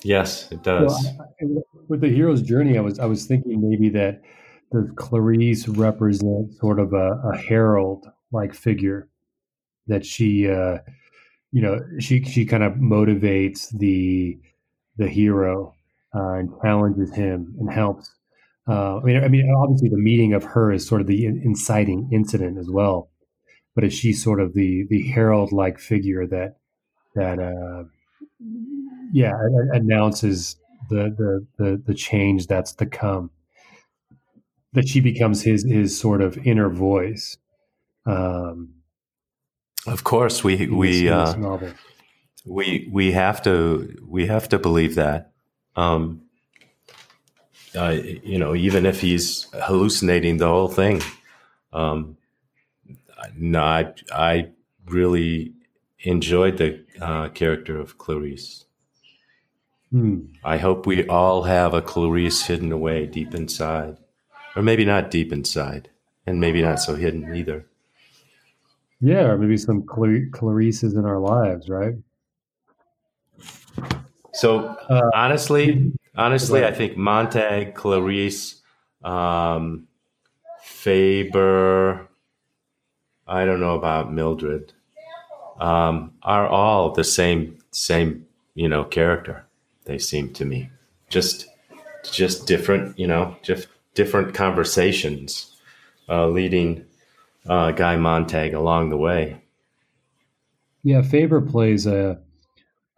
yes, 0.03 0.51
it 0.51 0.63
does. 0.63 0.93
Well, 1.41 1.65
with 1.89 2.01
the 2.01 2.09
hero's 2.09 2.43
journey, 2.43 2.79
I 2.79 2.81
was 2.81 2.99
I 2.99 3.07
was 3.07 3.27
thinking 3.27 3.69
maybe 3.69 3.89
that 3.91 4.23
does 4.73 4.91
Clarice 4.97 5.69
represent 5.69 6.55
sort 6.55 6.79
of 6.79 6.93
a, 6.93 7.21
a 7.33 7.37
herald 7.37 8.07
like 8.33 8.55
figure 8.55 9.09
that 9.87 10.05
she 10.05 10.49
uh, 10.49 10.79
you 11.53 11.63
know 11.63 11.81
she 11.99 12.23
she 12.23 12.45
kind 12.45 12.63
of 12.63 12.75
motivates 12.75 13.77
the 13.79 14.39
the 14.97 15.09
hero 15.09 15.75
uh, 16.15 16.35
and 16.35 16.51
challenges 16.63 17.15
him 17.15 17.55
and 17.59 17.73
helps 17.73 18.11
uh, 18.69 18.99
I 18.99 19.05
mean 19.05 19.25
I 19.25 19.29
mean 19.29 19.55
obviously 19.57 19.89
the 19.89 19.97
meeting 19.97 20.35
of 20.35 20.45
her 20.45 20.73
is 20.73 20.87
sort 20.87 21.01
of 21.01 21.07
the 21.07 21.25
inciting 21.27 22.09
incident 22.13 22.59
as 22.59 22.69
well. 22.69 23.11
But 23.75 23.85
is 23.85 23.95
she 23.95 24.13
sort 24.13 24.41
of 24.41 24.55
the 24.55 24.87
the 24.91 25.09
herald 25.09 25.53
like 25.53 25.79
figure 25.79 26.27
that 26.27 26.57
that 27.15 27.39
uh, 27.39 27.85
yeah 29.13 29.33
announces 29.73 30.57
the, 30.91 31.15
the 31.17 31.47
the 31.59 31.83
the 31.87 31.95
change 31.95 32.47
that's 32.47 32.73
to 32.75 32.87
come? 32.87 33.31
That 34.75 34.87
she 34.87 35.01
becomes 35.01 35.43
his 35.43 35.65
his 35.65 35.99
sort 35.99 36.21
of 36.21 36.37
inner 36.47 36.69
voice. 36.69 37.39
Um, 38.05 38.75
of 39.87 40.05
course, 40.05 40.45
we 40.45 40.67
we 40.67 41.09
uh, 41.09 41.71
we 42.45 42.89
we 42.93 43.13
have 43.13 43.43
to 43.43 43.97
we 44.07 44.27
have 44.27 44.49
to 44.51 44.59
believe 44.59 44.95
that. 44.97 45.33
Um, 45.77 46.28
uh, 47.75 47.97
you 48.23 48.39
know, 48.39 48.55
even 48.55 48.87
if 48.87 49.01
he's 49.01 49.47
hallucinating 49.53 50.39
the 50.39 50.49
whole 50.49 50.69
thing. 50.69 51.03
Um, 51.73 52.17
no, 53.37 53.63
I, 53.63 53.93
I 54.13 54.49
really 54.87 55.53
enjoyed 56.01 56.59
the 56.59 56.85
uh, 57.01 57.29
character 57.31 57.79
of 57.79 57.99
Clarice. 57.99 58.65
Hmm. 59.91 60.27
I 60.45 60.59
hope 60.59 60.87
we 60.87 61.07
all 61.09 61.45
have 61.45 61.75
a 61.75 61.83
Clarice 61.83 62.43
hidden 62.43 62.73
away 62.73 63.07
deep 63.07 63.35
inside, 63.35 63.97
or 64.55 64.63
maybe 64.63 64.85
not 64.85 65.11
deep 65.11 65.33
inside, 65.33 65.91
and 66.27 66.41
maybe 66.41 66.63
not 66.63 66.81
so 66.81 66.95
hidden 66.95 67.35
either. 67.35 67.67
Yeah, 69.01 69.23
or 69.23 69.39
maybe 69.39 69.57
some 69.57 69.83
Clar- 69.83 70.27
Clarisses 70.31 70.95
in 70.95 71.05
our 71.05 71.19
lives, 71.19 71.69
right? 71.69 71.95
So 74.35 74.77
uh, 74.89 75.11
honestly, 75.15 75.93
honestly, 76.19 76.65
I 76.65 76.73
think 76.73 76.97
Montag, 76.97 77.75
Clarice, 77.75 78.61
um, 79.03 79.89
Faber, 80.63 82.09
I 83.27 83.45
don't 83.45 83.61
know 83.61 83.75
about 83.75 84.13
Mildred, 84.13 84.73
um, 85.61 86.13
are 86.23 86.47
all 86.47 86.93
the 86.93 87.05
same 87.05 87.59
same 87.71 88.27
you 88.55 88.69
know 88.69 88.85
character. 88.85 89.47
They 89.85 89.99
seem 89.99 90.33
to 90.35 90.45
me 90.45 90.71
just 91.09 91.47
just 92.11 92.47
different, 92.47 92.99
you 92.99 93.07
know, 93.07 93.37
just 93.43 93.69
different 93.95 94.35
conversations 94.35 95.57
uh, 96.09 96.29
leading 96.29 96.85
uh, 97.49 97.73
Guy 97.73 97.97
Montag 97.97 98.55
along 98.55 98.91
the 98.91 98.97
way. 98.97 99.41
Yeah, 100.83 101.03
Faber 101.03 101.41
plays 101.41 101.87
a 101.87 102.21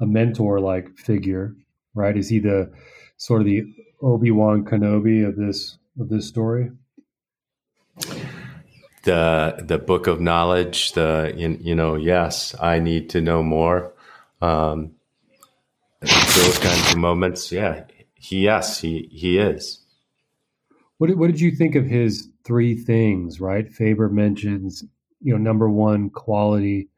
a 0.01 0.07
mentor 0.07 0.61
like 0.61 0.97
figure, 0.97 1.55
right? 1.95 2.17
Is 2.17 2.29
he 2.29 2.39
the 2.39 2.73
sort 3.21 3.43
of 3.43 3.47
the 3.47 3.63
Obi 4.01 4.31
Wan 4.31 4.65
Kenobi 4.65 5.29
of 5.29 5.37
this 5.37 5.77
of 6.01 6.09
this 6.09 6.27
story? 6.27 6.71
The 9.05 9.63
the 9.63 9.79
book 9.79 10.07
of 10.07 10.21
knowledge. 10.21 10.93
The 10.93 11.33
you, 11.37 11.59
you 11.61 11.75
know, 11.75 11.97
yes, 11.97 12.55
I 12.61 12.79
need 12.79 13.11
to 13.11 13.21
know 13.21 13.43
more. 13.43 13.93
Um, 14.41 14.93
those 16.01 16.59
kinds 16.59 16.93
of 16.93 16.97
moments. 16.97 17.53
Yeah, 17.53 17.85
he 18.15 18.45
yes, 18.45 18.81
he 18.81 19.09
he 19.13 19.39
is. 19.39 19.85
What 20.97 21.09
did, 21.09 21.19
what 21.19 21.29
did 21.29 21.41
you 21.41 21.51
think 21.51 21.75
of 21.75 21.87
his 21.87 22.29
three 22.45 22.75
things, 22.75 23.41
right? 23.41 23.71
Faber 23.71 24.09
mentions, 24.09 24.83
you 25.21 25.33
know, 25.33 25.39
number 25.39 25.69
one, 25.69 26.11
quality, 26.11 26.89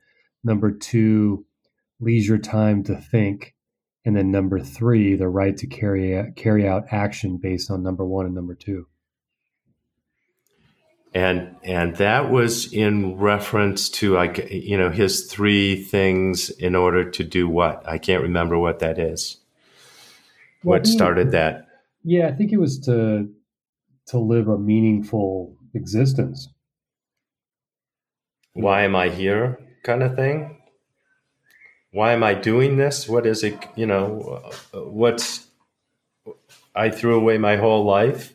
number 0.42 0.72
two, 0.72 1.44
leisure 2.00 2.38
time 2.38 2.82
to 2.84 2.96
think, 2.96 3.54
and 4.04 4.16
then 4.16 4.30
number 4.30 4.58
three, 4.58 5.14
the 5.14 5.28
right 5.28 5.56
to 5.56 5.66
carry 5.66 6.16
out, 6.16 6.34
carry 6.36 6.66
out 6.66 6.86
action 6.90 7.36
based 7.36 7.70
on 7.70 7.82
number 7.82 8.04
one 8.04 8.26
and 8.26 8.34
number 8.34 8.54
two. 8.54 8.86
And 11.14 11.56
and 11.62 11.94
that 11.96 12.30
was 12.30 12.72
in 12.72 13.16
reference 13.18 13.90
to 13.90 14.14
like 14.14 14.48
you 14.50 14.78
know 14.78 14.88
his 14.88 15.26
three 15.26 15.84
things 15.84 16.48
in 16.48 16.74
order 16.74 17.10
to 17.10 17.22
do 17.22 17.46
what 17.48 17.86
I 17.86 17.98
can't 17.98 18.22
remember 18.22 18.58
what 18.58 18.78
that 18.78 18.98
is. 18.98 19.36
Well, 20.64 20.78
what 20.78 20.86
started 20.86 21.32
that? 21.32 21.66
Yeah, 22.02 22.28
I 22.28 22.32
think 22.32 22.50
it 22.50 22.58
was 22.58 22.78
to 22.86 23.28
to 24.06 24.18
live 24.18 24.48
a 24.48 24.58
meaningful 24.58 25.54
existence. 25.74 26.48
Why 28.54 28.82
am 28.82 28.96
I 28.96 29.10
here? 29.10 29.58
Kind 29.82 30.02
of 30.02 30.16
thing. 30.16 30.61
Why 31.92 32.12
am 32.12 32.22
I 32.24 32.34
doing 32.34 32.76
this? 32.76 33.08
What 33.08 33.26
is 33.26 33.44
it? 33.44 33.56
You 33.76 33.86
know, 33.86 34.50
what's 34.72 35.46
I 36.74 36.90
threw 36.90 37.16
away 37.16 37.38
my 37.38 37.56
whole 37.56 37.84
life. 37.84 38.32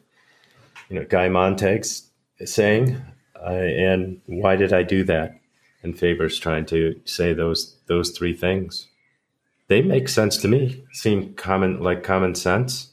You 0.89 0.99
know, 0.99 1.05
Guy 1.05 1.27
Montag's 1.27 2.09
saying, 2.45 3.01
uh, 3.35 3.49
and 3.49 4.21
why 4.27 4.55
did 4.55 4.73
I 4.73 4.83
do 4.83 5.03
that? 5.05 5.39
And 5.83 5.97
Faber's 5.97 6.39
trying 6.39 6.65
to 6.67 6.99
say 7.05 7.33
those 7.33 7.77
those 7.87 8.11
three 8.11 8.33
things. 8.33 8.87
They 9.67 9.81
make 9.81 10.07
sense 10.07 10.37
to 10.37 10.47
me. 10.47 10.85
Seem 10.91 11.33
common 11.33 11.81
like 11.81 12.03
common 12.03 12.35
sense. 12.35 12.91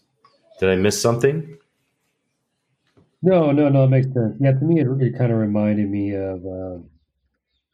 Did 0.60 0.70
I 0.70 0.76
miss 0.76 1.00
something? 1.00 1.58
No, 3.22 3.52
no, 3.52 3.68
no, 3.68 3.84
it 3.84 3.88
makes 3.88 4.12
sense. 4.12 4.36
Yeah, 4.40 4.52
to 4.52 4.64
me, 4.64 4.80
it, 4.80 4.86
it 5.00 5.18
kind 5.18 5.32
of 5.32 5.38
reminded 5.38 5.88
me 5.90 6.14
of. 6.14 6.44
Um, 6.44 6.90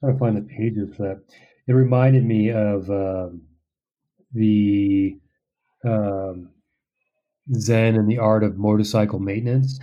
trying 0.01 0.12
to 0.12 0.18
find 0.18 0.36
the 0.36 0.43
pages 0.43 0.97
for 0.97 1.03
that. 1.03 1.22
It 1.67 1.73
reminded 1.73 2.25
me 2.25 2.51
of 2.51 2.91
um, 2.91 3.43
the 4.33 5.19
um, 5.85 6.51
Zen 7.55 7.97
and 7.97 8.09
the 8.09 8.19
Art 8.19 8.45
of 8.45 8.57
Motorcycle 8.57 9.19
Maintenance. 9.19 9.81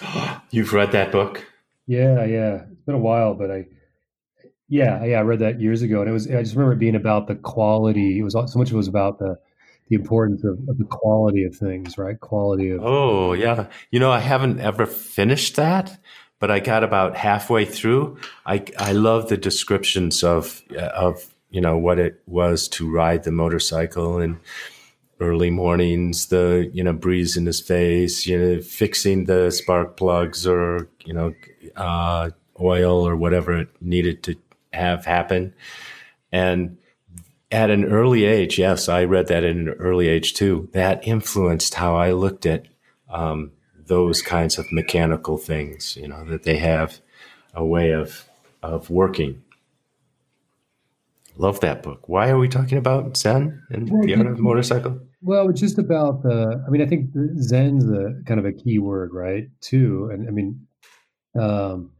You've 0.50 0.72
read 0.72 0.92
that 0.92 1.12
book? 1.12 1.44
Yeah, 1.86 2.24
yeah. 2.24 2.64
It's 2.70 2.82
been 2.86 2.94
a 2.94 2.98
while, 2.98 3.34
but 3.34 3.50
I, 3.50 3.66
yeah, 4.68 5.04
yeah, 5.04 5.18
I 5.18 5.22
read 5.22 5.40
that 5.40 5.60
years 5.60 5.82
ago, 5.82 6.00
and 6.00 6.08
it 6.08 6.12
was. 6.12 6.26
I 6.28 6.42
just 6.42 6.54
remember 6.54 6.72
it 6.72 6.78
being 6.78 6.94
about 6.94 7.26
the 7.26 7.34
quality. 7.34 8.18
It 8.18 8.22
was 8.22 8.32
so 8.32 8.58
much. 8.58 8.70
It 8.70 8.76
was 8.76 8.88
about 8.88 9.18
the 9.18 9.38
the 9.88 9.96
importance 9.96 10.42
of, 10.44 10.58
of, 10.66 10.78
the 10.78 10.86
quality 10.86 11.44
of 11.44 11.54
things, 11.54 11.98
right? 11.98 12.18
Quality 12.18 12.70
of. 12.70 12.80
Oh 12.82 13.34
yeah, 13.34 13.66
you 13.90 14.00
know 14.00 14.10
I 14.10 14.20
haven't 14.20 14.60
ever 14.60 14.86
finished 14.86 15.56
that, 15.56 15.98
but 16.40 16.50
I 16.50 16.60
got 16.60 16.84
about 16.84 17.16
halfway 17.16 17.64
through. 17.64 18.18
I 18.46 18.64
I 18.78 18.92
love 18.92 19.28
the 19.28 19.36
descriptions 19.36 20.22
of 20.22 20.62
of 20.76 21.34
you 21.50 21.60
know 21.60 21.78
what 21.78 21.98
it 21.98 22.22
was 22.26 22.68
to 22.68 22.90
ride 22.90 23.24
the 23.24 23.32
motorcycle 23.32 24.18
and 24.18 24.38
early 25.20 25.50
mornings, 25.50 26.26
the 26.26 26.70
you 26.72 26.82
know 26.82 26.92
breeze 26.92 27.36
in 27.36 27.46
his 27.46 27.60
face, 27.60 28.26
you 28.26 28.38
know 28.38 28.60
fixing 28.60 29.24
the 29.24 29.50
spark 29.50 29.96
plugs 29.96 30.46
or 30.46 30.88
you 31.04 31.12
know 31.12 31.34
uh, 31.76 32.30
oil 32.60 33.06
or 33.06 33.16
whatever 33.16 33.58
it 33.58 33.68
needed 33.80 34.22
to 34.24 34.36
have 34.72 35.04
happen, 35.04 35.54
and 36.32 36.76
at 37.50 37.70
an 37.70 37.84
early 37.84 38.24
age, 38.24 38.58
yes, 38.58 38.88
I 38.88 39.04
read 39.04 39.28
that 39.28 39.44
at 39.44 39.50
an 39.50 39.68
early 39.68 40.08
age 40.08 40.34
too. 40.34 40.68
That 40.72 41.06
influenced 41.06 41.74
how 41.74 41.94
I 41.94 42.10
looked 42.10 42.46
at 42.46 42.66
um, 43.08 43.52
those 43.86 44.22
kinds 44.22 44.58
of 44.58 44.70
mechanical 44.72 45.38
things. 45.38 45.96
You 45.96 46.08
know 46.08 46.24
that 46.24 46.42
they 46.42 46.56
have 46.58 47.00
a 47.54 47.64
way 47.64 47.92
of 47.92 48.28
of 48.62 48.90
working. 48.90 49.42
Love 51.36 51.60
that 51.60 51.82
book. 51.82 52.08
Why 52.08 52.28
are 52.28 52.38
we 52.38 52.48
talking 52.48 52.78
about 52.78 53.16
Zen 53.16 53.60
and 53.70 53.90
well, 53.90 54.02
the 54.02 54.14
art 54.14 54.26
of 54.26 54.38
motorcycle? 54.38 55.00
Well, 55.20 55.48
it's 55.48 55.60
just 55.60 55.78
about 55.78 56.22
the. 56.22 56.62
I 56.66 56.70
mean, 56.70 56.82
I 56.82 56.86
think 56.86 57.10
Zen's 57.40 57.84
a 57.90 58.14
kind 58.26 58.38
of 58.38 58.46
a 58.46 58.52
key 58.52 58.78
word, 58.78 59.12
right? 59.12 59.48
Too, 59.60 60.10
and 60.12 60.28
I 60.28 60.30
mean, 60.30 60.66
um, 61.38 61.90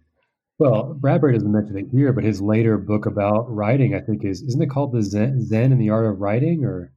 well, 0.59 0.95
Bradbury 0.95 1.33
doesn't 1.33 1.51
mention 1.51 1.77
it 1.77 1.87
here, 1.91 2.13
but 2.13 2.23
his 2.23 2.41
later 2.41 2.79
book 2.79 3.07
about 3.07 3.53
writing, 3.53 3.95
I 3.95 4.01
think, 4.01 4.25
is 4.25 4.43
isn't 4.43 4.63
it 4.63 4.71
called 4.71 4.93
the 4.93 5.03
Zen, 5.03 5.45
Zen 5.45 5.73
and 5.73 5.81
the 5.81 5.91
Art 5.91 6.07
of 6.07 6.21
Writing, 6.21 6.65
or 6.65 6.93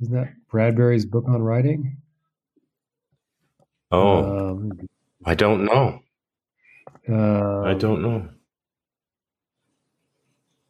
isn't 0.00 0.14
that 0.14 0.34
Bradbury's 0.48 1.06
book 1.06 1.24
on 1.28 1.42
writing? 1.42 1.98
Oh, 3.90 4.50
um, 4.50 4.88
I 5.24 5.34
don't 5.34 5.64
know. 5.64 6.00
Um, 7.08 7.64
I 7.64 7.74
don't 7.74 8.02
know. 8.02 8.28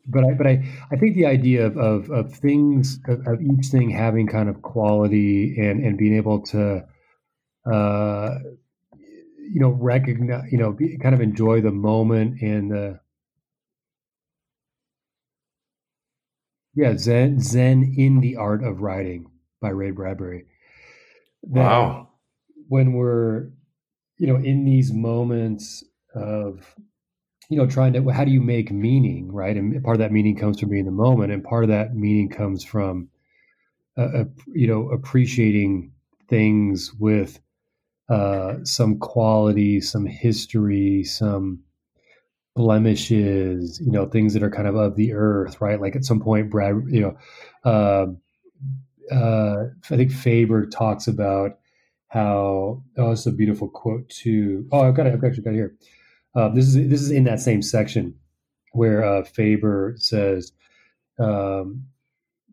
But 0.09 0.25
I, 0.25 0.33
but 0.35 0.47
I, 0.47 0.65
I 0.91 0.97
think 0.97 1.17
the 1.17 1.27
idea 1.27 1.67
of, 1.67 1.77
of, 1.77 2.11
of 2.11 2.33
things, 2.33 3.01
of, 3.09 3.27
of, 3.27 3.43
each 3.43 3.67
thing 3.67 3.91
having 3.91 4.29
kind 4.29 4.49
of 4.49 4.63
quality 4.63 5.59
and, 5.59 5.85
and 5.85 5.99
being 5.99 6.15
able 6.15 6.43
to, 6.43 6.85
uh, 7.71 8.39
you 8.99 9.61
know, 9.61 9.71
recognize, 9.71 10.53
you 10.53 10.59
know, 10.59 10.73
be, 10.73 10.97
kind 10.99 11.15
of 11.15 11.21
enjoy 11.21 11.61
the 11.61 11.73
moment 11.73 12.41
and 12.41 12.71
the, 12.71 13.01
yeah, 16.77 16.97
Zen, 16.97 17.41
Zen 17.41 17.95
in 17.97 18.21
the 18.21 18.37
Art 18.37 18.63
of 18.63 18.83
Writing 18.83 19.31
by 19.61 19.71
Ray 19.71 19.91
Bradbury. 19.91 20.45
That 21.43 21.65
wow. 21.65 22.09
When 22.69 22.93
we're, 22.93 23.49
you 24.19 24.27
know, 24.27 24.37
in 24.37 24.65
these 24.65 24.93
moments 24.93 25.85
of, 26.15 26.75
you 27.49 27.57
know, 27.57 27.67
trying 27.67 27.93
to, 27.93 28.09
how 28.11 28.25
do 28.25 28.31
you 28.31 28.41
make 28.41 28.73
meaning, 28.73 29.31
right? 29.33 29.57
And 29.57 29.83
part 29.85 29.97
of 29.97 30.01
that 30.01 30.13
meaning 30.13 30.37
comes 30.37 30.59
from 30.59 30.71
being 30.71 30.85
the 30.85 30.91
moment, 30.91 31.33
and 31.33 31.45
part 31.45 31.65
of 31.65 31.71
that 31.71 31.95
meaning 31.95 32.29
comes 32.29 32.65
from, 32.65 33.09
uh, 33.97 34.03
uh, 34.03 34.25
you 34.49 34.67
know, 34.67 34.89
appreciating 34.91 35.93
things 36.29 36.93
with 36.99 37.41
uh, 38.09 38.55
some 38.65 38.99
quality, 38.99 39.81
some 39.81 40.07
history, 40.07 41.05
some 41.05 41.61
blemishes, 42.55 43.81
you 43.85 43.93
know, 43.93 44.07
things 44.07 44.33
that 44.35 44.43
are 44.43 44.51
kind 44.51 44.67
of 44.67 44.77
of 44.77 44.97
the 44.97 45.13
earth, 45.13 45.61
right? 45.61 45.81
Like 45.81 45.95
at 45.95 46.05
some 46.05 46.21
point, 46.21 46.51
Brad, 46.51 46.75
you 46.89 47.01
know, 47.01 47.17
uh, 47.65 48.07
uh, 49.15 49.67
I 49.91 49.97
think 49.97 50.11
Faber 50.11 50.67
talks 50.67 51.07
about 51.07 51.59
how 52.09 52.83
oh, 52.97 53.13
it's 53.13 53.27
a 53.27 53.33
beautiful 53.33 53.69
quote 53.69 54.09
too. 54.09 54.67
Oh, 54.73 54.81
I've 54.81 54.95
got 54.95 55.07
it. 55.07 55.13
I've 55.13 55.25
actually 55.25 55.43
got 55.43 55.55
it 55.55 55.57
here. 55.57 55.75
Uh, 56.35 56.49
this 56.51 56.67
is 56.67 56.89
this 56.89 57.01
is 57.01 57.11
in 57.11 57.25
that 57.25 57.41
same 57.41 57.63
section 57.63 58.15
where 58.73 59.05
uh, 59.05 59.25
Faber 59.25 59.95
says 59.97 60.53
um, 61.19 61.85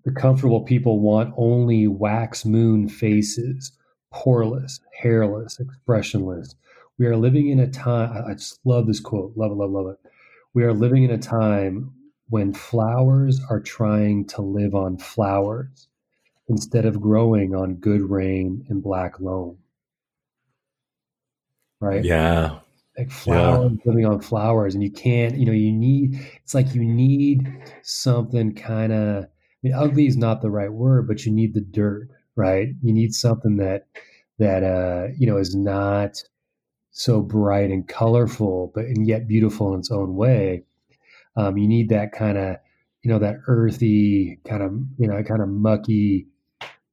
the 0.06 0.12
comfortable 0.12 0.62
people 0.62 0.99
want 0.99 1.34
only 1.38 1.88
wax 1.88 2.45
moon 2.45 2.88
faces, 2.88 3.72
poreless, 4.14 4.80
hairless, 4.93 5.60
expressionless. 5.60 6.56
We 6.97 7.06
are 7.08 7.18
living 7.18 7.49
in 7.49 7.60
a 7.60 7.70
time. 7.70 8.24
I 8.28 8.34
just 8.34 8.60
love 8.66 8.88
this 8.88 8.99
quote. 8.99 9.34
Love 9.36 9.51
it. 9.51 9.56
Love 9.56 9.72
love 9.72 9.88
it. 9.88 10.12
We 10.54 10.64
are 10.64 10.74
living 10.74 11.04
in 11.04 11.12
a 11.12 11.18
time 11.18 11.93
when 12.30 12.54
flowers 12.54 13.41
are 13.49 13.60
trying 13.60 14.26
to 14.26 14.41
live 14.41 14.74
on 14.76 14.97
flowers 14.97 15.88
instead 16.47 16.85
of 16.85 17.01
growing 17.01 17.55
on 17.55 17.75
good 17.75 18.01
rain 18.01 18.65
and 18.69 18.83
black 18.83 19.19
loam. 19.19 19.57
Right? 21.79 22.03
Yeah. 22.03 22.59
Like 22.97 23.09
flowers 23.09 23.71
yeah. 23.71 23.77
living 23.85 24.05
on 24.05 24.21
flowers, 24.21 24.75
and 24.75 24.83
you 24.83 24.91
can't, 24.91 25.35
you 25.35 25.45
know, 25.45 25.51
you 25.51 25.71
need, 25.71 26.19
it's 26.43 26.53
like 26.53 26.75
you 26.75 26.83
need 26.83 27.51
something 27.81 28.53
kind 28.53 28.93
of, 28.93 29.23
I 29.23 29.27
mean, 29.63 29.73
ugly 29.73 30.05
is 30.05 30.15
not 30.15 30.41
the 30.41 30.51
right 30.51 30.71
word, 30.71 31.07
but 31.07 31.25
you 31.25 31.31
need 31.31 31.53
the 31.53 31.61
dirt, 31.61 32.09
right? 32.35 32.69
You 32.83 32.93
need 32.93 33.13
something 33.13 33.57
that, 33.57 33.87
that, 34.37 34.63
uh, 34.63 35.13
you 35.17 35.25
know, 35.25 35.37
is 35.37 35.55
not 35.55 36.21
so 36.91 37.21
bright 37.21 37.71
and 37.71 37.87
colorful, 37.87 38.71
but 38.75 38.85
and 38.85 39.07
yet 39.07 39.27
beautiful 39.27 39.73
in 39.73 39.79
its 39.79 39.89
own 39.89 40.15
way. 40.15 40.63
Um, 41.35 41.57
you 41.57 41.67
need 41.67 41.89
that 41.89 42.11
kind 42.11 42.37
of, 42.37 42.57
you 43.01 43.11
know, 43.11 43.19
that 43.19 43.37
earthy 43.47 44.39
kind 44.47 44.61
of, 44.61 44.71
you 44.99 45.07
know, 45.07 45.23
kind 45.23 45.41
of 45.41 45.49
mucky, 45.49 46.27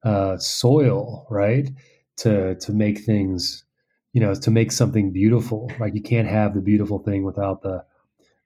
uh, 0.03 0.37
soil, 0.39 1.27
right? 1.31 1.71
To 2.19 2.55
to 2.57 2.73
make 2.73 3.01
things, 3.01 3.65
you 4.13 4.21
know, 4.21 4.35
to 4.35 4.51
make 4.51 4.73
something 4.73 5.11
beautiful. 5.11 5.71
Like 5.79 5.95
you 5.95 6.03
can't 6.03 6.29
have 6.29 6.55
the 6.55 6.61
beautiful 6.61 6.99
thing 6.99 7.25
without 7.25 7.63
the 7.63 7.85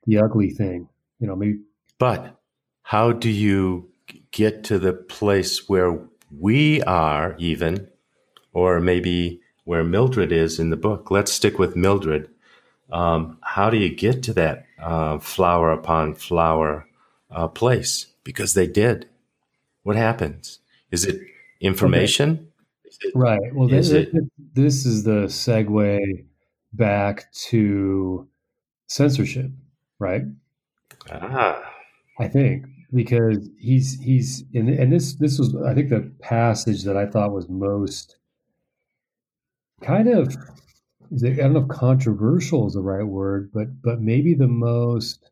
the 0.07 0.19
ugly 0.19 0.51
thing. 0.51 0.89
You 1.19 1.27
know, 1.27 1.37
maybe. 1.37 1.61
But 1.99 2.41
how 2.83 3.13
do 3.13 3.31
you 3.31 3.91
get 4.31 4.65
to 4.65 4.79
the 4.79 4.93
place 4.93 5.69
where 5.69 5.99
we 6.39 6.83
are 6.83 7.37
even, 7.39 7.89
or 8.53 8.81
maybe 8.81 9.41
where 9.65 9.85
Mildred 9.85 10.33
is 10.33 10.59
in 10.59 10.71
the 10.71 10.77
book? 10.77 11.11
Let's 11.11 11.33
stick 11.33 11.59
with 11.59 11.77
Mildred. 11.77 12.29
Um, 12.93 13.39
how 13.43 13.71
do 13.71 13.79
you 13.79 13.95
get 13.95 14.23
to 14.25 14.33
that 14.35 14.67
uh, 14.81 15.19
flower 15.19 15.73
upon 15.73 16.15
flower 16.15 16.87
uh, 17.31 17.49
place? 17.49 18.07
Because 18.25 18.55
they 18.55 18.67
did. 18.67 19.09
What 19.83 19.97
happens? 19.97 20.59
Is 20.91 21.05
it 21.05 21.21
information? 21.65 22.49
Okay. 22.87 23.11
Right. 23.15 23.55
Well, 23.55 23.69
this, 23.69 23.91
it, 23.91 24.13
this 24.55 24.87
is 24.87 25.05
the 25.05 25.27
segue 25.27 26.25
back 26.73 27.33
to 27.33 28.29
censorship, 28.87 29.51
right? 29.99 30.23
Ah. 31.11 31.61
I 32.21 32.29
think 32.29 32.67
because 32.93 33.49
he's 33.59 34.01
he's 34.01 34.45
and, 34.55 34.69
and 34.69 34.93
this 34.93 35.15
this 35.15 35.39
was 35.39 35.55
I 35.57 35.75
think 35.75 35.91
the 35.91 36.13
passage 36.21 36.85
that 36.85 36.97
I 36.97 37.07
thought 37.07 37.33
was 37.33 37.49
most 37.49 38.17
kind 39.83 40.09
of 40.09 40.35
I 41.13 41.31
don't 41.31 41.53
know 41.53 41.61
if 41.61 41.69
controversial 41.69 42.67
is 42.67 42.75
the 42.75 42.83
right 42.83 43.05
word, 43.05 43.51
but 43.53 43.83
but 43.83 44.01
maybe 44.01 44.35
the 44.35 44.49
most 44.49 45.31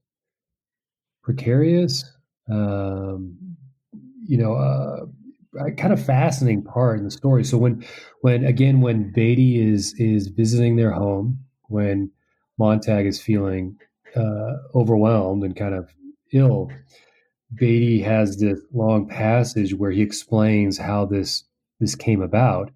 precarious, 1.22 2.04
um, 2.48 3.36
you 4.26 4.36
know, 4.36 4.54
uh, 4.54 5.06
kind 5.76 5.92
of 5.92 6.04
fascinating 6.04 6.62
part 6.64 6.98
in 6.98 7.04
the 7.04 7.10
story. 7.10 7.44
So 7.44 7.58
when, 7.58 7.84
when 8.20 8.44
again, 8.44 8.80
when 8.80 9.12
Beatty 9.12 9.60
is 9.60 9.94
is 9.98 10.28
visiting 10.28 10.76
their 10.76 10.92
home, 10.92 11.38
when 11.68 12.10
Montag 12.58 13.06
is 13.06 13.20
feeling 13.20 13.78
uh, 14.16 14.54
overwhelmed 14.74 15.44
and 15.44 15.56
kind 15.56 15.74
of 15.74 15.92
ill, 16.32 16.70
Beatty 17.54 18.00
has 18.02 18.38
this 18.38 18.60
long 18.72 19.08
passage 19.08 19.74
where 19.74 19.90
he 19.90 20.02
explains 20.02 20.78
how 20.78 21.04
this 21.04 21.44
this 21.80 21.94
came 21.94 22.22
about, 22.22 22.70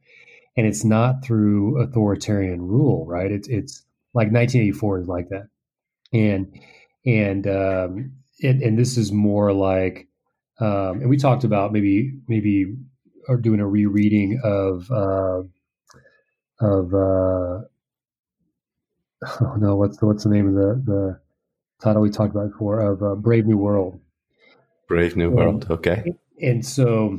and 0.57 0.67
it's 0.67 0.85
not 0.85 1.25
through 1.25 1.81
authoritarian 1.81 2.63
rule, 2.63 3.07
right? 3.07 3.31
It's 3.31 3.49
it's 3.49 3.85
like 4.13 4.33
1984 4.33 5.01
is 5.01 5.09
like 5.09 5.29
that, 5.31 5.49
and 6.13 6.59
and 7.07 7.47
um, 7.47 8.13
and, 8.43 8.63
and 8.63 8.79
this 8.79 8.97
is 8.99 9.13
more 9.13 9.53
like 9.53 10.09
um, 10.61 11.01
and 11.01 11.09
we 11.09 11.17
talked 11.17 11.45
about 11.45 11.73
maybe 11.73 12.13
maybe 12.29 12.75
or 13.29 13.37
doing 13.37 13.61
a 13.61 13.67
rereading 13.67 14.41
of 14.43 14.91
uh, 14.91 15.43
of 16.61 16.95
uh, 16.95 17.63
oh 19.41 19.55
no 19.59 19.77
what's 19.77 19.99
the, 19.99 20.07
what's 20.07 20.25
the 20.25 20.31
name 20.31 20.49
of 20.49 20.55
the 20.55 20.83
the 20.85 21.21
title 21.81 22.03
we 22.03 22.11
talked 22.11 22.35
about 22.35 22.51
before 22.51 22.81
of 22.81 23.03
uh, 23.03 23.15
Brave 23.15 23.47
New 23.47 23.59
World. 23.59 24.01
Brave 24.89 25.17
New 25.17 25.31
World. 25.31 25.67
Okay. 25.71 26.15
And 26.41 26.65
so, 26.65 27.19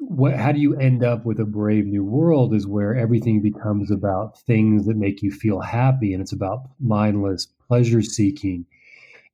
what? 0.00 0.34
How 0.34 0.52
do 0.52 0.60
you 0.60 0.76
end 0.76 1.04
up 1.04 1.24
with 1.24 1.38
a 1.38 1.44
Brave 1.44 1.86
New 1.86 2.04
World? 2.04 2.54
Is 2.54 2.66
where 2.66 2.96
everything 2.96 3.42
becomes 3.42 3.90
about 3.90 4.40
things 4.40 4.86
that 4.86 4.96
make 4.96 5.22
you 5.22 5.30
feel 5.30 5.60
happy, 5.60 6.12
and 6.12 6.20
it's 6.20 6.32
about 6.32 6.60
mindless 6.80 7.46
pleasure 7.68 8.02
seeking 8.02 8.66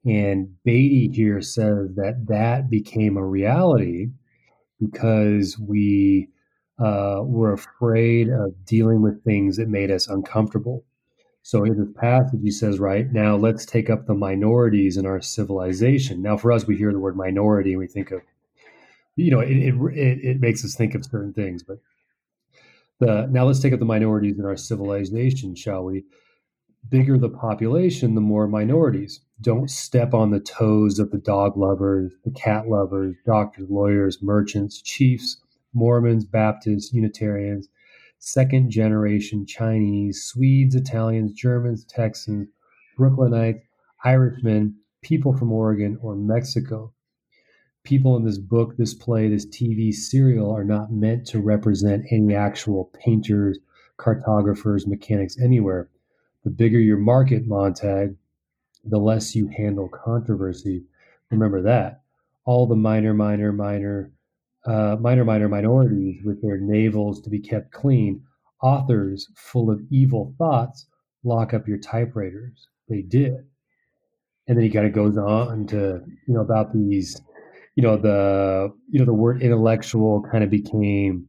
and 0.07 0.63
Beatty 0.63 1.09
here 1.13 1.43
says 1.43 1.95
that 1.97 2.27
that 2.29 2.71
became 2.71 3.17
a 3.17 3.27
reality 3.27 4.09
because 4.81 5.59
we 5.59 6.29
uh, 6.79 7.21
were 7.25 7.53
afraid 7.53 8.29
of 8.29 8.55
dealing 8.65 9.03
with 9.03 9.25
things 9.25 9.57
that 9.57 9.69
made 9.69 9.91
us 9.91 10.07
uncomfortable. 10.07 10.85
So 11.43 11.65
in 11.65 11.79
this 11.79 11.93
passage, 11.97 12.41
he 12.43 12.51
says, 12.51 12.79
right 12.79 13.11
now, 13.13 13.37
let's 13.37 13.65
take 13.65 13.89
up 13.89 14.07
the 14.07 14.15
minorities 14.15 14.97
in 14.97 15.07
our 15.07 15.21
civilization. 15.21 16.23
Now, 16.23 16.37
for 16.37 16.53
us, 16.53 16.67
we 16.67 16.77
hear 16.77 16.93
the 16.93 16.99
word 16.99 17.17
minority 17.17 17.71
and 17.71 17.79
we 17.79 17.87
think 17.87 18.11
of, 18.11 18.21
you 19.17 19.31
know, 19.31 19.41
it, 19.41 19.51
it, 19.51 20.25
it 20.25 20.41
makes 20.41 20.65
us 20.65 20.75
think 20.75 20.95
of 20.95 21.05
certain 21.05 21.33
things. 21.33 21.63
But 21.63 21.79
the 22.99 23.27
now 23.31 23.45
let's 23.45 23.61
take 23.61 23.73
up 23.73 23.79
the 23.79 23.85
minorities 23.85 24.39
in 24.39 24.45
our 24.45 24.57
civilization, 24.57 25.55
shall 25.55 25.85
we? 25.85 26.05
Bigger 26.89 27.19
the 27.19 27.29
population, 27.29 28.15
the 28.15 28.21
more 28.21 28.47
minorities. 28.47 29.21
Don't 29.41 29.71
step 29.71 30.15
on 30.15 30.31
the 30.31 30.41
toes 30.41 30.99
of 30.99 31.11
the 31.11 31.19
dog 31.19 31.57
lovers, 31.57 32.13
the 32.25 32.31
cat 32.31 32.69
lovers, 32.69 33.17
doctors, 33.25 33.69
lawyers, 33.69 34.23
merchants, 34.23 34.81
chiefs, 34.81 35.39
Mormons, 35.75 36.25
Baptists, 36.25 36.93
Unitarians, 36.93 37.69
second 38.19 38.71
generation 38.71 39.47
Chinese, 39.47 40.23
Swedes, 40.23 40.75
Italians, 40.75 41.33
Germans, 41.33 41.85
Texans, 41.85 42.49
Brooklynites, 42.99 43.63
Irishmen, 44.05 44.77
people 45.03 45.37
from 45.37 45.53
Oregon 45.53 45.99
or 46.01 46.15
Mexico. 46.17 46.93
People 47.85 48.17
in 48.17 48.25
this 48.25 48.39
book, 48.39 48.77
this 48.77 48.95
play, 48.95 49.29
this 49.29 49.47
TV 49.47 49.93
serial 49.93 50.51
are 50.51 50.65
not 50.65 50.93
meant 50.93 51.27
to 51.29 51.41
represent 51.41 52.07
any 52.11 52.35
actual 52.35 52.91
painters, 53.05 53.59
cartographers, 53.97 54.87
mechanics 54.87 55.39
anywhere 55.39 55.89
the 56.47 56.53
bigger 56.53 56.79
your 56.79 56.97
market, 56.97 57.45
Montag, 57.45 58.15
the 58.85 58.99
less 58.99 59.35
you 59.35 59.49
handle 59.49 59.89
controversy. 59.89 60.85
Remember 61.33 61.61
that. 61.61 62.03
All 62.45 62.69
the 62.69 62.77
minor, 62.77 63.13
minor, 63.13 63.53
minor, 63.53 64.13
uh, 64.65 64.97
minor, 65.01 65.25
minor 65.25 65.49
minorities 65.49 66.23
with 66.25 66.41
their 66.41 66.59
navels 66.61 67.21
to 67.23 67.31
be 67.31 67.41
kept 67.41 67.73
clean, 67.73 68.23
authors 68.63 69.29
full 69.35 69.73
of 69.73 69.81
evil 69.91 70.37
thoughts, 70.39 70.87
lock 71.25 71.53
up 71.53 71.67
your 71.67 71.79
typewriters. 71.79 72.69
They 72.89 73.03
did. 73.03 73.45
And 74.47 74.57
then 74.57 74.63
he 74.63 74.71
kind 74.71 74.87
of 74.87 74.93
goes 74.93 75.19
on 75.19 75.67
to, 75.67 76.01
you 76.29 76.35
know, 76.35 76.43
about 76.43 76.73
these, 76.73 77.21
you 77.75 77.83
know, 77.83 77.97
the, 77.97 78.73
you 78.89 79.01
know, 79.01 79.05
the 79.05 79.13
word 79.13 79.43
intellectual 79.43 80.23
kind 80.31 80.45
of 80.45 80.51
became 80.51 81.27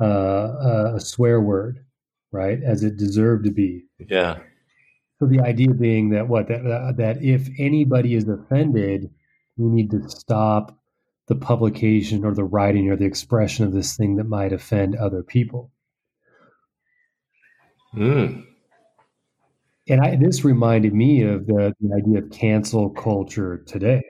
uh, 0.00 0.94
a 0.94 0.98
swear 0.98 1.42
word, 1.42 1.84
right? 2.32 2.62
As 2.62 2.82
it 2.82 2.96
deserved 2.96 3.44
to 3.44 3.50
be. 3.50 3.85
Yeah. 3.98 4.38
So 5.18 5.26
the 5.26 5.40
idea 5.40 5.70
being 5.70 6.10
that 6.10 6.28
what 6.28 6.48
that 6.48 6.94
that 6.98 7.22
if 7.22 7.48
anybody 7.58 8.14
is 8.14 8.28
offended, 8.28 9.10
we 9.56 9.70
need 9.70 9.90
to 9.90 10.08
stop 10.08 10.78
the 11.28 11.34
publication 11.34 12.24
or 12.24 12.34
the 12.34 12.44
writing 12.44 12.90
or 12.90 12.96
the 12.96 13.06
expression 13.06 13.64
of 13.64 13.72
this 13.72 13.96
thing 13.96 14.16
that 14.16 14.24
might 14.24 14.52
offend 14.52 14.94
other 14.96 15.22
people. 15.22 15.70
Mm. 17.94 18.44
And 19.88 20.00
I, 20.00 20.16
this 20.16 20.44
reminded 20.44 20.92
me 20.94 21.22
of 21.22 21.46
the, 21.46 21.74
the 21.80 21.94
idea 21.96 22.18
of 22.18 22.30
cancel 22.30 22.90
culture 22.90 23.58
today. 23.66 24.02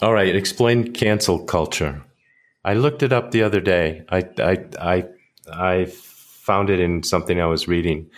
All 0.00 0.12
right, 0.12 0.34
explain 0.34 0.92
cancel 0.92 1.44
culture. 1.44 2.04
I 2.64 2.74
looked 2.74 3.02
it 3.02 3.12
up 3.12 3.30
the 3.30 3.44
other 3.44 3.60
day. 3.60 4.04
I 4.08 4.28
I 4.38 4.64
I 4.80 5.04
I 5.52 5.92
found 6.42 6.70
it 6.70 6.80
in 6.80 7.04
something 7.04 7.40
I 7.40 7.46
was 7.46 7.68
reading, 7.68 8.10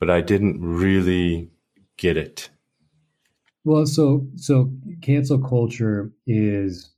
but 0.00 0.10
I 0.10 0.20
didn't 0.20 0.60
really 0.60 1.48
get 1.96 2.16
it. 2.16 2.50
Well, 3.64 3.86
so 3.86 4.26
so 4.34 4.72
cancel 5.00 5.38
culture 5.38 6.10
is, 6.26 6.90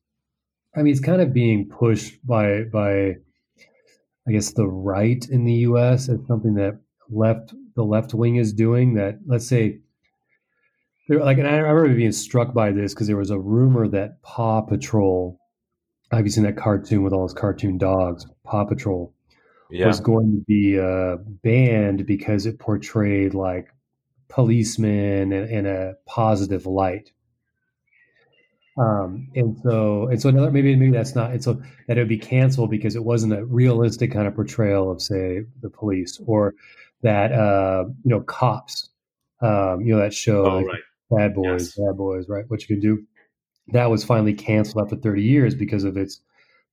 I 0.74 0.82
mean, 0.82 0.92
it's 0.92 1.04
kind 1.04 1.20
of 1.20 1.34
being 1.34 1.68
pushed 1.68 2.26
by 2.26 2.62
by, 2.62 3.16
I 4.26 4.32
guess, 4.32 4.52
the 4.52 4.66
right 4.66 5.22
in 5.28 5.44
the 5.44 5.52
U.S. 5.68 6.08
as 6.08 6.18
something 6.26 6.54
that 6.54 6.80
left 7.10 7.52
the 7.76 7.84
left 7.84 8.14
wing 8.14 8.36
is 8.36 8.54
doing. 8.54 8.94
That 8.94 9.18
let's 9.26 9.46
say, 9.46 9.80
like, 11.10 11.36
and 11.36 11.46
I 11.46 11.58
remember 11.58 11.94
being 11.94 12.12
struck 12.12 12.54
by 12.54 12.72
this 12.72 12.94
because 12.94 13.06
there 13.06 13.18
was 13.18 13.30
a 13.30 13.38
rumor 13.38 13.86
that 13.88 14.22
Paw 14.22 14.62
Patrol, 14.62 15.38
have 16.10 16.24
you 16.24 16.30
seen 16.30 16.44
that 16.44 16.56
cartoon 16.56 17.02
with 17.02 17.12
all 17.12 17.20
those 17.20 17.34
cartoon 17.34 17.76
dogs, 17.76 18.26
Paw 18.44 18.64
Patrol, 18.64 19.13
yeah. 19.70 19.86
was 19.86 20.00
going 20.00 20.32
to 20.32 20.44
be 20.46 20.78
uh, 20.78 21.16
banned 21.42 22.06
because 22.06 22.46
it 22.46 22.58
portrayed 22.58 23.34
like 23.34 23.68
policemen 24.28 25.32
in, 25.32 25.44
in 25.48 25.66
a 25.66 25.94
positive 26.06 26.66
light. 26.66 27.12
Um, 28.76 29.28
and 29.36 29.56
so, 29.62 30.08
and 30.08 30.20
so 30.20 30.28
another, 30.30 30.50
maybe, 30.50 30.74
maybe 30.74 30.90
that's 30.90 31.14
not, 31.14 31.30
and 31.30 31.42
so 31.42 31.62
that 31.86 31.96
it 31.96 32.00
would 32.00 32.08
be 32.08 32.18
canceled 32.18 32.70
because 32.70 32.96
it 32.96 33.04
wasn't 33.04 33.32
a 33.32 33.44
realistic 33.44 34.12
kind 34.12 34.26
of 34.26 34.34
portrayal 34.34 34.90
of 34.90 35.00
say 35.00 35.42
the 35.60 35.70
police 35.70 36.20
or 36.26 36.54
that, 37.02 37.30
uh, 37.32 37.84
you 38.02 38.10
know, 38.10 38.20
cops, 38.22 38.88
um, 39.42 39.80
you 39.82 39.94
know, 39.94 40.00
that 40.00 40.12
show, 40.12 40.44
oh, 40.46 40.56
like 40.58 40.66
right. 40.66 40.80
bad 41.10 41.34
boys, 41.34 41.74
yes. 41.76 41.86
bad 41.86 41.96
boys, 41.96 42.28
right. 42.28 42.44
What 42.48 42.62
you 42.62 42.66
can 42.66 42.80
do. 42.80 43.04
That 43.68 43.90
was 43.90 44.04
finally 44.04 44.34
canceled 44.34 44.84
after 44.84 44.96
30 44.96 45.22
years 45.22 45.54
because 45.54 45.84
of 45.84 45.96
its 45.96 46.20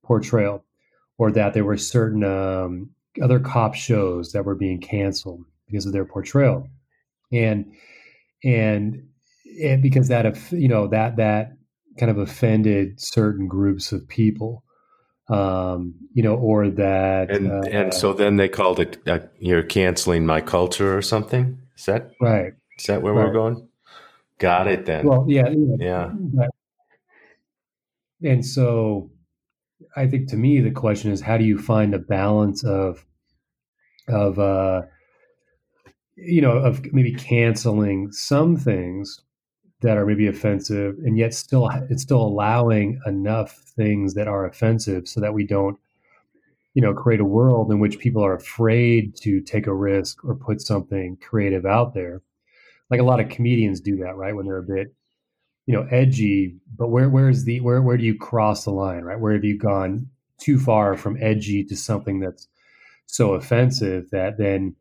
portrayal 0.03 0.65
or 1.21 1.31
that 1.31 1.53
there 1.53 1.65
were 1.65 1.77
certain, 1.77 2.23
um, 2.23 2.89
other 3.21 3.39
cop 3.39 3.75
shows 3.75 4.31
that 4.31 4.45
were 4.45 4.55
being 4.55 4.79
canceled 4.79 5.43
because 5.67 5.85
of 5.85 5.93
their 5.93 6.05
portrayal 6.05 6.69
and 7.31 7.71
and 8.43 9.07
and 9.61 9.81
because 9.81 10.07
that 10.07 10.25
you 10.51 10.67
know 10.67 10.87
that 10.87 11.17
that 11.17 11.51
kind 11.99 12.09
of 12.09 12.17
offended 12.17 12.99
certain 12.99 13.47
groups 13.47 13.91
of 13.91 14.07
people 14.07 14.63
um, 15.29 15.95
you 16.13 16.23
know, 16.23 16.35
or 16.35 16.69
that. 16.69 17.31
And 17.31 17.51
uh, 17.51 17.61
and 17.71 17.93
so 17.93 18.13
then 18.13 18.35
they 18.35 18.49
called 18.49 18.79
it 18.79 18.97
uh, 19.07 19.19
you're 19.39 19.63
canceling 19.63 20.25
my 20.25 20.41
culture 20.41 20.95
or 20.95 21.01
something. 21.01 21.57
Is 21.77 21.85
that 21.85 22.11
right? 22.19 22.53
Is 22.77 22.85
that 22.85 23.01
where 23.01 23.13
right. 23.13 23.27
we're 23.27 23.33
going? 23.33 23.67
Got 24.39 24.67
it 24.67 24.85
then. 24.85 25.05
Well, 25.07 25.25
yeah, 25.29 25.49
yeah. 25.79 26.11
And 28.23 28.45
so, 28.45 29.10
I 29.95 30.07
think 30.07 30.29
to 30.29 30.37
me 30.37 30.61
the 30.61 30.71
question 30.71 31.11
is, 31.11 31.21
how 31.21 31.37
do 31.37 31.43
you 31.43 31.57
find 31.57 31.93
a 31.93 31.99
balance 31.99 32.63
of 32.63 33.05
of 34.07 34.39
uh, 34.39 34.83
you 36.15 36.41
know, 36.41 36.57
of 36.57 36.93
maybe 36.93 37.13
canceling 37.13 38.11
some 38.11 38.55
things 38.57 39.21
that 39.81 39.97
are 39.97 40.05
maybe 40.05 40.27
offensive 40.27 40.95
and 41.03 41.17
yet 41.17 41.33
still 41.33 41.69
it's 41.89 42.03
still 42.03 42.21
allowing 42.21 42.99
enough 43.07 43.57
things 43.75 44.13
that 44.13 44.27
are 44.27 44.45
offensive 44.45 45.07
so 45.07 45.19
that 45.19 45.33
we 45.33 45.43
don't 45.43 45.79
you 46.75 46.81
know 46.83 46.93
create 46.93 47.19
a 47.19 47.25
world 47.25 47.71
in 47.71 47.79
which 47.79 47.97
people 47.97 48.23
are 48.23 48.35
afraid 48.35 49.15
to 49.15 49.41
take 49.41 49.65
a 49.65 49.73
risk 49.73 50.23
or 50.23 50.35
put 50.35 50.61
something 50.61 51.17
creative 51.17 51.65
out 51.65 51.93
there. 51.93 52.21
Like 52.91 52.99
a 52.99 53.05
lot 53.05 53.19
of 53.19 53.29
comedians 53.29 53.81
do 53.81 53.97
that 53.97 54.15
right 54.15 54.35
when 54.35 54.45
they're 54.45 54.57
a 54.57 54.63
bit 54.63 54.93
you 55.65 55.73
know 55.73 55.87
edgy 55.91 56.55
but 56.77 56.89
where 56.89 57.09
where's 57.09 57.43
the 57.43 57.59
where 57.61 57.81
where 57.81 57.97
do 57.97 58.03
you 58.03 58.17
cross 58.17 58.65
the 58.65 58.71
line 58.71 59.03
right 59.03 59.19
where 59.19 59.33
have 59.33 59.43
you 59.43 59.57
gone 59.57 60.07
too 60.39 60.59
far 60.59 60.97
from 60.97 61.17
edgy 61.21 61.63
to 61.63 61.75
something 61.75 62.19
that's 62.19 62.47
so 63.05 63.33
offensive 63.33 64.09
that 64.11 64.37
then 64.37 64.75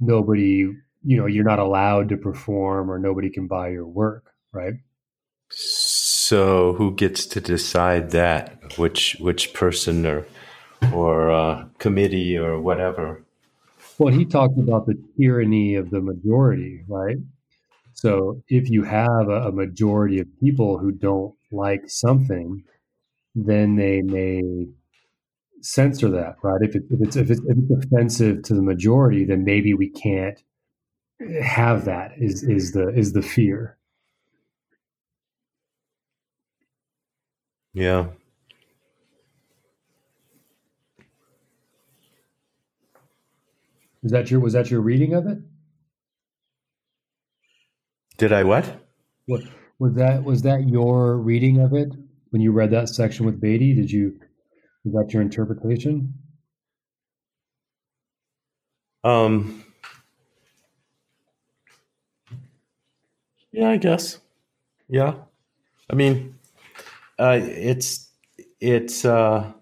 nobody, 0.00 0.72
you 1.04 1.16
know, 1.16 1.26
you're 1.26 1.44
not 1.44 1.58
allowed 1.58 2.08
to 2.08 2.16
perform 2.16 2.90
or 2.90 2.98
nobody 2.98 3.30
can 3.30 3.46
buy 3.46 3.68
your 3.68 3.86
work, 3.86 4.32
right? 4.52 4.74
So 5.50 6.74
who 6.74 6.94
gets 6.94 7.26
to 7.26 7.40
decide 7.40 8.10
that? 8.10 8.76
Which 8.78 9.16
which 9.20 9.54
person 9.54 10.04
or 10.06 10.26
or 10.92 11.30
uh, 11.30 11.66
committee 11.78 12.36
or 12.36 12.60
whatever? 12.60 13.22
Well, 13.98 14.12
he 14.12 14.24
talked 14.24 14.58
about 14.58 14.86
the 14.86 14.98
tyranny 15.16 15.76
of 15.76 15.90
the 15.90 16.00
majority, 16.00 16.84
right? 16.88 17.16
So 17.96 18.10
mm-hmm. 18.20 18.38
if 18.48 18.70
you 18.70 18.84
have 18.84 19.28
a, 19.28 19.48
a 19.48 19.52
majority 19.52 20.20
of 20.20 20.28
people 20.38 20.78
who 20.78 20.92
don't 20.92 21.34
like 21.50 21.88
something, 21.88 22.62
then 23.34 23.76
they 23.76 24.02
may 24.02 24.42
censor 25.62 26.10
that, 26.10 26.36
right? 26.42 26.60
If, 26.60 26.76
it, 26.76 26.82
if, 26.90 27.00
it's, 27.00 27.16
if, 27.16 27.30
it's, 27.30 27.40
if 27.40 27.56
it's 27.58 27.84
offensive 27.84 28.42
to 28.44 28.54
the 28.54 28.62
majority, 28.62 29.24
then 29.24 29.44
maybe 29.44 29.72
we 29.72 29.88
can't 29.88 30.42
have 31.42 31.86
that. 31.86 32.12
Is 32.18 32.42
is 32.42 32.72
the 32.72 32.88
is 32.90 33.14
the 33.14 33.22
fear? 33.22 33.78
Yeah. 37.72 38.08
Was 44.02 44.12
that 44.12 44.30
your 44.30 44.40
was 44.40 44.52
that 44.52 44.70
your 44.70 44.82
reading 44.82 45.14
of 45.14 45.26
it? 45.26 45.38
Did 48.16 48.32
I 48.32 48.44
what? 48.44 48.80
What 49.26 49.42
was 49.78 49.94
that 49.94 50.24
was 50.24 50.42
that 50.42 50.68
your 50.68 51.16
reading 51.18 51.60
of 51.60 51.74
it 51.74 51.92
when 52.30 52.40
you 52.40 52.52
read 52.52 52.70
that 52.70 52.88
section 52.88 53.26
with 53.26 53.40
Beatty? 53.40 53.74
Did 53.74 53.90
you 53.90 54.18
Was 54.84 54.94
that 54.94 55.12
your 55.12 55.22
interpretation? 55.22 56.14
Um, 59.04 59.64
yeah, 63.52 63.70
I 63.70 63.76
guess. 63.76 64.18
Yeah, 64.88 65.14
I 65.90 65.94
mean, 65.94 66.38
uh, 67.18 67.40
it's 67.42 68.10
it's 68.60 69.04
uh, 69.04 69.52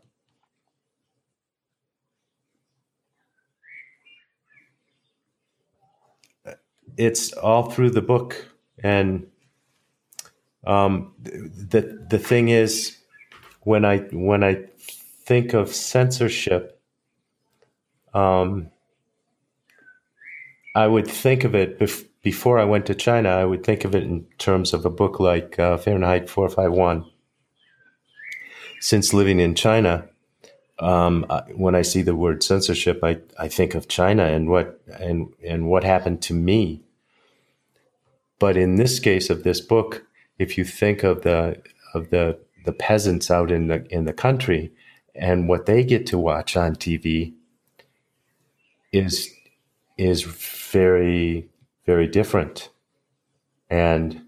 it's 6.96 7.32
all 7.32 7.70
through 7.70 7.90
the 7.90 8.02
book, 8.02 8.48
and 8.82 9.26
um, 10.66 11.12
the 11.22 12.04
the 12.08 12.18
thing 12.18 12.48
is, 12.48 12.96
when 13.60 13.84
I 13.84 13.98
when 14.12 14.44
I 14.44 14.64
think 15.24 15.54
of 15.54 15.74
censorship, 15.74 16.80
um, 18.12 18.70
I 20.74 20.86
would 20.86 21.06
think 21.06 21.44
of 21.44 21.54
it 21.54 21.78
bef- 21.78 22.06
before 22.22 22.58
I 22.58 22.64
went 22.64 22.86
to 22.86 22.94
China. 22.94 23.30
I 23.30 23.44
would 23.44 23.64
think 23.64 23.84
of 23.84 23.94
it 23.94 24.02
in 24.02 24.26
terms 24.38 24.72
of 24.72 24.84
a 24.84 24.90
book 24.90 25.20
like 25.20 25.58
uh, 25.58 25.76
Fahrenheit 25.76 26.28
451. 26.28 27.04
Since 28.80 29.14
living 29.14 29.40
in 29.40 29.54
China, 29.54 30.08
um, 30.78 31.24
when 31.54 31.74
I 31.74 31.82
see 31.82 32.02
the 32.02 32.14
word 32.14 32.42
censorship, 32.42 33.00
I, 33.02 33.18
I 33.38 33.48
think 33.48 33.74
of 33.74 33.88
China 33.88 34.24
and 34.24 34.48
what 34.48 34.80
and 34.98 35.32
and 35.46 35.68
what 35.68 35.84
happened 35.84 36.22
to 36.22 36.34
me. 36.34 36.83
But 38.38 38.56
in 38.56 38.76
this 38.76 38.98
case 38.98 39.30
of 39.30 39.42
this 39.42 39.60
book, 39.60 40.04
if 40.38 40.58
you 40.58 40.64
think 40.64 41.02
of 41.02 41.22
the 41.22 41.62
of 41.94 42.10
the 42.10 42.38
the 42.64 42.72
peasants 42.72 43.30
out 43.30 43.50
in 43.50 43.68
the 43.68 43.86
in 43.90 44.04
the 44.04 44.12
country 44.12 44.72
and 45.14 45.48
what 45.48 45.66
they 45.66 45.84
get 45.84 46.06
to 46.06 46.18
watch 46.18 46.56
on 46.56 46.74
TV 46.74 47.34
is 48.92 49.30
is 49.96 50.22
very 50.22 51.48
very 51.86 52.06
different 52.06 52.70
and 53.70 54.20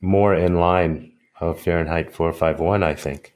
more 0.00 0.34
in 0.34 0.58
line 0.58 1.12
of 1.40 1.60
Fahrenheit 1.60 2.12
451 2.12 2.82
I 2.82 2.94
think. 2.94 3.34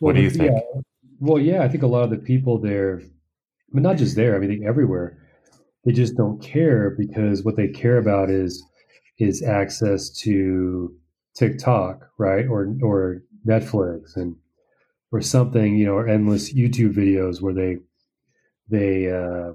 Well, 0.00 0.08
what 0.08 0.16
do 0.16 0.22
you 0.22 0.30
think? 0.30 0.52
Yeah. 0.52 0.80
Well, 1.20 1.40
yeah, 1.40 1.62
I 1.64 1.68
think 1.68 1.82
a 1.82 1.88
lot 1.88 2.04
of 2.04 2.10
the 2.10 2.18
people 2.18 2.58
there, 2.58 3.02
but 3.72 3.82
not 3.82 3.96
just 3.96 4.14
there. 4.14 4.36
I 4.36 4.38
mean, 4.38 4.64
everywhere, 4.64 5.18
they 5.88 5.94
just 5.94 6.18
don't 6.18 6.42
care 6.42 6.90
because 6.90 7.44
what 7.44 7.56
they 7.56 7.66
care 7.66 7.96
about 7.96 8.28
is 8.28 8.62
is 9.18 9.42
access 9.42 10.10
to 10.10 10.94
TikTok, 11.34 12.10
right, 12.18 12.46
or 12.46 12.74
or 12.82 13.22
Netflix, 13.46 14.14
and 14.14 14.36
or 15.12 15.22
something, 15.22 15.78
you 15.78 15.86
know, 15.86 15.94
or 15.94 16.06
endless 16.06 16.52
YouTube 16.52 16.92
videos 16.92 17.40
where 17.40 17.54
they 17.54 17.78
they 18.68 19.10
uh, 19.10 19.54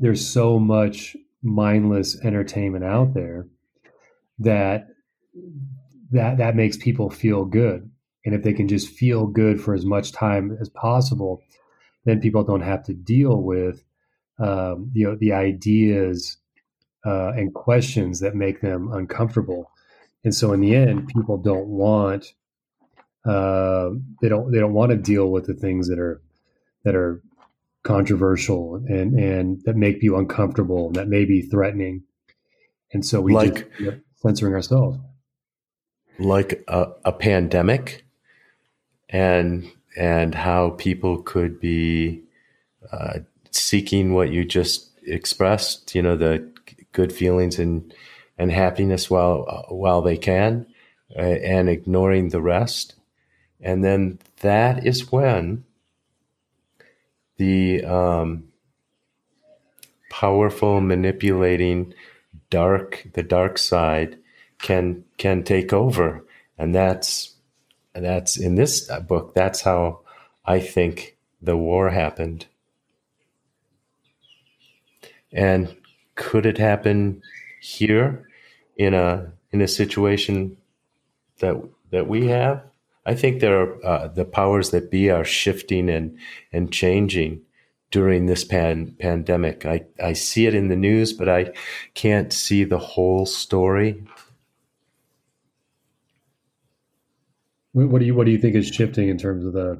there's 0.00 0.26
so 0.26 0.58
much 0.58 1.16
mindless 1.42 2.22
entertainment 2.22 2.84
out 2.84 3.14
there 3.14 3.46
that 4.38 4.88
that 6.10 6.36
that 6.36 6.56
makes 6.56 6.76
people 6.76 7.08
feel 7.08 7.46
good. 7.46 7.90
And 8.26 8.34
if 8.34 8.42
they 8.42 8.52
can 8.52 8.68
just 8.68 8.90
feel 8.90 9.26
good 9.26 9.62
for 9.62 9.72
as 9.72 9.86
much 9.86 10.12
time 10.12 10.58
as 10.60 10.68
possible 10.68 11.42
then 12.04 12.20
people 12.20 12.42
don't 12.42 12.62
have 12.62 12.82
to 12.84 12.92
deal 12.92 13.42
with 13.42 13.84
um, 14.42 14.90
you 14.94 15.06
know 15.06 15.16
the 15.16 15.32
ideas 15.32 16.36
uh, 17.06 17.32
and 17.32 17.54
questions 17.54 18.20
that 18.20 18.34
make 18.34 18.60
them 18.60 18.92
uncomfortable. 18.92 19.70
And 20.24 20.34
so 20.34 20.52
in 20.52 20.60
the 20.60 20.74
end 20.74 21.08
people 21.08 21.36
don't 21.38 21.66
want 21.66 22.34
uh, 23.24 23.90
they 24.20 24.28
don't 24.28 24.50
they 24.50 24.58
don't 24.58 24.72
want 24.72 24.90
to 24.90 24.96
deal 24.96 25.30
with 25.30 25.46
the 25.46 25.54
things 25.54 25.88
that 25.88 25.98
are 25.98 26.20
that 26.84 26.94
are 26.94 27.22
controversial 27.84 28.76
and 28.88 29.18
and 29.18 29.62
that 29.64 29.76
make 29.76 30.02
you 30.02 30.16
uncomfortable 30.16 30.88
and 30.88 30.96
that 30.96 31.08
may 31.08 31.24
be 31.24 31.42
threatening. 31.42 32.02
And 32.92 33.06
so 33.06 33.20
we 33.20 33.32
like 33.32 33.70
just, 33.78 33.98
censoring 34.16 34.54
ourselves. 34.54 34.98
Like 36.18 36.64
a, 36.68 36.92
a 37.04 37.12
pandemic 37.12 38.04
and 39.08 39.70
and 39.96 40.34
how 40.34 40.70
people 40.70 41.22
could 41.22 41.60
be 41.60 42.22
uh, 42.90 43.20
seeking 43.52 44.14
what 44.14 44.30
you 44.30 44.44
just 44.44 44.90
expressed 45.04 45.94
you 45.94 46.02
know 46.02 46.16
the 46.16 46.48
good 46.92 47.12
feelings 47.12 47.58
and 47.58 47.92
and 48.38 48.50
happiness 48.50 49.10
while 49.10 49.66
while 49.68 50.02
they 50.02 50.16
can 50.16 50.66
uh, 51.16 51.20
and 51.20 51.68
ignoring 51.68 52.30
the 52.30 52.40
rest. 52.40 52.94
And 53.60 53.84
then 53.84 54.18
that 54.40 54.86
is 54.86 55.12
when 55.12 55.64
the 57.36 57.84
um, 57.84 58.48
powerful 60.10 60.80
manipulating 60.80 61.94
dark 62.50 63.06
the 63.14 63.22
dark 63.22 63.58
side 63.58 64.18
can 64.58 65.04
can 65.18 65.42
take 65.42 65.72
over. 65.72 66.24
And 66.58 66.74
that's 66.74 67.32
that's 67.94 68.36
in 68.38 68.54
this 68.54 68.90
book 69.06 69.34
that's 69.34 69.60
how 69.60 70.00
i 70.46 70.58
think 70.58 71.16
the 71.42 71.56
war 71.56 71.90
happened 71.90 72.46
and 75.32 75.74
could 76.14 76.46
it 76.46 76.58
happen 76.58 77.22
here 77.60 78.28
in 78.76 78.94
a 78.94 79.32
in 79.52 79.60
a 79.60 79.68
situation 79.68 80.56
that 81.38 81.56
that 81.90 82.08
we 82.08 82.26
have 82.28 82.62
I 83.04 83.14
think 83.14 83.40
there 83.40 83.60
are 83.60 83.84
uh, 83.84 84.08
the 84.08 84.24
powers 84.24 84.70
that 84.70 84.90
be 84.90 85.10
are 85.10 85.24
shifting 85.24 85.88
and 85.88 86.16
and 86.52 86.72
changing 86.72 87.42
during 87.90 88.26
this 88.26 88.44
pan, 88.44 88.96
pandemic. 88.98 89.66
I, 89.66 89.84
I 90.02 90.14
see 90.14 90.46
it 90.46 90.54
in 90.54 90.68
the 90.68 90.76
news, 90.76 91.12
but 91.12 91.28
I 91.28 91.52
can't 91.94 92.32
see 92.32 92.64
the 92.64 92.78
whole 92.78 93.26
story. 93.26 94.02
What 97.72 98.00
do 98.00 98.04
you 98.04 98.14
what 98.14 98.26
do 98.26 98.32
you 98.32 98.38
think 98.38 98.54
is 98.54 98.68
shifting 98.68 99.08
in 99.08 99.18
terms 99.18 99.44
of 99.44 99.52
the? 99.52 99.78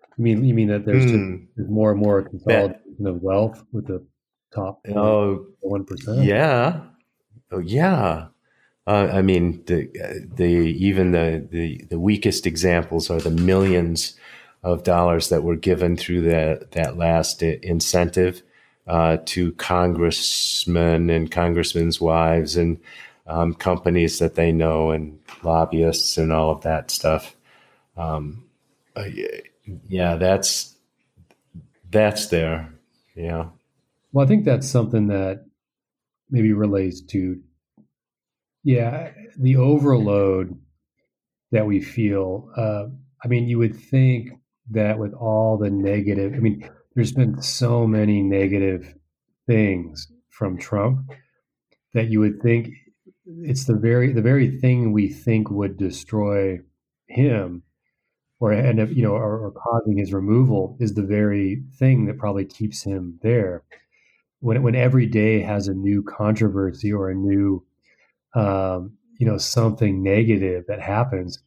I 0.00 0.20
mean, 0.20 0.44
you 0.44 0.52
mean 0.52 0.68
that 0.68 0.84
there's, 0.84 1.06
mm. 1.06 1.46
there's 1.56 1.70
more 1.70 1.92
and 1.92 2.00
more 2.00 2.22
consolidation 2.22 3.06
of 3.06 3.22
wealth 3.22 3.64
with 3.72 3.86
the 3.86 4.04
top 4.52 4.80
oh 4.94 5.46
one 5.60 5.84
percent. 5.84 6.24
Yeah, 6.24 6.80
oh 7.50 7.58
yeah. 7.58 8.28
Uh, 8.86 9.10
I 9.12 9.22
mean, 9.22 9.62
the 9.66 9.90
the 10.34 10.44
even 10.44 11.12
the, 11.12 11.46
the 11.50 11.84
the 11.90 11.98
weakest 11.98 12.46
examples 12.46 13.10
are 13.10 13.20
the 13.20 13.30
millions 13.30 14.18
of 14.62 14.82
dollars 14.82 15.28
that 15.28 15.42
were 15.42 15.56
given 15.56 15.96
through 15.96 16.22
that 16.22 16.72
that 16.72 16.96
last 16.96 17.42
incentive 17.42 18.42
uh, 18.86 19.18
to 19.26 19.52
congressmen 19.52 21.10
and 21.10 21.30
congressmen's 21.30 22.00
wives 22.00 22.56
and 22.56 22.80
um, 23.26 23.54
companies 23.54 24.18
that 24.18 24.34
they 24.34 24.50
know 24.50 24.90
and 24.90 25.18
lobbyists 25.42 26.16
and 26.16 26.32
all 26.32 26.50
of 26.50 26.62
that 26.62 26.90
stuff. 26.90 27.36
Um, 27.96 28.44
uh, 28.96 29.04
yeah, 29.86 30.16
that's 30.16 30.74
that's 31.90 32.28
there. 32.28 32.72
Yeah. 33.14 33.48
Well, 34.12 34.24
I 34.24 34.28
think 34.28 34.44
that's 34.44 34.68
something 34.68 35.08
that 35.08 35.44
maybe 36.30 36.52
relates 36.52 37.02
to 37.02 37.40
yeah, 38.64 39.12
the 39.38 39.56
overload 39.56 40.58
that 41.52 41.66
we 41.66 41.80
feel. 41.80 42.50
Uh, 42.56 42.86
I 43.24 43.28
mean, 43.28 43.48
you 43.48 43.58
would 43.58 43.74
think 43.74 44.30
that 44.70 44.98
with 44.98 45.14
all 45.14 45.56
the 45.56 45.70
negative, 45.70 46.34
I 46.34 46.38
mean, 46.38 46.68
there's 46.94 47.12
been 47.12 47.40
so 47.40 47.86
many 47.86 48.22
negative 48.22 48.94
things 49.46 50.10
from 50.30 50.58
Trump 50.58 51.10
that 51.94 52.08
you 52.08 52.20
would 52.20 52.42
think 52.42 52.68
it's 53.24 53.64
the 53.64 53.74
very 53.74 54.12
the 54.12 54.22
very 54.22 54.58
thing 54.58 54.92
we 54.92 55.08
think 55.08 55.50
would 55.50 55.76
destroy 55.76 56.58
him 57.06 57.62
or 58.40 58.52
end 58.52 58.80
up 58.80 58.88
you 58.90 59.02
know 59.02 59.12
or, 59.12 59.38
or, 59.38 59.52
causing 59.52 59.98
his 59.98 60.12
removal 60.12 60.76
is 60.80 60.94
the 60.94 61.02
very 61.02 61.62
thing 61.78 62.06
that 62.06 62.18
probably 62.18 62.44
keeps 62.44 62.82
him 62.82 63.18
there 63.22 63.64
when 64.40 64.62
when 64.62 64.74
every 64.74 65.06
day 65.06 65.40
has 65.40 65.68
a 65.68 65.74
new 65.74 66.02
controversy 66.02 66.92
or 66.92 67.10
a 67.10 67.14
new 67.14 67.64
um, 68.34 68.92
you 69.18 69.26
know 69.26 69.38
something 69.38 70.02
negative 70.02 70.64
that 70.68 70.80
happens 70.80 71.40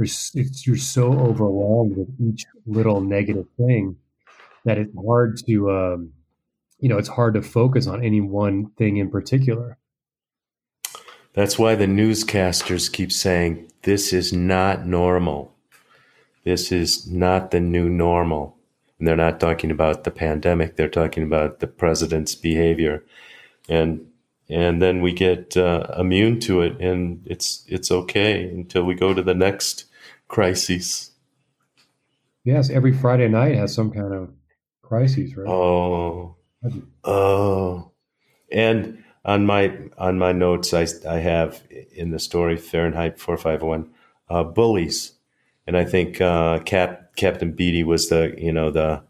there's 0.00 0.32
you're 0.66 0.76
so 0.76 1.12
overwhelmed 1.12 1.94
with 1.96 2.08
each 2.18 2.46
little 2.66 3.02
negative 3.02 3.46
thing 3.58 3.96
that 4.64 4.78
it's 4.78 4.94
hard 4.96 5.38
to 5.46 5.70
um, 5.70 6.12
you 6.78 6.88
know 6.88 6.96
it's 6.96 7.08
hard 7.08 7.34
to 7.34 7.42
focus 7.42 7.86
on 7.86 8.02
any 8.02 8.20
one 8.20 8.70
thing 8.78 8.96
in 8.96 9.10
particular. 9.10 9.76
That's 11.34 11.58
why 11.58 11.74
the 11.74 11.86
newscasters 11.86 12.90
keep 12.90 13.12
saying 13.12 13.70
this 13.82 14.12
is 14.12 14.32
not 14.32 14.86
normal. 14.86 15.54
This 16.44 16.72
is 16.72 17.06
not 17.06 17.50
the 17.50 17.60
new 17.60 17.90
normal 17.90 18.56
and 19.00 19.08
they're 19.08 19.16
not 19.16 19.40
talking 19.40 19.70
about 19.70 20.04
the 20.04 20.10
pandemic 20.10 20.76
they're 20.76 20.88
talking 20.88 21.24
about 21.24 21.58
the 21.58 21.66
president's 21.66 22.34
behavior. 22.34 23.04
And 23.68 24.06
and 24.50 24.82
then 24.82 25.00
we 25.00 25.12
get 25.12 25.56
uh, 25.56 25.86
immune 25.96 26.40
to 26.40 26.60
it, 26.60 26.80
and 26.80 27.24
it's 27.24 27.64
it's 27.68 27.90
okay 27.90 28.42
until 28.42 28.82
we 28.82 28.94
go 28.94 29.14
to 29.14 29.22
the 29.22 29.34
next 29.34 29.84
crisis. 30.28 31.12
Yes, 32.44 32.68
every 32.68 32.92
Friday 32.92 33.28
night 33.28 33.54
has 33.54 33.72
some 33.72 33.92
kind 33.92 34.12
of 34.12 34.30
crisis, 34.82 35.36
right? 35.36 35.48
Oh, 35.48 36.36
oh, 37.04 37.92
and 38.50 39.04
on 39.24 39.46
my 39.46 39.78
on 39.96 40.18
my 40.18 40.32
notes, 40.32 40.74
I 40.74 40.86
I 41.08 41.18
have 41.18 41.62
in 41.92 42.10
the 42.10 42.18
story 42.18 42.56
Fahrenheit 42.56 43.20
four 43.20 43.36
five 43.36 43.62
one 43.62 43.90
uh, 44.28 44.42
bullies, 44.42 45.12
and 45.64 45.76
I 45.76 45.84
think 45.84 46.20
uh, 46.20 46.58
Cap 46.58 47.09
Captain 47.20 47.52
Beatty 47.52 47.84
was 47.84 48.08
the 48.08 48.34
you 48.38 48.50
know 48.50 48.70
the 48.70 49.02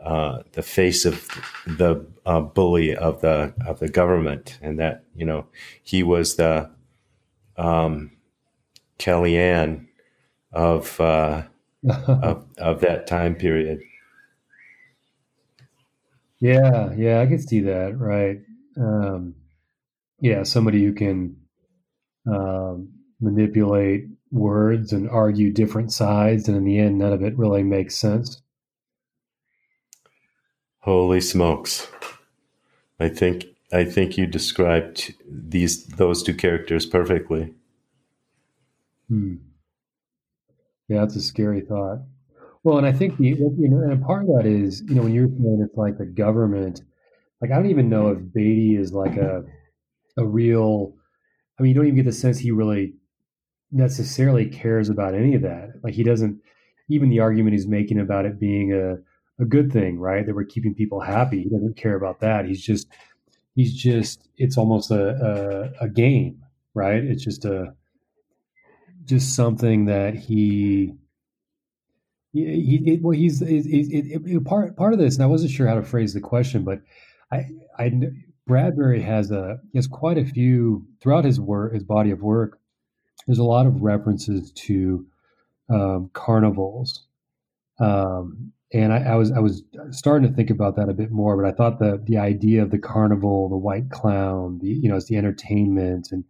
uh, 0.00 0.42
the 0.52 0.62
face 0.62 1.04
of 1.04 1.26
the 1.66 2.06
uh, 2.24 2.40
bully 2.40 2.94
of 2.94 3.22
the 3.22 3.52
of 3.66 3.80
the 3.80 3.88
government, 3.88 4.56
and 4.62 4.78
that 4.78 5.02
you 5.16 5.26
know 5.26 5.46
he 5.82 6.04
was 6.04 6.36
the 6.36 6.70
um, 7.56 8.12
Kellyanne 9.00 9.88
of, 10.52 11.00
uh, 11.00 11.42
of 12.06 12.46
of 12.56 12.80
that 12.82 13.08
time 13.08 13.34
period. 13.34 13.80
Yeah, 16.38 16.92
yeah, 16.94 17.20
I 17.20 17.26
can 17.26 17.40
see 17.40 17.60
that. 17.60 17.98
Right. 17.98 18.42
Um, 18.76 19.34
yeah, 20.20 20.44
somebody 20.44 20.84
who 20.84 20.92
can 20.92 21.36
um, 22.28 22.90
manipulate 23.20 24.06
words 24.34 24.92
and 24.92 25.08
argue 25.08 25.52
different 25.52 25.92
sides, 25.92 26.48
and 26.48 26.56
in 26.56 26.64
the 26.64 26.78
end, 26.78 26.98
none 26.98 27.12
of 27.12 27.22
it 27.22 27.38
really 27.38 27.62
makes 27.62 27.96
sense. 27.96 28.42
Holy 30.80 31.20
smokes. 31.20 31.88
I 33.00 33.08
think 33.08 33.46
I 33.72 33.84
think 33.84 34.18
you 34.18 34.26
described 34.26 35.14
these 35.26 35.86
those 35.86 36.22
two 36.22 36.34
characters 36.34 36.84
perfectly. 36.84 37.54
Hmm. 39.08 39.36
Yeah, 40.88 41.00
that's 41.00 41.16
a 41.16 41.22
scary 41.22 41.62
thought. 41.62 42.00
Well, 42.62 42.78
and 42.78 42.86
I 42.86 42.92
think 42.92 43.16
the 43.18 43.28
you 43.28 43.68
know, 43.68 43.90
and 43.90 44.02
part 44.04 44.22
of 44.22 44.28
that 44.36 44.46
is 44.46 44.82
you 44.82 44.94
know 44.94 45.02
when 45.02 45.14
you're 45.14 45.28
saying 45.28 45.60
it's 45.64 45.76
like 45.76 45.96
the 45.96 46.06
government, 46.06 46.82
like 47.40 47.50
I 47.50 47.54
don't 47.54 47.70
even 47.70 47.88
know 47.88 48.08
if 48.08 48.18
Beatty 48.32 48.76
is 48.76 48.92
like 48.92 49.16
a 49.16 49.44
a 50.16 50.24
real. 50.24 50.94
I 51.58 51.62
mean, 51.62 51.70
you 51.70 51.74
don't 51.76 51.86
even 51.86 51.96
get 51.96 52.04
the 52.04 52.12
sense 52.12 52.38
he 52.38 52.50
really 52.50 52.94
necessarily 53.74 54.46
cares 54.46 54.88
about 54.88 55.14
any 55.14 55.34
of 55.34 55.42
that. 55.42 55.72
Like 55.82 55.94
he 55.94 56.04
doesn't 56.04 56.40
even 56.88 57.10
the 57.10 57.20
argument 57.20 57.54
he's 57.54 57.66
making 57.66 57.98
about 57.98 58.24
it 58.24 58.38
being 58.38 58.72
a, 58.72 58.96
a 59.42 59.44
good 59.44 59.72
thing, 59.72 59.98
right? 59.98 60.24
That 60.24 60.34
we're 60.34 60.44
keeping 60.44 60.74
people 60.74 61.00
happy. 61.00 61.42
He 61.42 61.48
doesn't 61.48 61.76
care 61.76 61.96
about 61.96 62.20
that. 62.20 62.44
He's 62.46 62.62
just, 62.62 62.86
he's 63.54 63.74
just, 63.74 64.28
it's 64.36 64.56
almost 64.56 64.90
a, 64.90 65.72
a, 65.80 65.84
a 65.86 65.88
game, 65.88 66.42
right? 66.74 67.02
It's 67.02 67.24
just 67.24 67.44
a, 67.44 67.74
just 69.04 69.34
something 69.34 69.86
that 69.86 70.14
he, 70.14 70.94
he, 72.32 72.80
he 72.84 72.98
well, 73.02 73.12
he's, 73.12 73.42
part, 74.44 74.76
part 74.76 74.92
of 74.92 74.98
this, 74.98 75.14
and 75.16 75.24
I 75.24 75.26
wasn't 75.26 75.50
sure 75.50 75.66
how 75.66 75.74
to 75.74 75.82
phrase 75.82 76.14
the 76.14 76.20
question, 76.20 76.64
but 76.64 76.80
I, 77.30 77.46
I, 77.78 77.92
Bradbury 78.46 79.02
has 79.02 79.30
a, 79.30 79.58
he 79.72 79.78
has 79.78 79.86
quite 79.86 80.18
a 80.18 80.24
few 80.24 80.86
throughout 81.00 81.24
his 81.24 81.40
work, 81.40 81.74
his 81.74 81.84
body 81.84 82.10
of 82.10 82.22
work. 82.22 82.58
There's 83.26 83.38
a 83.38 83.44
lot 83.44 83.66
of 83.66 83.82
references 83.82 84.52
to 84.52 85.06
um, 85.70 86.10
carnivals. 86.12 87.06
Um, 87.78 88.52
and 88.72 88.92
I, 88.92 89.12
I, 89.12 89.14
was 89.14 89.30
I 89.30 89.38
was 89.38 89.62
starting 89.90 90.28
to 90.28 90.34
think 90.34 90.50
about 90.50 90.76
that 90.76 90.88
a 90.88 90.94
bit 90.94 91.12
more, 91.12 91.40
but 91.40 91.46
I 91.46 91.52
thought 91.52 91.78
the 91.78 92.02
the 92.04 92.18
idea 92.18 92.62
of 92.62 92.70
the 92.70 92.78
carnival, 92.78 93.48
the 93.48 93.56
white 93.56 93.90
clown, 93.90 94.58
the 94.58 94.68
you 94.68 94.88
know, 94.88 94.96
it's 94.96 95.06
the 95.06 95.16
entertainment 95.16 96.10
and 96.10 96.24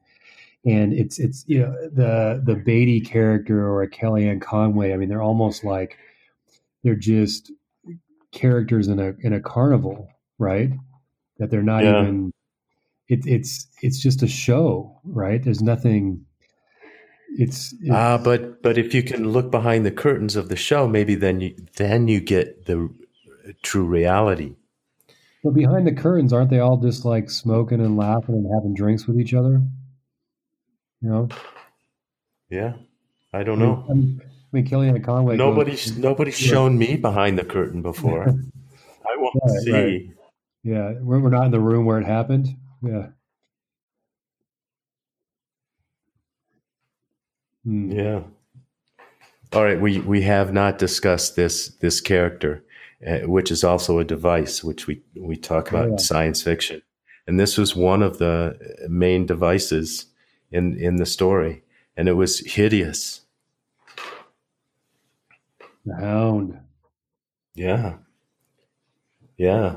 and 0.64 0.92
it's 0.92 1.18
it's 1.18 1.44
you 1.46 1.60
know 1.60 1.72
the 1.92 2.42
the 2.44 2.56
Beatty 2.56 3.00
character 3.00 3.66
or 3.66 3.82
a 3.82 3.88
Kellyanne 3.88 4.40
Conway. 4.40 4.92
I 4.92 4.96
mean, 4.96 5.08
they're 5.08 5.22
almost 5.22 5.64
like 5.64 5.96
they're 6.82 6.94
just 6.94 7.52
characters 8.32 8.88
in 8.88 8.98
a 8.98 9.14
in 9.20 9.32
a 9.32 9.40
carnival, 9.40 10.08
right? 10.38 10.70
That 11.38 11.50
they're 11.50 11.62
not 11.62 11.84
yeah. 11.84 12.02
even. 12.02 12.32
It, 13.08 13.26
it's 13.26 13.68
it's 13.82 14.00
just 14.00 14.22
a 14.22 14.26
show, 14.26 15.00
right? 15.04 15.42
There's 15.42 15.60
nothing 15.60 16.24
it's, 17.36 17.74
ah, 17.90 18.14
uh, 18.14 18.18
but 18.18 18.62
but 18.62 18.78
if 18.78 18.94
you 18.94 19.02
can 19.02 19.30
look 19.32 19.50
behind 19.50 19.84
the 19.84 19.90
curtains 19.90 20.36
of 20.36 20.48
the 20.48 20.56
show, 20.56 20.86
maybe 20.86 21.14
then 21.14 21.40
you 21.40 21.56
then 21.76 22.08
you 22.08 22.20
get 22.20 22.66
the 22.66 22.88
true 23.62 23.84
reality. 23.84 24.54
But 25.42 25.54
behind 25.54 25.86
the 25.86 25.92
curtains, 25.92 26.32
aren't 26.32 26.50
they 26.50 26.60
all 26.60 26.76
just 26.76 27.04
like 27.04 27.28
smoking 27.28 27.80
and 27.80 27.96
laughing 27.96 28.34
and 28.34 28.50
having 28.54 28.74
drinks 28.74 29.06
with 29.06 29.20
each 29.20 29.34
other? 29.34 29.60
You 31.02 31.08
know? 31.08 31.28
Yeah, 32.48 32.74
I 33.32 33.42
don't 33.42 33.58
know. 33.58 33.84
I 33.90 33.92
mean, 33.92 34.22
I 34.22 34.26
mean 34.52 34.66
Kellyanne 34.66 35.04
Conway. 35.04 35.36
Nobody's 35.36 35.90
goes, 35.90 35.98
nobody's 35.98 36.40
yeah. 36.40 36.50
shown 36.50 36.78
me 36.78 36.96
behind 36.96 37.38
the 37.38 37.44
curtain 37.44 37.82
before. 37.82 38.28
I 39.06 39.16
want 39.16 39.34
to 39.46 39.60
see. 39.60 39.72
Right. 39.72 40.02
Yeah, 40.62 40.92
we're, 41.00 41.20
we're 41.20 41.30
not 41.30 41.44
in 41.44 41.50
the 41.50 41.60
room 41.60 41.84
where 41.84 41.98
it 41.98 42.06
happened. 42.06 42.48
Yeah. 42.80 43.08
Yeah. 47.64 48.22
All 49.52 49.64
right, 49.64 49.80
we 49.80 50.00
we 50.00 50.22
have 50.22 50.52
not 50.52 50.78
discussed 50.78 51.36
this 51.36 51.68
this 51.76 52.00
character, 52.00 52.64
uh, 53.06 53.20
which 53.20 53.50
is 53.50 53.62
also 53.62 53.98
a 53.98 54.04
device, 54.04 54.64
which 54.64 54.86
we 54.86 55.02
we 55.14 55.36
talk 55.36 55.70
about 55.70 55.86
yeah. 55.86 55.92
in 55.92 55.98
science 55.98 56.42
fiction, 56.42 56.82
and 57.26 57.38
this 57.38 57.56
was 57.56 57.76
one 57.76 58.02
of 58.02 58.18
the 58.18 58.58
main 58.88 59.26
devices 59.26 60.06
in 60.50 60.76
in 60.78 60.96
the 60.96 61.06
story, 61.06 61.62
and 61.96 62.08
it 62.08 62.14
was 62.14 62.40
hideous. 62.40 63.20
The 65.86 65.94
Hound. 65.96 66.58
Yeah. 67.54 67.94
Yeah. 69.36 69.76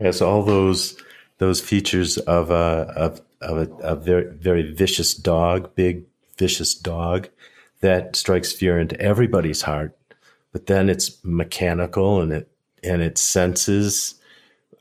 Has 0.00 0.20
all 0.20 0.42
those 0.42 1.00
those 1.38 1.60
features 1.60 2.18
of 2.18 2.50
a 2.50 2.92
of 2.96 3.20
of 3.40 3.58
a, 3.58 3.74
a 3.82 3.96
very 3.96 4.32
very 4.34 4.72
vicious 4.72 5.14
dog, 5.14 5.74
big 5.74 6.04
vicious 6.38 6.74
dog 6.74 7.28
that 7.80 8.16
strikes 8.16 8.52
fear 8.52 8.78
into 8.78 9.00
everybody's 9.00 9.62
heart. 9.62 9.96
But 10.52 10.66
then 10.66 10.88
it's 10.88 11.22
mechanical 11.24 12.20
and 12.20 12.32
it 12.32 12.48
and 12.82 13.02
its 13.02 13.20
senses 13.20 14.14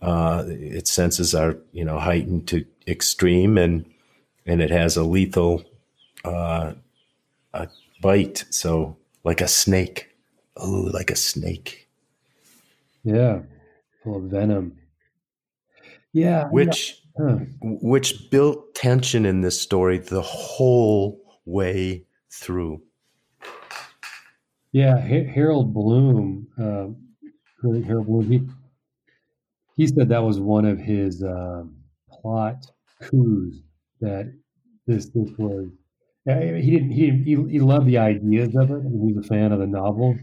uh, 0.01 0.43
its 0.47 0.91
senses 0.91 1.33
are 1.33 1.57
you 1.71 1.83
know 1.83 1.99
heightened 1.99 2.47
to 2.49 2.65
extreme 2.87 3.57
and 3.57 3.85
and 4.45 4.61
it 4.61 4.69
has 4.69 4.95
a 4.95 5.03
lethal 5.03 5.63
uh, 6.23 6.73
a 7.53 7.67
bite. 8.01 8.45
So 8.49 8.97
like 9.23 9.41
a 9.41 9.47
snake. 9.47 10.09
Oh, 10.57 10.89
like 10.93 11.11
a 11.11 11.15
snake. 11.15 11.87
Yeah, 13.03 13.41
full 14.03 14.17
of 14.17 14.23
venom. 14.23 14.77
Yeah, 16.13 16.47
which 16.49 17.01
huh. 17.18 17.38
which 17.61 18.30
built 18.30 18.76
tension 18.76 19.26
in 19.26 19.41
this 19.41 19.59
story 19.59 19.97
the 19.97 20.22
whole 20.22 21.22
way 21.45 22.05
through. 22.32 22.82
Yeah, 24.72 24.97
Harold 24.97 25.74
Bloom, 25.74 26.47
uh, 26.59 26.88
Harold 27.86 28.07
Bloom, 28.07 28.30
he 28.30 28.41
he 29.78 29.88
said 29.88 30.09
that 30.09 30.24
was 30.24 30.39
one 30.39 30.66
of 30.66 30.80
his 30.80 31.24
uh, 31.24 31.63
plot 32.09 32.66
coups. 33.01 33.57
That 34.01 34.34
this 34.86 35.05
this 35.07 35.30
was 35.38 35.70
Yeah, 36.26 36.57
he 36.57 36.72
didn't 36.72 36.91
he, 36.91 37.11
he 37.11 37.36
he 37.49 37.59
loved 37.59 37.86
the 37.88 37.97
ideas 37.97 38.55
of 38.55 38.70
it. 38.72 38.78
and 38.84 39.07
he 39.07 39.13
was 39.13 39.26
a 39.26 39.28
fan 39.28 39.53
of 39.53 39.59
the 39.59 39.68
novel, 39.68 40.18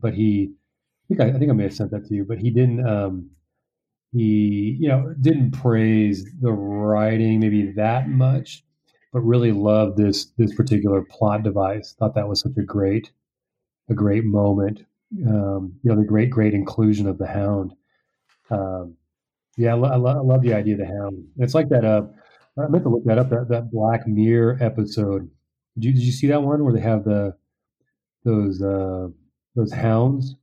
but 0.00 0.14
he 0.14 0.52
I 1.04 1.14
think 1.14 1.20
I, 1.20 1.36
I 1.36 1.38
think 1.38 1.50
I 1.50 1.54
may 1.54 1.64
have 1.64 1.74
sent 1.74 1.90
that 1.90 2.06
to 2.06 2.14
you, 2.14 2.24
but 2.24 2.38
he 2.38 2.50
didn't. 2.50 2.86
Um, 2.86 3.30
he 4.16 4.76
you 4.80 4.88
know 4.88 5.14
didn't 5.20 5.52
praise 5.52 6.24
the 6.40 6.52
writing 6.52 7.40
maybe 7.40 7.72
that 7.72 8.08
much 8.08 8.64
but 9.12 9.20
really 9.20 9.52
loved 9.52 9.96
this 9.96 10.26
this 10.36 10.54
particular 10.54 11.02
plot 11.02 11.42
device. 11.42 11.94
Thought 11.98 12.14
that 12.14 12.28
was 12.28 12.40
such 12.40 12.56
a 12.58 12.62
great 12.62 13.10
a 13.88 13.94
great 13.94 14.24
moment 14.24 14.84
um, 15.26 15.74
you 15.82 15.90
know 15.90 15.96
the 15.96 16.06
great 16.06 16.30
great 16.30 16.54
inclusion 16.54 17.06
of 17.06 17.18
the 17.18 17.26
hound. 17.26 17.72
Um, 18.50 18.96
yeah 19.56 19.72
I, 19.72 19.74
lo- 19.74 19.88
I, 19.88 19.96
lo- 19.96 20.18
I, 20.18 20.20
love 20.20 20.42
the 20.42 20.54
idea 20.54 20.74
of 20.74 20.80
the 20.80 20.86
hound. 20.86 21.26
It's 21.38 21.54
like 21.54 21.68
that 21.70 21.84
uh, 21.84 22.02
i 22.58 22.68
meant 22.68 22.84
to 22.84 22.90
look 22.90 23.04
that 23.04 23.18
up 23.18 23.30
that, 23.30 23.48
that 23.48 23.70
black 23.70 24.06
mirror 24.06 24.58
episode. 24.60 25.30
Did 25.78 25.84
you, 25.84 25.92
did 25.92 26.02
you 26.02 26.12
see 26.12 26.26
that 26.28 26.42
one 26.42 26.64
where 26.64 26.72
they 26.72 26.80
have 26.80 27.04
the 27.04 27.36
those 28.26 28.60
uh, 28.60 29.08
those 29.54 29.72
hounds. 29.72 30.34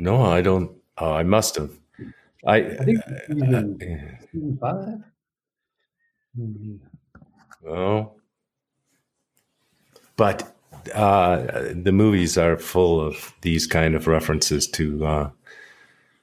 No, 0.00 0.22
I 0.22 0.40
don't. 0.40 0.72
Oh, 0.96 1.12
I 1.12 1.22
must 1.22 1.56
have. 1.56 1.78
I, 2.46 2.56
I 2.56 2.84
think 2.84 3.00
season, 3.26 3.78
uh, 3.82 4.26
season 4.32 4.58
five. 4.58 5.04
Oh, 7.68 8.12
but 10.16 10.56
uh, 10.94 11.72
the 11.74 11.92
movies 11.92 12.38
are 12.38 12.56
full 12.56 12.98
of 12.98 13.34
these 13.42 13.66
kind 13.66 13.94
of 13.94 14.06
references 14.06 14.66
to 14.68 15.04
uh, 15.04 15.30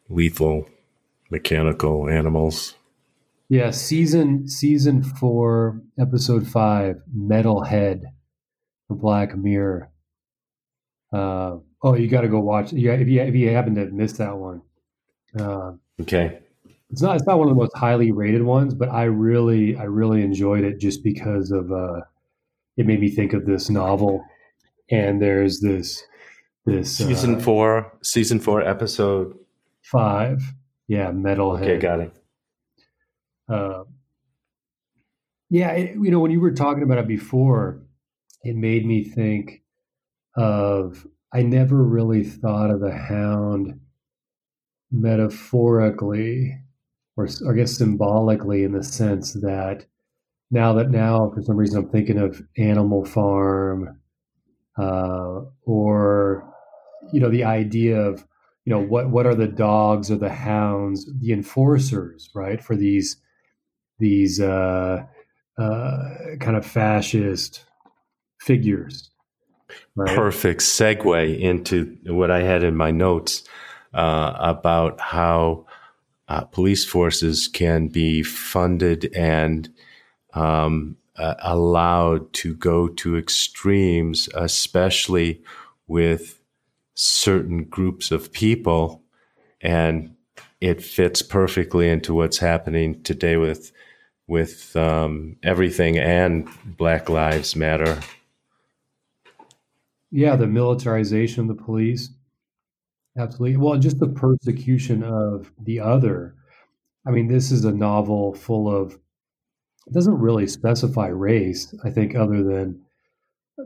lethal 0.09 0.67
mechanical 1.29 2.09
animals. 2.09 2.73
Yeah, 3.49 3.69
season 3.69 4.47
season 4.47 5.03
four, 5.03 5.81
episode 5.99 6.47
five, 6.47 6.95
Metalhead 7.15 8.01
for 8.87 8.95
Black 8.95 9.37
Mirror. 9.37 9.91
Uh, 11.13 11.57
Oh, 11.83 11.95
you 11.95 12.07
got 12.07 12.21
to 12.21 12.27
go 12.27 12.39
watch. 12.39 12.73
Yeah, 12.73 12.93
if 12.93 13.07
you 13.07 13.21
if 13.21 13.35
you 13.35 13.49
happen 13.49 13.75
to 13.75 13.85
miss 13.87 14.13
that 14.13 14.35
one. 14.35 14.61
Uh, 15.37 15.73
okay. 16.01 16.39
It's 16.89 17.01
not 17.01 17.17
it's 17.17 17.25
not 17.25 17.37
one 17.37 17.49
of 17.49 17.55
the 17.55 17.61
most 17.61 17.75
highly 17.75 18.11
rated 18.11 18.43
ones, 18.43 18.73
but 18.73 18.89
I 18.89 19.03
really 19.03 19.75
I 19.75 19.83
really 19.83 20.21
enjoyed 20.21 20.63
it 20.63 20.79
just 20.79 21.03
because 21.03 21.51
of 21.51 21.71
uh, 21.71 22.01
it 22.77 22.85
made 22.85 23.01
me 23.01 23.09
think 23.09 23.33
of 23.33 23.45
this 23.45 23.69
novel, 23.69 24.23
and 24.89 25.21
there's 25.21 25.59
this 25.59 26.03
this 26.65 26.95
season 26.95 27.35
uh, 27.35 27.39
four 27.39 27.93
season 28.01 28.39
four 28.39 28.61
episode 28.61 29.37
five. 29.81 30.41
Yeah, 30.87 31.11
metalhead. 31.11 31.63
Okay, 31.63 31.77
got 31.77 31.99
it. 31.99 32.13
Uh, 33.49 33.83
yeah, 35.49 35.71
it, 35.71 35.95
you 35.95 36.09
know 36.09 36.19
when 36.19 36.31
you 36.31 36.39
were 36.39 36.51
talking 36.51 36.83
about 36.83 36.99
it 36.99 37.07
before, 37.07 37.81
it 38.43 38.55
made 38.55 38.85
me 38.85 39.03
think 39.03 39.61
of 40.35 41.05
I 41.33 41.41
never 41.41 41.83
really 41.83 42.23
thought 42.23 42.71
of 42.71 42.79
the 42.79 42.95
hound 42.95 43.79
metaphorically 44.91 46.57
or 47.17 47.27
I 47.49 47.53
guess 47.53 47.77
symbolically 47.77 48.63
in 48.63 48.71
the 48.71 48.83
sense 48.83 49.33
that 49.33 49.85
now 50.51 50.73
that 50.73 50.91
now 50.91 51.31
for 51.33 51.41
some 51.41 51.57
reason 51.57 51.79
I'm 51.79 51.89
thinking 51.89 52.17
of 52.17 52.41
Animal 52.57 53.03
Farm 53.03 53.99
uh, 54.77 55.41
or 55.63 56.53
you 57.11 57.19
know 57.19 57.29
the 57.29 57.43
idea 57.43 57.99
of 57.99 58.25
you 58.65 58.73
know 58.73 58.81
what 58.81 59.09
what 59.09 59.25
are 59.25 59.35
the 59.35 59.47
dogs 59.47 60.11
or 60.11 60.17
the 60.17 60.29
hounds 60.29 61.09
the 61.19 61.33
enforcers 61.33 62.29
right 62.35 62.63
for 62.63 62.75
these 62.75 63.17
these 63.99 64.39
uh, 64.39 65.03
uh, 65.57 66.09
kind 66.39 66.55
of 66.55 66.65
fascist 66.65 67.65
figures 68.39 69.09
Right. 69.95 70.15
Perfect 70.15 70.61
segue 70.61 71.39
into 71.39 71.97
what 72.05 72.31
I 72.31 72.43
had 72.43 72.63
in 72.63 72.75
my 72.75 72.91
notes 72.91 73.43
uh, 73.93 74.33
about 74.39 74.99
how 74.99 75.65
uh, 76.27 76.41
police 76.41 76.85
forces 76.85 77.47
can 77.47 77.87
be 77.87 78.21
funded 78.23 79.11
and 79.15 79.69
um, 80.33 80.97
uh, 81.15 81.35
allowed 81.39 82.31
to 82.33 82.53
go 82.53 82.87
to 82.87 83.17
extremes, 83.17 84.29
especially 84.35 85.41
with 85.87 86.39
certain 86.93 87.63
groups 87.63 88.11
of 88.11 88.31
people. 88.31 89.01
And 89.61 90.15
it 90.61 90.83
fits 90.83 91.21
perfectly 91.21 91.89
into 91.89 92.13
what's 92.13 92.37
happening 92.37 93.01
today 93.03 93.37
with 93.37 93.71
with 94.27 94.75
um, 94.75 95.37
everything 95.41 95.97
and 95.97 96.49
Black 96.65 97.07
Lives 97.09 97.55
Matter. 97.55 97.97
Yeah, 100.17 100.35
the 100.35 100.47
militarization 100.47 101.41
of 101.41 101.55
the 101.55 101.63
police. 101.63 102.09
Absolutely. 103.19 103.57
Well, 103.57 103.77
just 103.77 103.99
the 103.99 104.07
persecution 104.07 105.03
of 105.03 105.51
the 105.63 105.79
other. 105.79 106.33
I 107.05 107.11
mean, 107.11 107.27
this 107.27 107.51
is 107.51 107.65
a 107.65 107.71
novel 107.71 108.33
full 108.33 108.67
of 108.67 108.93
it 109.85 109.93
doesn't 109.93 110.17
really 110.17 110.47
specify 110.47 111.05
race, 111.05 111.71
I 111.85 111.91
think, 111.91 112.15
other 112.15 112.41
than 112.41 112.81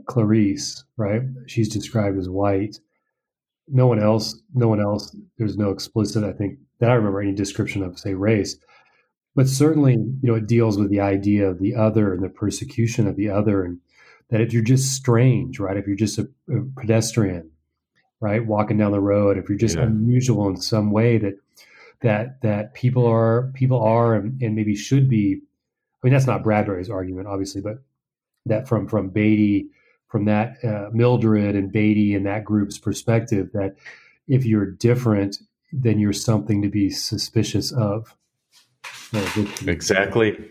Clarice, 0.08 0.84
right? 0.98 1.22
She's 1.48 1.70
described 1.70 2.18
as 2.18 2.28
white. 2.28 2.82
No 3.70 3.88
one 3.88 4.04
else, 4.04 4.38
no 4.54 4.68
one 4.68 4.82
else, 4.82 5.16
there's 5.38 5.56
no 5.56 5.70
explicit, 5.70 6.26
I 6.26 6.34
think, 6.34 6.60
that 6.82 6.92
I 6.92 6.96
remember 6.96 7.22
any 7.22 7.32
description 7.32 7.82
of, 7.82 7.98
say, 7.98 8.14
race. 8.14 8.58
But 9.36 9.48
certainly, 9.48 9.94
you 9.94 10.20
know, 10.24 10.36
it 10.36 10.48
deals 10.48 10.78
with 10.78 10.90
the 10.90 11.00
idea 11.00 11.50
of 11.50 11.60
the 11.60 11.76
other 11.76 12.14
and 12.14 12.22
the 12.22 12.28
persecution 12.28 13.08
of 13.08 13.16
the 13.16 13.30
other, 13.30 13.64
and 13.64 13.80
that 14.32 14.42
if 14.42 14.54
you're 14.54 14.64
just 14.64 14.94
strange, 14.94 15.60
right? 15.60 15.78
If 15.78 15.86
you're 15.86 15.96
just 15.96 16.18
a, 16.18 16.28
a 16.50 16.62
pedestrian, 16.78 17.52
right, 18.20 18.46
walking 18.46 18.78
down 18.78 18.92
the 18.92 19.00
road, 19.00 19.38
if 19.38 19.48
you're 19.48 19.58
just 19.58 19.78
yeah. 19.78 19.84
unusual 19.84 20.48
in 20.48 20.58
some 20.58 20.92
way, 20.92 21.18
that 21.20 21.36
that 22.02 22.42
that 22.42 22.74
people 22.74 23.06
are 23.06 23.52
people 23.54 23.80
are 23.82 24.16
and, 24.16 24.42
and 24.42 24.56
maybe 24.56 24.76
should 24.76 25.08
be 25.08 25.42
I 26.02 26.08
mean, 26.08 26.14
that's 26.14 26.26
not 26.26 26.44
Bradbury's 26.44 26.90
argument, 26.90 27.28
obviously, 27.28 27.62
but 27.62 27.84
that 28.48 28.68
from 28.68 28.88
from 28.88 29.10
Beatty, 29.10 29.68
from 30.08 30.26
that 30.26 30.58
uh, 30.64 30.90
Mildred 30.92 31.56
and 31.56 31.72
Beatty 31.72 32.16
and 32.16 32.26
that 32.26 32.44
group's 32.44 32.80
perspective, 32.80 33.52
that 33.54 33.76
if 34.28 34.46
you're 34.46 34.66
different, 34.66 35.38
then 35.72 36.00
you're 36.00 36.14
something 36.14 36.62
to 36.64 36.70
be 36.70 36.90
suspicious 36.90 37.72
of. 37.72 38.16
Exactly. 39.68 40.50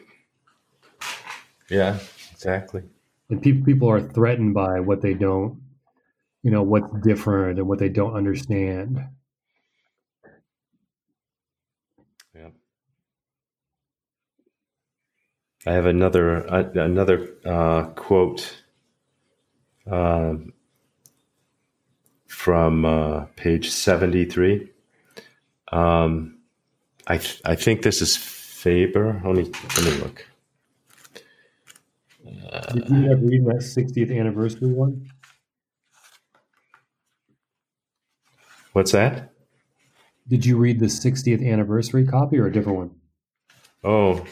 Yeah, 1.69 1.99
exactly. 2.33 2.83
And 3.31 3.43
people 3.43 3.65
people 3.65 3.91
are 3.91 4.01
threatened 4.01 4.55
by 4.55 4.81
what 4.81 5.03
they 5.03 5.15
don't, 5.15 5.61
you 6.43 6.51
know, 6.51 6.63
what's 6.63 6.93
different 7.05 7.59
and 7.59 7.69
what 7.69 7.79
they 7.79 7.89
don't 7.91 8.15
understand. 8.17 9.01
I 15.67 15.73
have 15.73 15.87
another 15.87 16.51
uh, 16.53 16.71
another 16.75 17.29
uh, 17.45 17.85
quote 17.97 18.63
uh, 19.91 20.35
from 22.29 22.87
page 23.37 23.71
seventy 23.71 24.25
three. 24.25 24.71
Um, 25.73 26.39
I 27.07 27.19
th- 27.19 27.43
I 27.45 27.57
think 27.57 27.83
this 27.83 28.03
is 28.03 28.17
Faber. 28.17 29.23
Let 29.25 29.37
me 29.37 29.53
let 29.77 29.85
me 29.85 29.93
look. 29.99 30.30
Did 32.73 32.89
you 32.89 33.11
ever 33.11 33.25
read 33.25 33.45
that 33.47 33.57
60th 33.57 34.17
anniversary 34.19 34.73
one? 34.73 35.09
What's 38.73 38.93
that? 38.93 39.33
Did 40.29 40.47
you 40.47 40.57
read 40.57 40.79
the 40.79 40.87
60th 40.87 41.45
anniversary 41.45 42.07
copy 42.07 42.39
or 42.39 42.47
a 42.47 42.53
different 42.53 42.79
one? 42.79 42.91
Oh, 43.83 44.25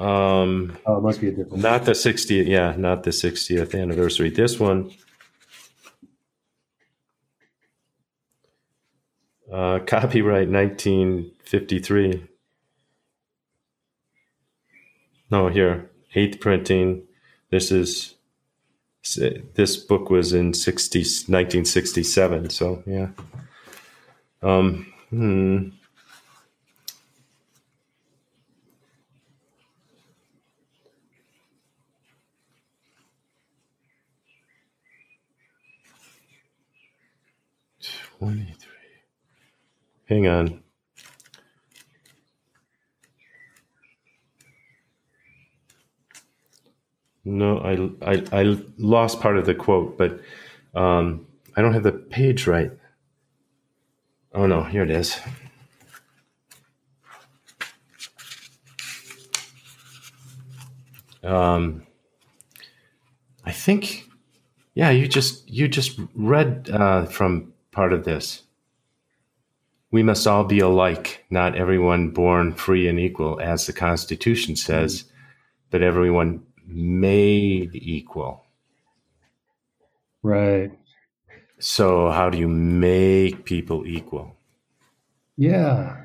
um, 0.00 0.78
oh, 0.86 0.96
it 0.96 1.02
must 1.02 1.20
be 1.20 1.28
a 1.28 1.30
different. 1.30 1.62
Not 1.62 1.84
the 1.84 1.92
60th. 1.92 2.46
Yeah, 2.46 2.74
not 2.78 3.02
the 3.02 3.10
60th 3.10 3.78
anniversary. 3.78 4.30
This 4.30 4.58
one. 4.58 4.90
Uh, 9.52 9.80
copyright 9.80 10.48
1953. 10.48 12.26
No, 15.30 15.48
here, 15.48 15.89
eighth 16.14 16.40
printing. 16.40 17.02
This 17.50 17.70
is 17.70 18.14
this 19.54 19.76
book 19.76 20.10
was 20.10 20.32
in 20.32 20.52
60, 20.52 20.98
1967. 20.98 22.50
So 22.50 22.82
yeah. 22.86 23.08
Um, 24.42 24.92
hmm. 25.10 25.68
23. 38.20 38.68
Hang 40.04 40.26
on. 40.26 40.62
No, 47.24 47.58
I, 47.58 48.12
I, 48.12 48.24
I 48.32 48.64
lost 48.78 49.20
part 49.20 49.36
of 49.36 49.46
the 49.46 49.54
quote, 49.54 49.98
but 49.98 50.20
um, 50.74 51.26
I 51.56 51.62
don't 51.62 51.74
have 51.74 51.82
the 51.82 51.92
page 51.92 52.46
right. 52.46 52.70
Oh 54.32 54.46
no, 54.46 54.62
here 54.62 54.82
it 54.82 54.90
is. 54.90 55.18
Um, 61.22 61.86
I 63.44 63.52
think, 63.52 64.08
yeah, 64.74 64.90
you 64.90 65.06
just 65.06 65.48
you 65.50 65.68
just 65.68 66.00
read 66.14 66.70
uh, 66.72 67.04
from 67.06 67.52
part 67.72 67.92
of 67.92 68.04
this. 68.04 68.42
We 69.90 70.02
must 70.02 70.26
all 70.26 70.44
be 70.44 70.60
alike, 70.60 71.24
not 71.30 71.56
everyone 71.56 72.10
born 72.10 72.54
free 72.54 72.88
and 72.88 72.98
equal, 72.98 73.40
as 73.40 73.66
the 73.66 73.72
Constitution 73.72 74.54
says, 74.54 75.04
but 75.70 75.82
everyone 75.82 76.44
made 76.72 77.70
equal. 77.74 78.44
Right. 80.22 80.72
So, 81.58 82.10
how 82.10 82.30
do 82.30 82.38
you 82.38 82.48
make 82.48 83.44
people 83.44 83.86
equal? 83.86 84.36
Yeah. 85.36 85.96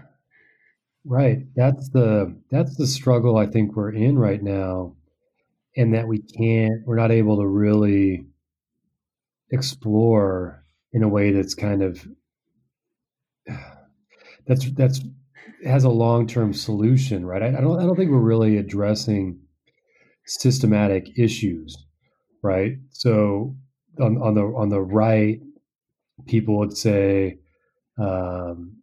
Right. 1.03 1.45
That's 1.55 1.89
the 1.89 2.36
that's 2.49 2.78
the 2.78 2.88
struggle 2.88 3.38
I 3.38 3.45
think 3.45 3.76
we're 3.76 3.91
in 3.91 4.18
right 4.18 4.41
now 4.41 4.95
and 5.78 5.93
that 5.93 6.07
we 6.07 6.20
can't 6.20 6.86
we're 6.86 6.95
not 6.95 7.11
able 7.11 7.38
to 7.38 7.47
really 7.47 8.26
explore 9.51 10.63
in 10.93 11.03
a 11.03 11.07
way 11.07 11.32
that's 11.32 11.53
kind 11.53 11.84
of 11.84 12.07
that's 14.47 14.70
that's 14.72 15.01
has 15.66 15.84
a 15.84 15.89
long 15.89 16.28
term 16.28 16.53
solution, 16.53 17.26
right? 17.26 17.41
I, 17.41 17.47
I, 17.47 17.61
don't 17.61 17.80
I 17.80 17.84
don't 17.84 17.95
think 17.95 18.11
we're 18.11 18.18
really 18.18 18.57
addressing 18.57 19.39
systematic 20.26 21.17
issues, 21.17 21.78
right? 22.43 22.78
So 22.91 23.55
on, 23.99 24.17
on 24.21 24.36
the 24.36 24.43
on 24.43 24.69
the 24.69 24.82
right, 24.82 25.39
people 26.28 26.57
would 26.59 26.78
say, 26.78 27.39
um, 27.97 28.78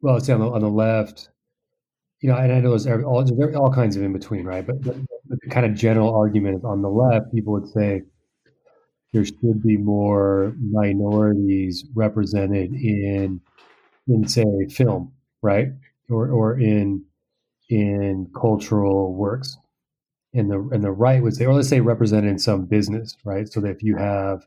well, 0.00 0.14
let's 0.14 0.26
say 0.26 0.32
on 0.32 0.40
the 0.40 0.50
on 0.50 0.60
the 0.62 0.68
left, 0.70 1.30
you 2.20 2.28
know, 2.28 2.36
and 2.36 2.52
I 2.52 2.60
know 2.60 2.76
there's 2.76 3.04
all 3.04 3.24
there's 3.24 3.56
all 3.56 3.72
kinds 3.72 3.96
of 3.96 4.02
in 4.02 4.12
between, 4.12 4.44
right? 4.44 4.66
But, 4.66 4.82
but 4.82 4.96
the 5.28 5.50
kind 5.50 5.66
of 5.66 5.74
general 5.74 6.14
argument 6.14 6.64
on 6.64 6.82
the 6.82 6.90
left, 6.90 7.32
people 7.34 7.52
would 7.52 7.68
say 7.68 8.02
there 9.12 9.24
should 9.24 9.62
be 9.62 9.76
more 9.76 10.54
minorities 10.60 11.84
represented 11.94 12.72
in 12.74 13.40
in 14.08 14.28
say 14.28 14.44
film, 14.70 15.12
right? 15.42 15.68
Or 16.10 16.30
or 16.30 16.58
in 16.58 17.04
in 17.70 18.30
cultural 18.34 19.14
works. 19.14 19.56
And 20.34 20.50
the 20.50 20.58
and 20.72 20.84
the 20.84 20.90
right 20.90 21.22
would 21.22 21.34
say, 21.34 21.46
or 21.46 21.54
let's 21.54 21.68
say 21.68 21.80
represented 21.80 22.30
in 22.30 22.38
some 22.38 22.66
business, 22.66 23.16
right? 23.24 23.48
So 23.48 23.60
that 23.60 23.70
if 23.70 23.82
you 23.82 23.96
have 23.96 24.42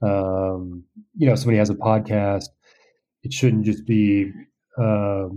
um, 0.00 0.84
you 1.16 1.26
know, 1.28 1.34
somebody 1.34 1.58
has 1.58 1.70
a 1.70 1.74
podcast, 1.74 2.44
it 3.24 3.32
shouldn't 3.32 3.64
just 3.64 3.84
be 3.84 4.30
uh, 4.76 5.28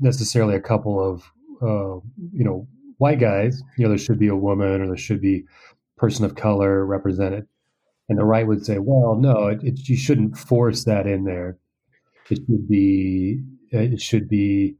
necessarily 0.00 0.54
a 0.54 0.60
couple 0.60 1.02
of 1.02 1.24
uh, 1.60 2.00
you 2.32 2.44
know 2.44 2.68
white 2.98 3.18
guys. 3.18 3.62
You 3.76 3.84
know, 3.84 3.88
there 3.88 3.98
should 3.98 4.18
be 4.18 4.28
a 4.28 4.36
woman 4.36 4.80
or 4.80 4.86
there 4.86 4.96
should 4.96 5.20
be 5.20 5.44
person 5.96 6.24
of 6.24 6.36
color 6.36 6.84
represented. 6.84 7.46
And 8.08 8.18
the 8.18 8.24
right 8.24 8.46
would 8.46 8.64
say, 8.64 8.78
well, 8.78 9.14
no, 9.14 9.46
it, 9.46 9.62
it, 9.62 9.88
you 9.88 9.96
shouldn't 9.96 10.36
force 10.36 10.84
that 10.84 11.06
in 11.06 11.24
there. 11.24 11.58
It 12.30 12.40
should 12.46 12.68
be, 12.68 13.40
it 13.70 14.00
should 14.00 14.28
be, 14.28 14.76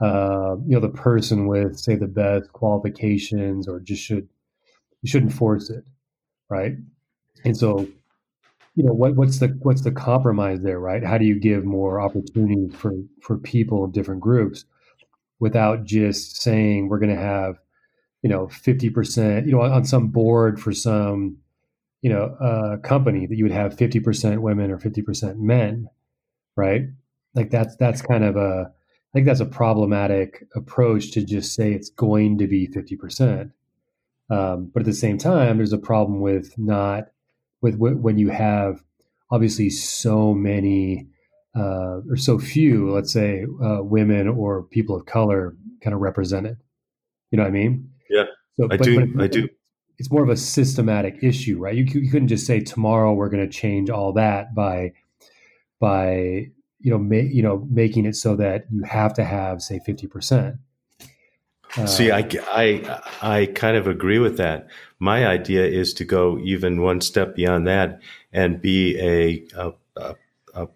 uh, 0.00 0.56
you 0.66 0.74
know, 0.74 0.80
the 0.80 0.88
person 0.88 1.46
with, 1.46 1.78
say, 1.78 1.96
the 1.96 2.06
best 2.06 2.52
qualifications, 2.52 3.68
or 3.68 3.80
just 3.80 4.02
should, 4.02 4.28
you 5.02 5.10
shouldn't 5.10 5.32
force 5.32 5.70
it, 5.70 5.84
right? 6.48 6.74
And 7.44 7.56
so, 7.56 7.88
you 8.74 8.84
know, 8.84 8.92
what, 8.92 9.16
what's 9.16 9.38
the 9.38 9.48
what's 9.62 9.82
the 9.82 9.90
compromise 9.90 10.60
there, 10.60 10.78
right? 10.78 11.04
How 11.04 11.18
do 11.18 11.24
you 11.24 11.38
give 11.38 11.64
more 11.64 12.00
opportunities 12.00 12.74
for 12.76 12.92
for 13.22 13.38
people 13.38 13.84
in 13.84 13.90
different 13.90 14.20
groups 14.20 14.64
without 15.40 15.84
just 15.84 16.40
saying 16.40 16.88
we're 16.88 16.98
going 17.00 17.14
to 17.14 17.20
have 17.20 17.58
you 18.22 18.28
know, 18.28 18.46
50%, 18.46 19.46
you 19.46 19.52
know, 19.52 19.62
on 19.62 19.84
some 19.84 20.08
board 20.08 20.60
for 20.60 20.72
some, 20.72 21.38
you 22.02 22.10
know, 22.10 22.36
uh, 22.40 22.76
company 22.78 23.26
that 23.26 23.36
you 23.36 23.44
would 23.44 23.52
have 23.52 23.76
50% 23.76 24.38
women 24.38 24.70
or 24.70 24.78
50% 24.78 25.36
men, 25.38 25.88
right? 26.56 26.82
Like 27.34 27.50
that's, 27.50 27.76
that's 27.76 28.02
kind 28.02 28.24
of 28.24 28.36
a, 28.36 28.72
I 29.10 29.18
think 29.18 29.26
that's 29.26 29.40
a 29.40 29.46
problematic 29.46 30.46
approach 30.54 31.12
to 31.12 31.24
just 31.24 31.54
say 31.54 31.72
it's 31.72 31.88
going 31.90 32.38
to 32.38 32.46
be 32.46 32.68
50%. 32.68 33.52
Um, 34.30 34.70
but 34.72 34.80
at 34.80 34.86
the 34.86 34.92
same 34.92 35.16
time, 35.16 35.56
there's 35.56 35.72
a 35.72 35.78
problem 35.78 36.20
with 36.20 36.52
not, 36.58 37.04
with 37.62 37.76
when 37.76 38.18
you 38.18 38.28
have 38.28 38.82
obviously 39.30 39.70
so 39.70 40.34
many 40.34 41.08
uh, 41.56 42.00
or 42.08 42.16
so 42.16 42.38
few, 42.38 42.90
let's 42.90 43.12
say, 43.12 43.44
uh, 43.62 43.82
women 43.82 44.28
or 44.28 44.62
people 44.64 44.94
of 44.94 45.06
color 45.06 45.56
kind 45.82 45.94
of 45.94 46.00
represented. 46.00 46.58
You 47.30 47.38
know 47.38 47.44
what 47.44 47.48
I 47.48 47.52
mean? 47.52 47.90
Yeah, 48.10 48.24
so, 48.56 48.64
I 48.64 48.76
but, 48.76 48.82
do. 48.82 49.06
But 49.14 49.24
I 49.24 49.26
do. 49.26 49.48
It's 49.98 50.10
more 50.10 50.22
of 50.22 50.28
a 50.28 50.36
systematic 50.36 51.18
issue, 51.22 51.58
right? 51.58 51.74
You, 51.74 51.84
you 51.84 52.10
couldn't 52.10 52.28
just 52.28 52.46
say 52.46 52.60
tomorrow 52.60 53.12
we're 53.14 53.30
going 53.30 53.44
to 53.44 53.52
change 53.52 53.90
all 53.90 54.12
that 54.12 54.54
by 54.54 54.92
by 55.80 56.50
you 56.80 56.90
know 56.90 56.98
ma- 56.98 57.16
you 57.16 57.42
know 57.42 57.66
making 57.70 58.06
it 58.06 58.16
so 58.16 58.36
that 58.36 58.66
you 58.70 58.82
have 58.82 59.14
to 59.14 59.24
have 59.24 59.62
say 59.62 59.80
fifty 59.84 60.06
percent. 60.06 60.56
Uh, 61.76 61.86
See, 61.86 62.10
I, 62.10 62.26
I 62.50 63.00
I 63.20 63.46
kind 63.46 63.76
of 63.76 63.86
agree 63.86 64.18
with 64.18 64.38
that. 64.38 64.68
My 64.98 65.26
idea 65.26 65.66
is 65.66 65.92
to 65.94 66.04
go 66.04 66.38
even 66.38 66.80
one 66.80 67.00
step 67.00 67.34
beyond 67.34 67.66
that 67.66 68.00
and 68.32 68.60
be 68.60 68.98
a 68.98 69.44
a, 69.56 69.72
a, 69.96 70.16
a, 70.54 70.68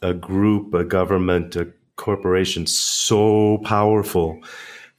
a 0.00 0.14
group, 0.14 0.72
a 0.72 0.84
government, 0.84 1.54
a 1.56 1.70
corporation 1.96 2.66
so 2.66 3.58
powerful 3.58 4.40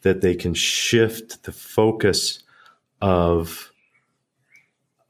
that 0.04 0.22
they 0.22 0.36
can 0.36 0.54
shift 0.54 1.44
the 1.44 1.52
focus 1.52 2.44
of 3.02 3.72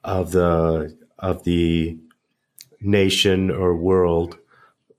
of 0.04 0.32
the 0.32 0.98
of 1.20 1.44
the 1.44 1.98
nation 2.80 3.52
or 3.52 3.76
world 3.76 4.38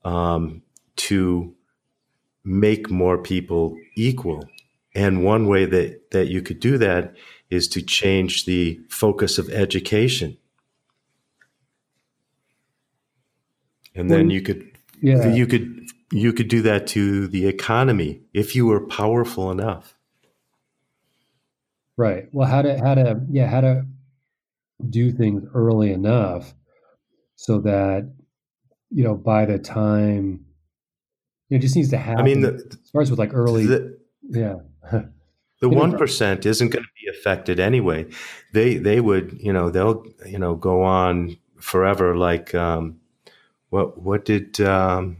um, 0.03 0.61
to 0.95 1.53
make 2.43 2.89
more 2.89 3.17
people 3.17 3.77
equal. 3.95 4.47
And 4.95 5.23
one 5.23 5.47
way 5.47 5.65
that, 5.65 6.11
that 6.11 6.27
you 6.27 6.41
could 6.41 6.59
do 6.59 6.77
that 6.77 7.15
is 7.49 7.67
to 7.69 7.81
change 7.81 8.45
the 8.45 8.79
focus 8.89 9.37
of 9.37 9.49
education. 9.49 10.37
And 13.95 14.09
then 14.09 14.29
you 14.29 14.41
could 14.41 14.71
yeah. 15.01 15.27
you 15.27 15.45
could 15.45 15.87
you 16.11 16.33
could 16.33 16.47
do 16.47 16.61
that 16.63 16.87
to 16.87 17.27
the 17.27 17.47
economy 17.47 18.21
if 18.33 18.55
you 18.55 18.65
were 18.65 18.87
powerful 18.87 19.51
enough. 19.51 19.95
Right. 21.95 22.27
Well, 22.31 22.47
how 22.47 22.63
to 22.63 22.79
how 22.79 22.95
to 22.95 23.21
yeah 23.29 23.47
how 23.47 23.61
to 23.61 23.85
do 24.89 25.11
things 25.11 25.43
early 25.53 25.91
enough 25.91 26.53
so 27.35 27.59
that 27.59 28.11
you 28.93 29.03
know 29.03 29.15
by 29.15 29.45
the 29.45 29.57
time 29.57 30.45
it 31.49 31.59
just 31.59 31.75
needs 31.75 31.89
to 31.89 31.97
happen. 31.97 32.21
I 32.21 32.23
mean, 32.23 32.41
the, 32.41 32.77
starts 32.83 33.09
with 33.09 33.19
like 33.19 33.33
early. 33.33 33.65
The, 33.65 33.97
yeah. 34.29 34.55
the 35.61 35.69
one 35.69 35.97
percent 35.97 36.45
isn't 36.45 36.69
going 36.69 36.83
to 36.83 36.89
be 37.01 37.09
affected 37.17 37.59
anyway. 37.59 38.07
They 38.53 38.77
they 38.77 38.99
would 38.99 39.37
you 39.39 39.53
know 39.53 39.69
they'll 39.69 40.05
you 40.25 40.39
know 40.39 40.55
go 40.55 40.83
on 40.83 41.37
forever 41.59 42.17
like 42.17 42.55
um, 42.55 42.99
what 43.69 44.01
what 44.01 44.25
did 44.25 44.59
um, 44.61 45.17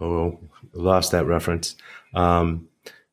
oh, 0.00 0.38
lost 0.72 1.12
that 1.12 1.26
reference. 1.26 1.76
Um, 2.14 2.68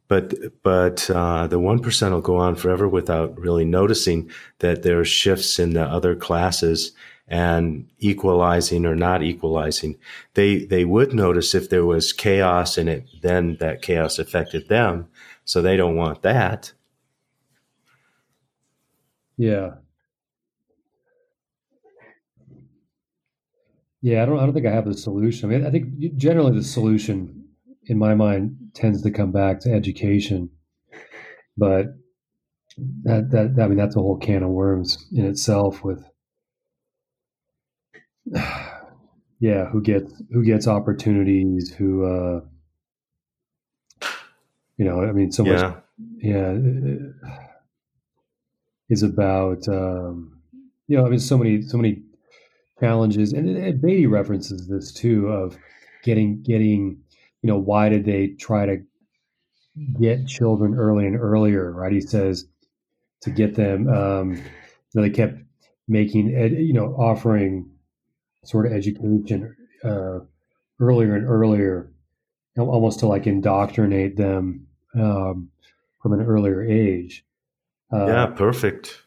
but 0.07 0.33
but 0.63 1.09
uh, 1.09 1.47
the 1.47 1.59
one 1.59 1.79
percent 1.79 2.13
will 2.13 2.21
go 2.21 2.37
on 2.37 2.55
forever 2.55 2.87
without 2.87 3.37
really 3.39 3.65
noticing 3.65 4.29
that 4.59 4.83
there 4.83 4.99
are 4.99 5.05
shifts 5.05 5.59
in 5.59 5.73
the 5.73 5.83
other 5.83 6.15
classes 6.15 6.91
and 7.27 7.89
equalizing 7.99 8.85
or 8.85 8.95
not 8.95 9.23
equalizing. 9.23 9.97
They 10.33 10.65
they 10.65 10.85
would 10.85 11.13
notice 11.13 11.53
if 11.53 11.69
there 11.69 11.85
was 11.85 12.13
chaos 12.13 12.77
in 12.77 12.87
it, 12.87 13.07
then 13.21 13.57
that 13.59 13.81
chaos 13.81 14.19
affected 14.19 14.69
them. 14.69 15.07
So 15.45 15.61
they 15.61 15.77
don't 15.77 15.95
want 15.95 16.21
that. 16.23 16.73
Yeah, 19.37 19.75
Yeah, 24.01 24.23
I 24.23 24.25
don't. 24.25 24.39
I 24.39 24.45
don't 24.45 24.53
think 24.53 24.65
I 24.65 24.71
have 24.71 24.85
the 24.85 24.93
solution. 24.93 25.49
I 25.49 25.57
mean, 25.57 25.65
I 25.65 25.71
think 25.71 26.15
generally 26.15 26.55
the 26.55 26.63
solution, 26.63 27.36
in 27.87 27.97
my 27.97 28.15
mind, 28.15 28.55
tends 28.73 29.01
to 29.01 29.11
come 29.11 29.31
back 29.31 29.59
to 29.61 29.73
education. 29.73 30.49
But 31.57 31.87
that 33.03 33.31
that 33.31 33.61
I 33.61 33.67
mean, 33.67 33.77
that's 33.77 33.95
a 33.95 33.99
whole 33.99 34.17
can 34.17 34.43
of 34.43 34.49
worms 34.49 35.05
in 35.13 35.25
itself. 35.25 35.83
With 35.83 36.03
yeah, 39.39 39.65
who 39.69 39.81
gets 39.81 40.21
who 40.31 40.43
gets 40.43 40.67
opportunities? 40.67 41.73
Who 41.73 42.05
uh, 42.05 42.41
you 44.77 44.85
know? 44.85 45.01
I 45.01 45.11
mean, 45.11 45.31
so 45.31 45.45
yeah. 45.45 45.51
much. 45.51 45.83
Yeah, 46.19 46.55
is 48.89 49.03
about 49.03 49.67
um, 49.67 50.39
you 50.87 50.97
know. 50.97 51.05
I 51.05 51.09
mean, 51.09 51.19
so 51.19 51.37
many 51.37 51.61
so 51.63 51.77
many 51.77 52.03
challenges, 52.79 53.33
and, 53.33 53.49
and 53.49 53.81
Beatty 53.81 54.05
references 54.05 54.67
this 54.67 54.93
too 54.93 55.27
of 55.27 55.57
getting 56.03 56.43
getting 56.43 57.01
you 57.41 57.47
know 57.47 57.57
why 57.57 57.89
did 57.89 58.05
they 58.05 58.27
try 58.39 58.65
to 58.65 58.77
get 59.99 60.27
children 60.27 60.75
early 60.75 61.05
and 61.05 61.15
earlier, 61.15 61.71
right? 61.71 61.91
He 61.91 62.01
says 62.01 62.45
to 63.21 63.29
get 63.29 63.55
them, 63.55 63.87
um, 63.87 64.33
you 64.33 64.43
know, 64.95 65.01
they 65.03 65.09
kept 65.09 65.37
making 65.87 66.35
ed, 66.35 66.53
you 66.53 66.73
know 66.73 66.95
offering 66.95 67.69
sort 68.43 68.65
of 68.65 68.71
education 68.73 69.55
uh, 69.83 70.19
earlier 70.79 71.15
and 71.15 71.27
earlier, 71.27 71.91
almost 72.57 72.99
to 72.99 73.07
like 73.07 73.27
indoctrinate 73.27 74.17
them 74.17 74.67
um, 74.95 75.49
from 76.01 76.13
an 76.13 76.21
earlier 76.21 76.63
age. 76.63 77.25
Uh, 77.91 78.07
yeah, 78.07 78.25
perfect 78.25 79.03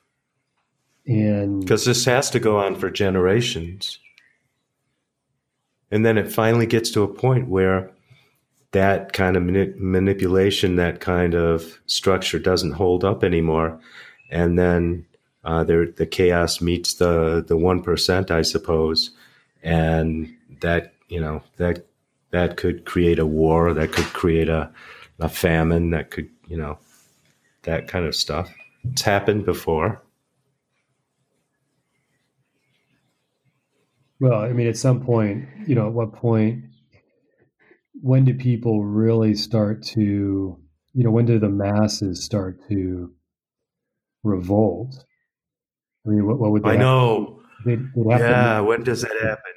and 1.11 1.61
because 1.61 1.85
this 1.85 2.05
has 2.05 2.31
to 2.31 2.39
go 2.39 2.59
on 2.59 2.75
for 2.75 2.91
generations 2.91 3.99
and 5.91 6.05
then 6.05 6.17
it 6.17 6.31
finally 6.31 6.67
gets 6.67 6.91
to 6.91 7.03
a 7.03 7.09
point 7.09 7.49
where 7.49 7.91
that 8.73 9.13
kind 9.13 9.37
of 9.37 9.43
mani- 9.43 9.75
manipulation 9.77 10.77
that 10.77 11.01
kind 11.01 11.35
of 11.35 11.81
structure 11.87 12.39
doesn't 12.39 12.73
hold 12.73 13.05
up 13.05 13.25
anymore 13.25 13.81
and 14.31 14.59
then 14.59 15.07
uh, 15.45 15.65
there, 15.65 15.87
the 15.87 16.07
chaos 16.07 16.61
meets 16.61 16.95
the 16.95 17.45
the 17.47 17.57
one 17.57 17.83
percent, 17.83 18.31
I 18.31 18.43
suppose, 18.43 19.11
and 19.63 20.33
that 20.61 20.95
you 21.09 21.21
know 21.21 21.43
that 21.57 21.87
that 22.31 22.57
could 22.57 22.85
create 22.85 23.19
a 23.19 23.27
war, 23.27 23.73
that 23.73 23.93
could 23.93 24.05
create 24.07 24.49
a 24.49 24.71
a 25.19 25.29
famine, 25.29 25.91
that 25.91 26.11
could 26.11 26.29
you 26.47 26.57
know 26.57 26.79
that 27.63 27.89
kind 27.89 28.05
of 28.05 28.15
stuff. 28.15 28.53
It's 28.85 29.03
happened 29.03 29.45
before. 29.45 30.01
Well, 34.21 34.41
I 34.41 34.53
mean, 34.53 34.67
at 34.67 34.77
some 34.77 35.03
point, 35.03 35.49
you 35.67 35.75
know, 35.75 35.87
at 35.87 35.95
what 35.95 36.13
point, 36.13 36.65
when 38.03 38.25
do 38.25 38.35
people 38.35 38.85
really 38.85 39.35
start 39.35 39.83
to, 39.83 40.59
you 40.95 41.05
know, 41.05 41.11
when 41.11 41.27
do 41.27 41.39
the 41.39 41.49
masses 41.49 42.25
start 42.25 42.59
to 42.69 43.13
revolt? 44.23 45.05
I 46.07 46.11
mean, 46.11 46.27
what, 46.27 46.39
what 46.39 46.51
would 46.53 46.67
I 46.67 46.77
know? 46.77 47.43
They'd, 47.65 47.79
they'd 47.95 48.07
yeah, 48.07 48.57
to, 48.57 48.65
when 48.65 48.83
does 48.85 49.03
that 49.03 49.13
happen? 49.21 49.53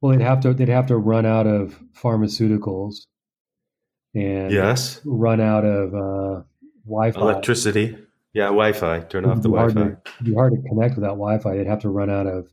Well, 0.00 0.12
they'd 0.12 0.24
have 0.24 0.40
to 0.40 0.52
they'd 0.52 0.68
have 0.68 0.86
to 0.88 0.96
run 0.96 1.24
out 1.24 1.46
of 1.46 1.80
pharmaceuticals, 1.96 3.06
and 4.14 4.50
yes, 4.52 5.00
run 5.04 5.40
out 5.40 5.64
of 5.64 5.94
uh, 5.94 6.42
Wi-Fi, 6.84 7.20
electricity. 7.20 7.96
Yeah, 8.32 8.46
Wi-Fi. 8.46 9.00
Turn 9.00 9.24
off 9.24 9.40
the 9.40 9.48
Wi-Fi. 9.48 9.72
To, 9.72 9.86
it'd 9.86 10.24
be 10.24 10.34
hard 10.34 10.52
to 10.52 10.68
connect 10.68 10.96
without 10.96 11.16
Wi-Fi. 11.16 11.56
They'd 11.56 11.68
have 11.68 11.82
to 11.82 11.88
run 11.88 12.10
out 12.10 12.26
of 12.26 12.48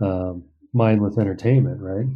um, 0.00 0.44
mindless 0.72 1.16
entertainment, 1.18 1.80
right? 1.80 2.06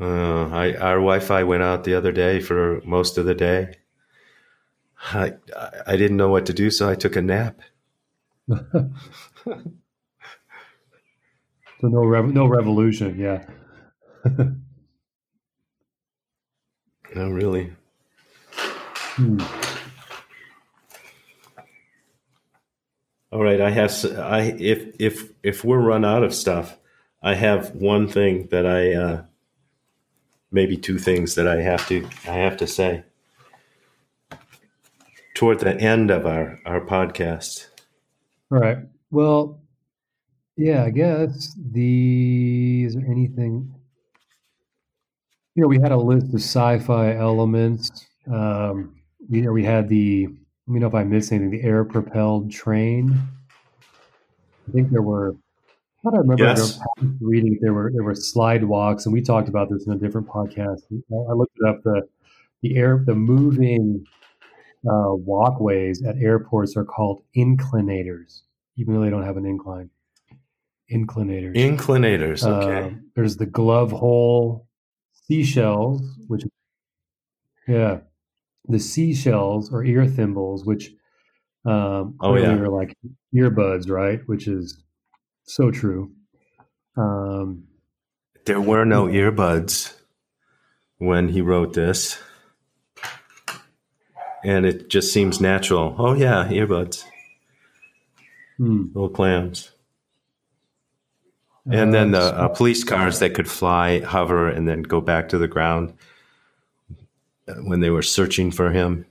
Uh, 0.00 0.48
I, 0.48 0.74
our 0.76 0.96
Wi-Fi 0.96 1.42
went 1.44 1.62
out 1.62 1.84
the 1.84 1.94
other 1.94 2.10
day 2.12 2.40
for 2.40 2.80
most 2.84 3.18
of 3.18 3.26
the 3.26 3.34
day. 3.34 3.74
I 5.12 5.34
I 5.86 5.96
didn't 5.96 6.16
know 6.16 6.28
what 6.30 6.46
to 6.46 6.52
do, 6.52 6.70
so 6.70 6.88
I 6.88 6.94
took 6.94 7.16
a 7.16 7.22
nap. 7.22 7.60
so 8.48 8.88
no 11.82 12.04
rev- 12.04 12.32
no 12.32 12.46
revolution, 12.46 13.18
yeah. 13.18 13.44
no, 17.14 17.28
really. 17.30 17.72
Hmm. 19.16 19.40
All 23.32 23.42
right, 23.42 23.60
I 23.60 23.70
have 23.70 23.92
I 24.18 24.54
if 24.58 24.96
if 24.98 25.30
if 25.42 25.64
we're 25.64 25.78
run 25.80 26.04
out 26.04 26.22
of 26.22 26.34
stuff, 26.34 26.78
I 27.22 27.34
have 27.34 27.74
one 27.74 28.08
thing 28.08 28.48
that 28.50 28.66
I 28.66 28.92
uh, 28.94 29.22
maybe 30.50 30.76
two 30.76 30.98
things 30.98 31.34
that 31.34 31.46
I 31.46 31.62
have 31.62 31.86
to 31.88 32.06
I 32.26 32.32
have 32.32 32.56
to 32.58 32.66
say 32.66 33.04
toward 35.34 35.60
the 35.60 35.76
end 35.80 36.10
of 36.10 36.26
our 36.26 36.58
our 36.64 36.80
podcast. 36.80 37.68
All 38.50 38.58
right. 38.58 38.78
Well, 39.10 39.60
yeah, 40.56 40.84
I 40.84 40.90
guess 40.90 41.56
the 41.72 42.84
is 42.84 42.94
there 42.94 43.06
anything 43.06 43.74
you 45.54 45.62
know, 45.62 45.68
we 45.68 45.80
had 45.80 45.92
a 45.92 45.96
list 45.96 46.28
of 46.28 46.40
sci-fi 46.40 47.14
elements. 47.16 48.06
Um, 48.30 48.96
you 49.28 49.42
know, 49.42 49.52
we 49.52 49.64
had 49.64 49.88
the 49.88 50.26
let 50.66 50.72
me 50.72 50.80
know 50.80 50.86
if 50.86 50.94
I 50.94 51.04
missed 51.04 51.32
anything, 51.32 51.50
the 51.50 51.62
air 51.62 51.84
propelled 51.84 52.50
train. 52.50 53.20
I 54.68 54.72
think 54.72 54.90
there 54.90 55.02
were 55.02 55.36
I 56.06 56.16
remember 56.16 56.44
yes. 56.44 56.80
reading 57.20 57.58
there 57.60 57.74
were 57.74 57.90
there 57.92 58.02
were 58.02 58.14
slide 58.14 58.64
walks, 58.64 59.04
and 59.04 59.12
we 59.12 59.20
talked 59.20 59.48
about 59.48 59.68
this 59.68 59.86
in 59.86 59.92
a 59.92 59.96
different 59.96 60.28
podcast. 60.28 60.80
I 60.90 61.32
looked 61.32 61.56
it 61.60 61.68
up 61.68 61.82
the 61.82 62.08
the 62.62 62.76
air 62.76 63.02
the 63.06 63.14
moving 63.14 64.06
uh, 64.88 65.12
walkways 65.14 66.02
at 66.02 66.16
airports 66.16 66.76
are 66.76 66.84
called 66.84 67.22
inclinators, 67.36 68.42
even 68.76 68.94
though 68.94 69.02
they 69.02 69.10
don't 69.10 69.24
have 69.24 69.36
an 69.36 69.44
incline. 69.44 69.90
Inclinators. 70.90 71.54
Inclinators. 71.54 72.44
Okay. 72.44 72.94
Uh, 72.94 72.98
there's 73.14 73.36
the 73.36 73.46
glove 73.46 73.92
hole 73.92 74.66
seashells, 75.12 76.02
which 76.26 76.44
yeah, 77.68 77.98
the 78.68 78.78
seashells 78.78 79.72
or 79.72 79.84
ear 79.84 80.06
thimbles, 80.06 80.64
which 80.64 80.92
um, 81.66 82.16
oh 82.20 82.36
yeah, 82.36 82.52
are 82.52 82.68
like 82.68 82.96
earbuds, 83.34 83.90
right? 83.90 84.20
Which 84.26 84.48
is 84.48 84.82
so 85.50 85.70
true. 85.70 86.12
Um, 86.96 87.64
there 88.46 88.60
were 88.60 88.84
no 88.84 89.06
earbuds 89.06 89.94
when 90.98 91.28
he 91.28 91.40
wrote 91.40 91.72
this 91.72 92.18
and 94.44 94.66
it 94.66 94.88
just 94.88 95.12
seems 95.12 95.40
natural. 95.40 95.94
Oh 95.98 96.14
yeah, 96.14 96.46
earbuds, 96.48 97.04
hmm. 98.56 98.86
little 98.94 99.10
clams, 99.10 99.70
and 101.66 101.90
uh, 101.90 101.92
then 101.92 102.10
the 102.12 102.20
uh, 102.20 102.48
police 102.48 102.84
cars 102.84 103.18
that 103.18 103.34
could 103.34 103.48
fly, 103.48 104.00
hover, 104.00 104.48
and 104.48 104.66
then 104.66 104.82
go 104.82 105.00
back 105.00 105.28
to 105.30 105.38
the 105.38 105.48
ground 105.48 105.94
when 107.62 107.80
they 107.80 107.90
were 107.90 108.02
searching 108.02 108.50
for 108.50 108.70
him 108.70 109.06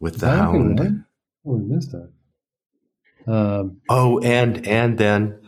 with 0.00 0.18
the 0.18 0.28
hound. 0.28 1.04
Oh, 1.44 1.52
we 1.52 1.62
missed 1.62 1.92
that. 1.92 2.10
Um, 3.26 3.80
oh, 3.88 4.18
and 4.20 4.66
and 4.66 4.98
then 4.98 5.40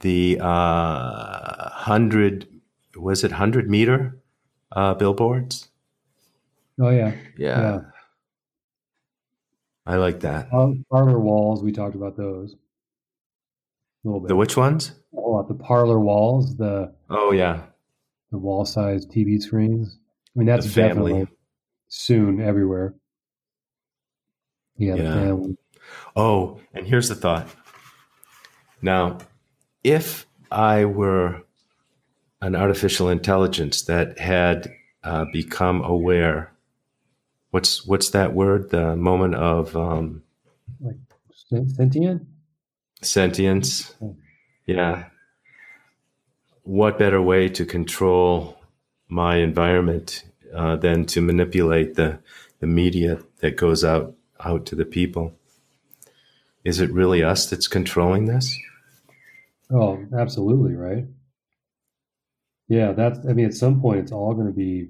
the 0.00 0.38
uh, 0.40 1.70
hundred 1.70 2.48
was 2.96 3.22
it 3.24 3.32
hundred 3.32 3.70
meter 3.70 4.18
uh, 4.72 4.94
billboards 4.94 5.70
Oh 6.80 6.88
yeah. 6.88 7.12
Yeah. 7.36 7.60
yeah. 7.60 7.80
I 9.86 9.96
like 9.96 10.20
that. 10.20 10.48
Uh, 10.52 10.72
parlor 10.90 11.18
walls, 11.18 11.62
we 11.62 11.72
talked 11.72 11.94
about 11.94 12.16
those. 12.16 12.54
A 14.04 14.08
little 14.08 14.20
bit. 14.20 14.28
The 14.28 14.36
which 14.36 14.56
ones? 14.56 14.92
Oh, 15.14 15.42
the 15.42 15.54
parlor 15.54 16.00
walls, 16.00 16.56
the 16.56 16.94
Oh 17.10 17.32
yeah. 17.32 17.64
The 18.30 18.38
wall 18.38 18.64
size 18.64 19.04
TV 19.04 19.42
screens. 19.42 19.98
I 20.34 20.38
mean 20.38 20.46
that's 20.46 20.72
definitely 20.72 21.26
soon 21.88 22.40
everywhere. 22.40 22.94
Yeah, 24.76 24.94
yeah. 24.94 25.36
Oh, 26.16 26.60
and 26.74 26.86
here's 26.86 27.08
the 27.08 27.14
thought. 27.14 27.48
Now, 28.82 29.18
if 29.84 30.26
I 30.50 30.84
were 30.84 31.42
an 32.42 32.56
artificial 32.56 33.08
intelligence 33.08 33.82
that 33.82 34.18
had 34.18 34.72
uh, 35.04 35.26
become 35.32 35.82
aware 35.82 36.52
what's 37.50 37.86
what's 37.86 38.10
that 38.10 38.32
word? 38.32 38.70
The 38.70 38.96
moment 38.96 39.34
of 39.34 39.76
um, 39.76 40.22
like 40.80 40.96
sentient 41.32 42.26
sentience. 43.02 43.94
Yeah. 44.66 45.04
What 46.62 46.98
better 46.98 47.20
way 47.20 47.48
to 47.48 47.64
control 47.64 48.58
my 49.08 49.36
environment 49.36 50.24
uh, 50.54 50.76
than 50.76 51.04
to 51.06 51.20
manipulate 51.20 51.94
the 51.94 52.18
the 52.60 52.66
media 52.66 53.20
that 53.40 53.56
goes 53.56 53.84
out 53.84 54.14
out 54.40 54.66
to 54.66 54.74
the 54.74 54.84
people? 54.84 55.34
Is 56.64 56.80
it 56.80 56.92
really 56.92 57.22
us 57.22 57.48
that's 57.48 57.68
controlling 57.68 58.26
this? 58.26 58.56
Oh, 59.72 60.04
absolutely, 60.16 60.74
right. 60.74 61.04
Yeah, 62.68 62.92
that's. 62.92 63.18
I 63.28 63.32
mean, 63.32 63.46
at 63.46 63.54
some 63.54 63.80
point, 63.80 64.00
it's 64.00 64.12
all 64.12 64.34
going 64.34 64.46
to 64.46 64.52
be 64.52 64.88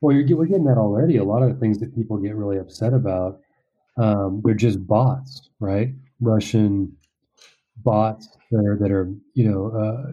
well, 0.00 0.14
you're, 0.14 0.36
we're 0.36 0.46
getting 0.46 0.64
that 0.64 0.78
already. 0.78 1.16
A 1.16 1.24
lot 1.24 1.42
of 1.42 1.48
the 1.48 1.58
things 1.58 1.78
that 1.80 1.94
people 1.94 2.18
get 2.18 2.36
really 2.36 2.58
upset 2.58 2.92
about, 2.92 3.40
um, 3.96 4.42
they're 4.44 4.54
just 4.54 4.86
bots, 4.86 5.50
right? 5.60 5.90
Russian 6.20 6.96
bots 7.78 8.28
that 8.50 8.64
are, 8.64 8.76
that 8.78 8.90
are 8.90 9.12
you 9.34 9.50
know, 9.50 9.68
uh, 9.68 10.12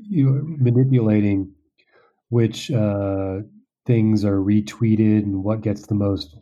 you 0.00 0.56
manipulating 0.58 1.52
which 2.30 2.70
uh, 2.70 3.38
things 3.86 4.24
are 4.24 4.38
retweeted 4.38 5.22
and 5.22 5.42
what 5.42 5.62
gets 5.62 5.86
the 5.86 5.94
most 5.94 6.36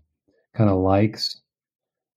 kind 0.55 0.69
of 0.69 0.78
likes, 0.78 1.43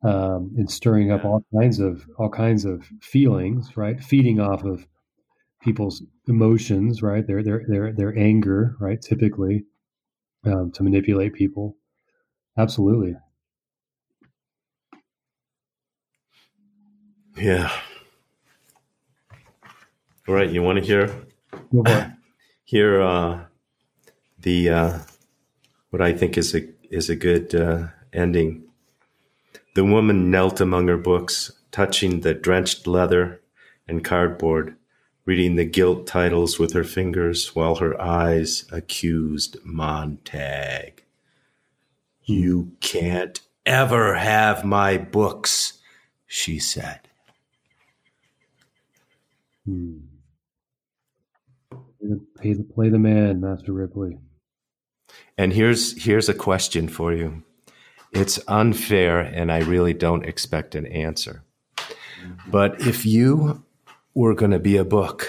um, 0.04 0.54
and 0.58 0.70
stirring 0.70 1.12
up 1.12 1.26
all 1.26 1.44
kinds 1.54 1.80
of 1.80 2.06
all 2.18 2.30
kinds 2.30 2.66
of 2.66 2.88
feelings, 3.02 3.76
right? 3.76 4.02
Feeding 4.02 4.40
off 4.40 4.64
of 4.64 4.88
people's 5.62 6.04
emotions, 6.28 7.02
right? 7.02 7.26
Their 7.26 7.44
their 7.44 7.64
their 7.68 7.94
their 7.94 8.18
anger, 8.18 8.76
right? 8.80 9.02
Typically, 9.02 9.66
um, 10.46 10.72
to 10.72 10.84
manipulate 10.84 11.34
people. 11.34 11.76
Absolutely. 12.58 13.16
Yeah. 17.38 17.72
All 20.28 20.36
right. 20.36 20.50
You 20.50 20.62
want 20.62 20.80
to 20.80 20.86
hear? 20.86 21.26
hear 22.64 23.02
uh, 23.02 23.46
the 24.40 24.70
uh, 24.70 25.00
what 25.90 26.02
I 26.02 26.14
think 26.14 26.38
is 26.38 26.54
a 26.54 26.68
is 26.90 27.10
a 27.10 27.16
good 27.16 27.56
uh, 27.56 27.88
ending. 28.14 28.69
The 29.76 29.86
woman 29.86 30.32
knelt 30.32 30.60
among 30.60 30.88
her 30.88 30.98
books, 30.98 31.52
touching 31.72 32.22
the 32.22 32.34
drenched 32.34 32.88
leather 32.88 33.42
and 33.88 34.04
cardboard 34.04 34.76
reading 35.30 35.58
the 35.58 35.66
gilt 35.66 36.08
titles 36.08 36.58
with 36.58 36.74
her 36.74 36.84
fingers 36.84 37.56
while 37.56 37.76
her 37.76 38.02
eyes 38.02 38.66
accused 38.72 39.58
Montag. 39.64 41.04
You 42.24 42.72
can't 42.80 43.40
ever 43.64 44.16
have 44.16 44.66
my 44.66 44.98
books, 44.98 45.78
she 46.26 46.58
said. 46.58 47.02
Hmm. 49.66 49.98
Play 52.36 52.54
the, 52.54 52.64
play 52.64 52.90
the 52.90 52.98
man, 52.98 53.40
Master 53.42 53.74
Ridley. 53.74 54.18
And 55.38 55.54
here's 55.54 56.04
here's 56.04 56.28
a 56.28 56.34
question 56.34 56.88
for 56.88 57.14
you. 57.14 57.44
It's 58.12 58.40
unfair, 58.48 59.20
and 59.20 59.52
I 59.52 59.60
really 59.60 59.94
don't 59.94 60.26
expect 60.26 60.76
an 60.76 60.86
answer. 60.88 61.44
But 62.48 62.82
if 62.82 63.06
you 63.06 63.64
were 64.14 64.34
going 64.34 64.52
to 64.52 64.60
be 64.60 64.78
a 64.78 64.84
book, 64.84 65.28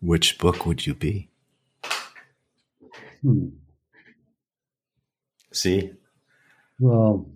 which 0.00 0.38
book 0.38 0.64
would 0.66 0.86
you 0.86 0.94
be? 0.94 1.28
Hmm. 3.22 3.48
See? 5.52 5.92
Well, 6.80 7.26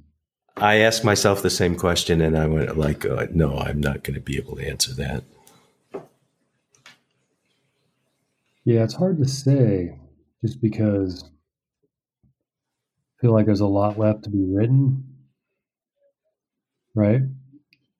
I 0.57 0.77
asked 0.77 1.05
myself 1.05 1.43
the 1.43 1.51
same 1.51 1.77
question 1.77 2.21
and 2.21 2.37
I 2.37 2.47
went 2.47 2.77
like, 2.79 3.05
uh, 3.05 3.27
no, 3.33 3.59
I'm 3.59 3.81
not 3.81 4.03
going 4.03 4.15
to 4.15 4.21
be 4.21 4.39
able 4.39 4.57
to 4.57 4.67
answer 4.67 4.95
that. 4.95 5.23
Yeah, 8.65 8.83
it's 8.83 8.95
hard 8.95 9.19
to 9.19 9.29
say 9.29 9.97
just 10.41 10.61
because 10.61 11.31
feel 13.21 13.33
like 13.33 13.47
there's 13.47 13.61
a 13.61 13.67
lot 13.67 13.99
left 13.99 14.25
to 14.25 14.31
be 14.31 14.45
written. 14.45 15.05
Right? 16.95 17.23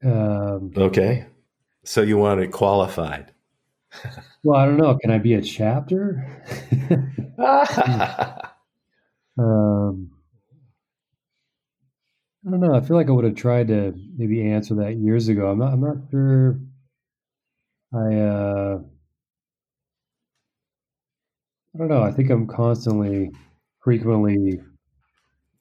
Um, 0.05 0.73
okay. 0.77 1.27
So 1.85 2.03
you 2.03 2.17
want 2.17 2.41
it 2.41 2.53
qualified? 2.53 3.33
well, 4.43 4.59
I 4.59 4.67
don't 4.67 4.77
know. 4.77 4.97
Can 4.99 5.11
I 5.11 5.19
be 5.19 5.35
a 5.35 5.43
chapter? 5.43 6.43
um, 9.39 10.11
I 12.47 12.51
don't 12.51 12.61
know. 12.61 12.75
I 12.75 12.81
feel 12.81 12.97
like 12.97 13.09
I 13.09 13.13
would 13.13 13.25
have 13.25 13.35
tried 13.35 13.69
to 13.69 13.95
maybe 14.17 14.51
answer 14.51 14.75
that 14.77 14.97
years 14.97 15.29
ago. 15.29 15.49
I'm 15.49 15.59
not. 15.59 15.73
I'm 15.73 15.81
not 15.81 15.97
sure. 16.11 16.59
I. 17.93 18.15
Uh, 18.17 18.79
I 21.75 21.79
don't 21.79 21.89
know. 21.89 22.03
I 22.03 22.11
think 22.11 22.31
I'm 22.31 22.47
constantly, 22.47 23.31
frequently 23.81 24.61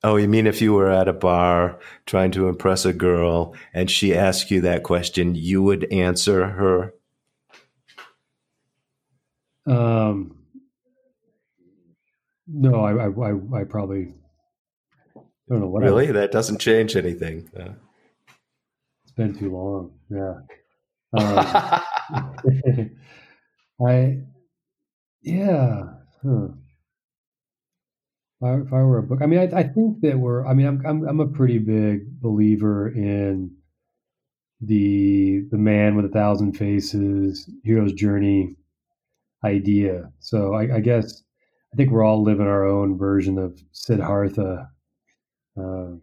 Oh, 0.05 0.17
you 0.17 0.27
mean 0.27 0.45
if 0.45 0.61
you 0.61 0.71
were 0.71 0.91
at 0.91 1.07
a 1.07 1.13
bar 1.13 1.79
trying 2.05 2.29
to 2.33 2.47
impress 2.47 2.85
a 2.85 2.93
girl 2.93 3.55
and 3.73 3.89
she 3.89 4.13
asked 4.13 4.51
you 4.51 4.61
that 4.61 4.83
question, 4.83 5.33
you 5.33 5.63
would 5.63 5.91
answer 5.91 6.45
her? 6.45 6.93
Um, 9.65 10.37
no, 12.47 12.85
I, 12.85 13.07
I, 13.07 13.07
I, 13.07 13.61
I 13.61 13.63
probably 13.63 14.13
don't 15.49 15.61
know 15.61 15.67
what. 15.69 15.81
I 15.81 15.87
really, 15.87 16.09
I, 16.09 16.11
that 16.11 16.31
doesn't 16.31 16.59
change 16.59 16.95
anything. 16.95 17.49
Uh, 17.59 17.73
it's 19.01 19.13
been 19.13 19.33
too 19.33 19.51
long. 19.51 19.91
Yeah. 20.11 20.35
Um, 21.17 22.91
I, 23.87 24.17
yeah. 25.21 25.83
Huh. 26.21 26.47
If 28.45 28.51
I, 28.51 28.61
if 28.67 28.73
I, 28.73 28.83
were 28.83 28.99
a 28.99 29.03
book, 29.03 29.19
I 29.21 29.25
mean, 29.25 29.39
I, 29.39 29.59
I 29.59 29.63
think 29.63 30.01
that 30.01 30.19
we're. 30.19 30.45
I 30.45 30.53
mean, 30.53 30.67
I'm, 30.67 30.85
I'm 30.85 31.07
I'm 31.07 31.19
a 31.19 31.27
pretty 31.27 31.57
big 31.57 32.21
believer 32.21 32.89
in 32.89 33.55
the 34.61 35.45
the 35.49 35.57
man 35.57 35.95
with 35.95 36.05
a 36.05 36.09
thousand 36.09 36.53
faces, 36.53 37.49
hero's 37.63 37.93
journey 37.93 38.55
idea. 39.43 40.11
So 40.19 40.53
I, 40.53 40.75
I 40.75 40.79
guess 40.79 41.23
I 41.73 41.77
think 41.77 41.91
we're 41.91 42.03
all 42.03 42.23
living 42.23 42.47
our 42.47 42.65
own 42.65 42.97
version 42.97 43.37
of 43.37 43.59
Siddhartha. 43.71 44.69
Uh, 45.57 45.95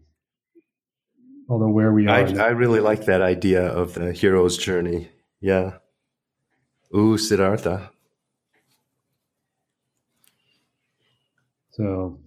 although 1.49 1.69
where 1.69 1.93
we 1.93 2.07
are, 2.09 2.11
I, 2.11 2.47
I 2.47 2.49
really 2.49 2.81
like 2.81 3.05
that 3.05 3.23
idea 3.23 3.67
of 3.67 3.95
the 3.95 4.13
hero's 4.13 4.57
journey. 4.59 5.09
Yeah. 5.41 5.75
Ooh, 6.95 7.17
Siddhartha. 7.17 7.91
So, 11.73 12.21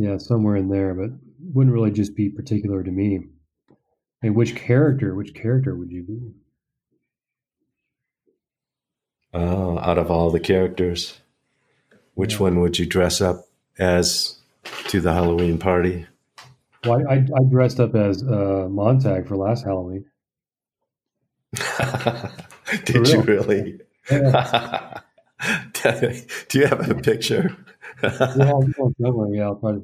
yeah, 0.00 0.16
somewhere 0.16 0.56
in 0.56 0.70
there, 0.70 0.94
but 0.94 1.10
wouldn't 1.52 1.74
really 1.74 1.90
just 1.90 2.16
be 2.16 2.30
particular 2.30 2.82
to 2.82 2.90
me. 2.90 3.20
And 4.22 4.34
which 4.34 4.56
character? 4.56 5.14
Which 5.14 5.34
character 5.34 5.76
would 5.76 5.92
you 5.92 6.02
be? 6.02 6.20
Oh, 9.34 9.78
out 9.78 9.98
of 9.98 10.10
all 10.10 10.30
the 10.30 10.40
characters, 10.40 11.20
which 12.14 12.34
yeah. 12.34 12.38
one 12.40 12.60
would 12.60 12.78
you 12.78 12.86
dress 12.86 13.20
up 13.20 13.46
as 13.78 14.38
to 14.88 15.02
the 15.02 15.12
Halloween 15.12 15.58
party? 15.58 16.06
Well, 16.84 17.06
I, 17.06 17.16
I 17.16 17.42
dressed 17.50 17.78
up 17.78 17.94
as 17.94 18.22
uh, 18.22 18.68
Montag 18.70 19.28
for 19.28 19.36
last 19.36 19.66
Halloween. 19.66 20.06
Did 22.84 23.06
you 23.06 23.20
really? 23.20 23.80
Yeah. 24.10 25.00
Do 25.74 26.58
you 26.58 26.66
have 26.66 26.88
a 26.88 26.94
picture? 26.94 27.54
Yeah, 28.02 29.44
I'll 29.44 29.56
to, 29.56 29.82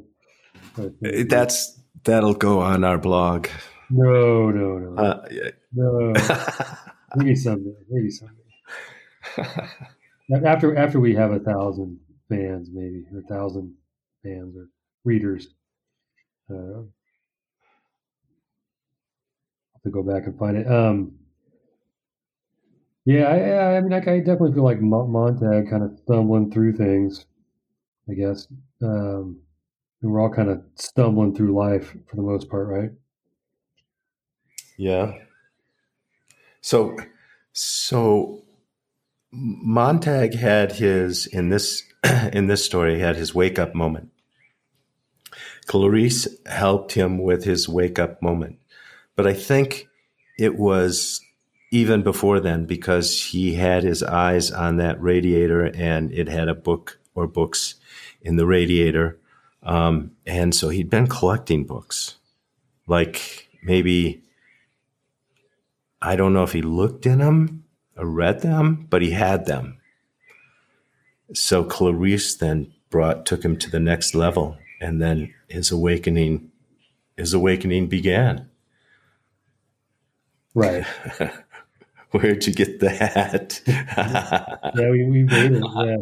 try 0.74 0.84
to 0.84 1.24
That's 1.24 1.80
that'll 2.04 2.34
go 2.34 2.60
on 2.60 2.84
our 2.84 2.98
blog. 2.98 3.48
No, 3.90 4.50
no, 4.50 4.78
no, 4.78 5.02
uh, 5.02 5.28
yeah. 5.30 5.50
no. 5.72 6.12
maybe 7.16 7.34
someday. 7.34 7.74
Maybe 7.88 8.10
someday. 8.10 8.42
after 10.44 10.76
after 10.76 10.98
we 11.00 11.14
have 11.14 11.32
a 11.32 11.38
thousand 11.38 11.98
fans, 12.28 12.68
maybe 12.72 13.04
or 13.12 13.20
a 13.20 13.22
thousand 13.22 13.74
fans 14.22 14.56
or 14.56 14.68
readers. 15.04 15.48
Uh, 16.50 16.82
have 19.74 19.82
to 19.84 19.90
go 19.90 20.02
back 20.02 20.26
and 20.26 20.38
find 20.38 20.56
it. 20.56 20.70
Um, 20.70 21.12
yeah, 23.04 23.28
I, 23.28 23.76
I 23.76 23.80
mean, 23.80 23.92
I, 23.92 23.98
I 23.98 24.18
definitely 24.18 24.52
feel 24.52 24.64
like 24.64 24.80
Montag 24.80 25.70
kind 25.70 25.84
of 25.84 25.96
stumbling 26.02 26.50
through 26.50 26.76
things. 26.76 27.24
I 28.08 28.14
guess, 28.14 28.46
um, 28.82 29.40
and 30.00 30.12
we're 30.12 30.20
all 30.20 30.30
kind 30.30 30.50
of 30.50 30.62
stumbling 30.76 31.34
through 31.34 31.54
life 31.54 31.96
for 32.06 32.16
the 32.16 32.22
most 32.22 32.48
part, 32.48 32.68
right? 32.68 32.90
Yeah. 34.76 35.14
So, 36.60 36.96
so 37.52 38.44
Montag 39.32 40.34
had 40.34 40.72
his 40.72 41.26
in 41.26 41.48
this 41.48 41.82
in 42.32 42.46
this 42.46 42.64
story 42.64 42.98
had 43.00 43.16
his 43.16 43.34
wake 43.34 43.58
up 43.58 43.74
moment. 43.74 44.10
Clarice 45.66 46.28
helped 46.46 46.92
him 46.92 47.18
with 47.18 47.44
his 47.44 47.68
wake 47.68 47.98
up 47.98 48.22
moment, 48.22 48.58
but 49.16 49.26
I 49.26 49.34
think 49.34 49.88
it 50.38 50.56
was 50.56 51.20
even 51.72 52.02
before 52.02 52.38
then 52.38 52.66
because 52.66 53.20
he 53.20 53.54
had 53.54 53.82
his 53.82 54.02
eyes 54.02 54.52
on 54.52 54.76
that 54.76 55.00
radiator 55.02 55.64
and 55.64 56.12
it 56.12 56.28
had 56.28 56.48
a 56.48 56.54
book 56.54 56.98
or 57.14 57.26
books 57.26 57.74
in 58.26 58.34
the 58.34 58.44
radiator. 58.44 59.18
Um, 59.62 60.10
and 60.26 60.54
so 60.54 60.68
he'd 60.68 60.90
been 60.90 61.06
collecting 61.06 61.64
books, 61.64 62.16
like 62.88 63.48
maybe, 63.62 64.22
I 66.02 66.16
don't 66.16 66.34
know 66.34 66.42
if 66.42 66.52
he 66.52 66.60
looked 66.60 67.06
in 67.06 67.20
them 67.20 67.64
or 67.96 68.06
read 68.06 68.42
them, 68.42 68.86
but 68.90 69.00
he 69.00 69.12
had 69.12 69.46
them. 69.46 69.78
So 71.32 71.64
Clarice 71.64 72.34
then 72.34 72.72
brought, 72.90 73.26
took 73.26 73.44
him 73.44 73.56
to 73.58 73.70
the 73.70 73.80
next 73.80 74.14
level. 74.14 74.58
And 74.80 75.00
then 75.00 75.32
his 75.48 75.70
awakening, 75.70 76.50
his 77.16 77.32
awakening 77.32 77.86
began. 77.86 78.50
Right. 80.52 80.84
Where'd 82.10 82.46
you 82.46 82.52
get 82.52 82.80
that? 82.80 83.60
yeah, 83.66 84.90
we, 84.90 85.04
we 85.04 85.24
waited. 85.24 85.64
Yeah. 85.76 85.96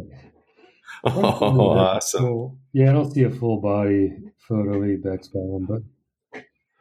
Oh, 1.06 1.70
awesome. 1.70 2.22
Full, 2.22 2.58
yeah, 2.72 2.90
I 2.90 2.92
don't 2.92 3.12
see 3.12 3.24
a 3.24 3.30
full 3.30 3.60
body 3.60 4.16
photo 4.38 4.82
of 4.82 5.02
Beck's 5.02 5.28
one, 5.32 5.64
but 5.64 5.82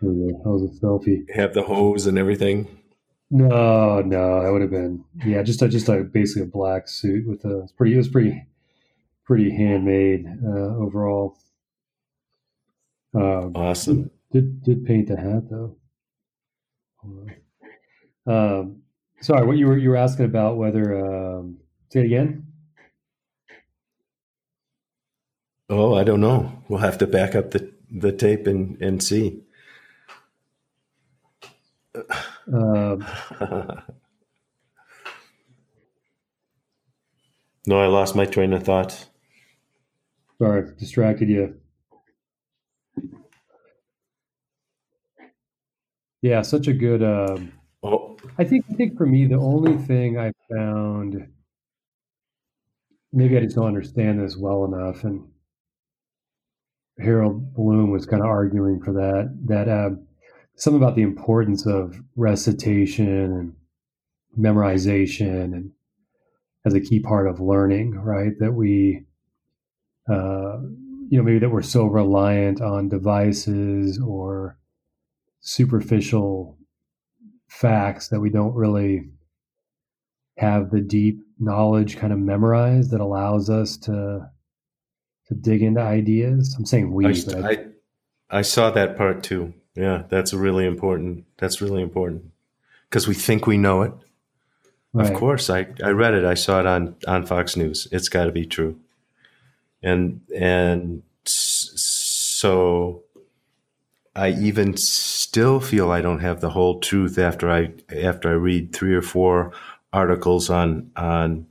that 0.01 0.41
was 0.45 0.63
a 0.63 0.79
selfie. 0.79 1.29
Have 1.33 1.53
the 1.53 1.63
hose 1.63 2.07
and 2.07 2.17
everything? 2.17 2.67
No, 3.29 4.01
no, 4.01 4.43
that 4.43 4.51
would 4.51 4.61
have 4.61 4.71
been 4.71 5.03
yeah, 5.25 5.41
just 5.41 5.61
a, 5.61 5.67
just 5.67 5.89
a 5.89 6.03
basically 6.03 6.43
a 6.43 6.45
black 6.45 6.87
suit 6.87 7.27
with 7.27 7.43
a 7.45 7.67
pretty. 7.75 7.95
It 7.95 7.97
was 7.97 8.09
pretty 8.09 8.45
pretty 9.25 9.49
handmade 9.49 10.25
uh, 10.45 10.77
overall. 10.77 11.37
Um, 13.15 13.53
awesome. 13.55 14.11
Did 14.31 14.63
did 14.63 14.85
paint 14.85 15.07
the 15.07 15.17
hat 15.17 15.49
though. 15.49 15.75
Um, 18.25 18.83
Sorry, 19.23 19.47
what 19.47 19.57
you 19.57 19.67
were 19.67 19.77
you 19.77 19.89
were 19.89 19.95
asking 19.95 20.25
about 20.25 20.57
whether 20.57 21.37
um, 21.37 21.57
say 21.89 22.01
it 22.01 22.05
again. 22.05 22.45
Oh, 25.69 25.95
I 25.95 26.03
don't 26.03 26.21
know. 26.21 26.63
We'll 26.67 26.79
have 26.79 26.97
to 26.99 27.07
back 27.07 27.35
up 27.35 27.51
the 27.51 27.71
the 27.89 28.11
tape 28.11 28.47
and 28.47 28.81
and 28.81 29.01
see. 29.01 29.41
Um, 32.51 33.05
no, 37.67 37.79
I 37.79 37.87
lost 37.87 38.15
my 38.15 38.25
train 38.25 38.53
of 38.53 38.63
thought. 38.63 39.07
Sorry, 40.39 40.73
distracted 40.77 41.29
you. 41.29 41.59
Yeah, 46.21 46.41
such 46.41 46.67
a 46.67 46.73
good. 46.73 47.03
Um, 47.03 47.53
oh, 47.83 48.17
I 48.37 48.43
think 48.43 48.65
I 48.69 48.73
think 48.73 48.97
for 48.97 49.05
me 49.05 49.25
the 49.25 49.35
only 49.39 49.77
thing 49.77 50.17
I 50.17 50.31
found 50.51 51.27
maybe 53.11 53.37
I 53.37 53.41
just 53.41 53.55
don't 53.55 53.67
understand 53.67 54.19
this 54.19 54.35
well 54.35 54.65
enough 54.65 55.03
and 55.03 55.23
Harold 56.99 57.53
Bloom 57.53 57.91
was 57.91 58.05
kind 58.05 58.21
of 58.21 58.29
arguing 58.29 58.81
for 58.81 58.93
that 58.93 59.35
that 59.45 59.67
uh, 59.67 59.89
about 60.67 60.95
the 60.95 61.01
importance 61.01 61.65
of 61.65 61.99
recitation 62.15 63.07
and 63.07 63.55
memorization 64.37 65.53
and 65.53 65.71
as 66.65 66.73
a 66.73 66.81
key 66.81 66.99
part 66.99 67.27
of 67.27 67.39
learning, 67.39 67.91
right? 67.91 68.33
That 68.39 68.53
we, 68.53 69.05
uh, 70.09 70.59
you 71.09 71.17
know, 71.17 71.23
maybe 71.23 71.39
that 71.39 71.49
we're 71.49 71.61
so 71.61 71.85
reliant 71.85 72.61
on 72.61 72.89
devices 72.89 73.99
or 73.99 74.57
superficial 75.41 76.57
facts 77.47 78.07
that 78.07 78.21
we 78.21 78.29
don't 78.29 78.55
really 78.55 79.09
have 80.37 80.71
the 80.71 80.81
deep 80.81 81.19
knowledge 81.37 81.97
kind 81.97 82.13
of 82.13 82.19
memorized 82.19 82.91
that 82.91 83.01
allows 83.01 83.49
us 83.49 83.77
to 83.77 84.29
to 85.33 85.41
dig 85.41 85.61
into 85.61 85.81
ideas. 85.81 86.55
I'm 86.57 86.65
saying 86.65 86.91
we, 86.91 87.07
I, 87.07 87.13
I, 87.49 87.65
I, 88.29 88.41
saw 88.41 88.71
that 88.71 88.97
part 88.97 89.23
too. 89.23 89.53
Yeah, 89.75 90.03
that's 90.09 90.33
really 90.33 90.65
important. 90.65 91.25
That's 91.37 91.61
really 91.61 91.81
important 91.81 92.31
because 92.89 93.07
we 93.07 93.13
think 93.13 93.47
we 93.47 93.57
know 93.57 93.81
it. 93.81 93.93
Right. 94.93 95.11
Of 95.11 95.17
course, 95.17 95.49
I, 95.49 95.67
I 95.83 95.89
read 95.89 96.13
it. 96.13 96.23
I 96.23 96.35
saw 96.35 96.59
it 96.59 96.67
on, 96.67 96.95
on 97.07 97.25
Fox 97.25 97.55
News. 97.55 97.87
It's 97.91 98.09
got 98.09 98.25
to 98.25 98.31
be 98.31 98.45
true. 98.45 98.79
And 99.81 100.21
and 100.33 101.01
so 101.25 103.03
I 104.15 104.31
even 104.31 104.77
still 104.77 105.59
feel 105.59 105.91
I 105.91 106.01
don't 106.01 106.19
have 106.19 106.41
the 106.41 106.51
whole 106.51 106.79
truth 106.79 107.17
after 107.17 107.49
I 107.49 107.73
after 107.93 108.29
I 108.29 108.33
read 108.33 108.73
three 108.73 108.93
or 108.93 109.01
four 109.01 109.51
articles 109.91 110.49
on 110.49 110.91
on 110.95 111.47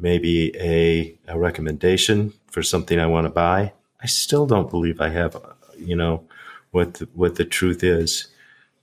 maybe 0.00 0.56
a, 0.56 1.16
a 1.26 1.38
recommendation 1.38 2.32
for 2.50 2.62
something 2.62 3.00
I 3.00 3.06
want 3.06 3.24
to 3.24 3.30
buy. 3.30 3.72
I 4.00 4.06
still 4.06 4.46
don't 4.46 4.70
believe 4.70 5.00
I 5.00 5.08
have, 5.08 5.36
you 5.78 5.96
know, 5.96 6.22
what 6.70 6.94
the, 6.94 7.08
what 7.14 7.34
the 7.34 7.44
truth 7.44 7.82
is. 7.82 8.28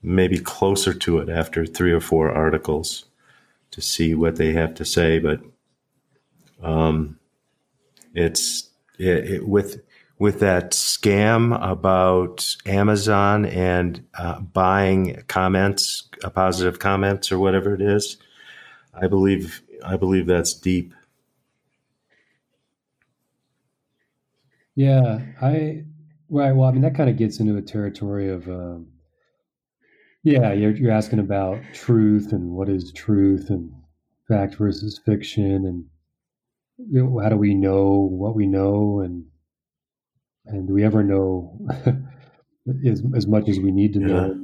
Maybe 0.01 0.37
closer 0.39 0.93
to 0.93 1.19
it 1.19 1.29
after 1.29 1.65
three 1.65 1.93
or 1.93 2.01
four 2.01 2.31
articles 2.31 3.05
to 3.71 3.81
see 3.81 4.13
what 4.13 4.35
they 4.35 4.53
have 4.53 4.73
to 4.75 4.85
say, 4.85 5.19
but 5.19 5.39
Um, 6.63 7.19
it's 8.13 8.69
it, 8.97 9.31
it, 9.31 9.47
with 9.47 9.81
with 10.17 10.39
that 10.39 10.71
scam 10.71 11.59
about 11.59 12.55
Amazon 12.65 13.45
and 13.45 14.05
uh, 14.17 14.39
buying 14.39 15.23
comments, 15.27 16.07
uh, 16.23 16.29
positive 16.29 16.79
comments, 16.79 17.31
or 17.31 17.39
whatever 17.39 17.73
it 17.73 17.81
is. 17.81 18.17
I 18.93 19.07
believe 19.07 19.61
I 19.83 19.97
believe 19.97 20.25
that's 20.25 20.53
deep. 20.53 20.93
Yeah, 24.75 25.19
I 25.41 25.83
right. 26.29 26.51
Well, 26.51 26.67
I 26.67 26.71
mean 26.71 26.81
that 26.81 26.95
kind 26.95 27.09
of 27.09 27.17
gets 27.17 27.39
into 27.39 27.57
a 27.57 27.61
territory 27.61 28.29
of, 28.29 28.47
um, 28.47 28.87
yeah, 30.23 30.53
you're 30.53 30.71
you're 30.71 30.91
asking 30.91 31.19
about 31.19 31.61
truth 31.73 32.31
and 32.31 32.51
what 32.51 32.69
is 32.69 32.91
truth 32.93 33.49
and 33.49 33.71
fact 34.27 34.55
versus 34.55 34.99
fiction 35.05 35.65
and 35.65 35.85
you 36.77 37.03
know, 37.03 37.19
how 37.19 37.29
do 37.29 37.37
we 37.37 37.53
know 37.53 38.07
what 38.11 38.35
we 38.35 38.47
know 38.47 38.99
and 38.99 39.25
and 40.45 40.67
do 40.67 40.73
we 40.73 40.83
ever 40.83 41.03
know 41.03 41.57
as, 42.85 43.03
as 43.15 43.27
much 43.27 43.47
as 43.47 43.59
we 43.59 43.71
need 43.71 43.93
to 43.93 43.99
yeah. 43.99 44.07
know? 44.07 44.39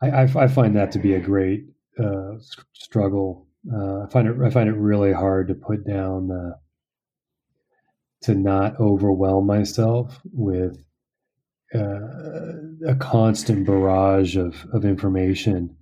I, 0.00 0.10
I, 0.10 0.22
I, 0.22 0.48
find 0.48 0.76
that 0.76 0.92
to 0.92 0.98
be 0.98 1.14
a 1.14 1.20
great 1.20 1.66
uh, 2.02 2.32
struggle. 2.72 3.46
Uh, 3.72 4.02
I 4.02 4.06
find 4.10 4.28
it 4.28 4.36
I 4.42 4.50
find 4.50 4.68
it 4.68 4.76
really 4.76 5.12
hard 5.12 5.48
to 5.48 5.54
put 5.54 5.86
down 5.86 6.28
the 6.28 6.56
to 8.24 8.34
not 8.34 8.80
overwhelm 8.80 9.46
myself 9.46 10.20
with 10.32 10.78
uh, 11.74 12.88
a 12.88 12.94
constant 12.98 13.66
barrage 13.66 14.36
of, 14.36 14.64
of 14.72 14.84
information 14.84 15.76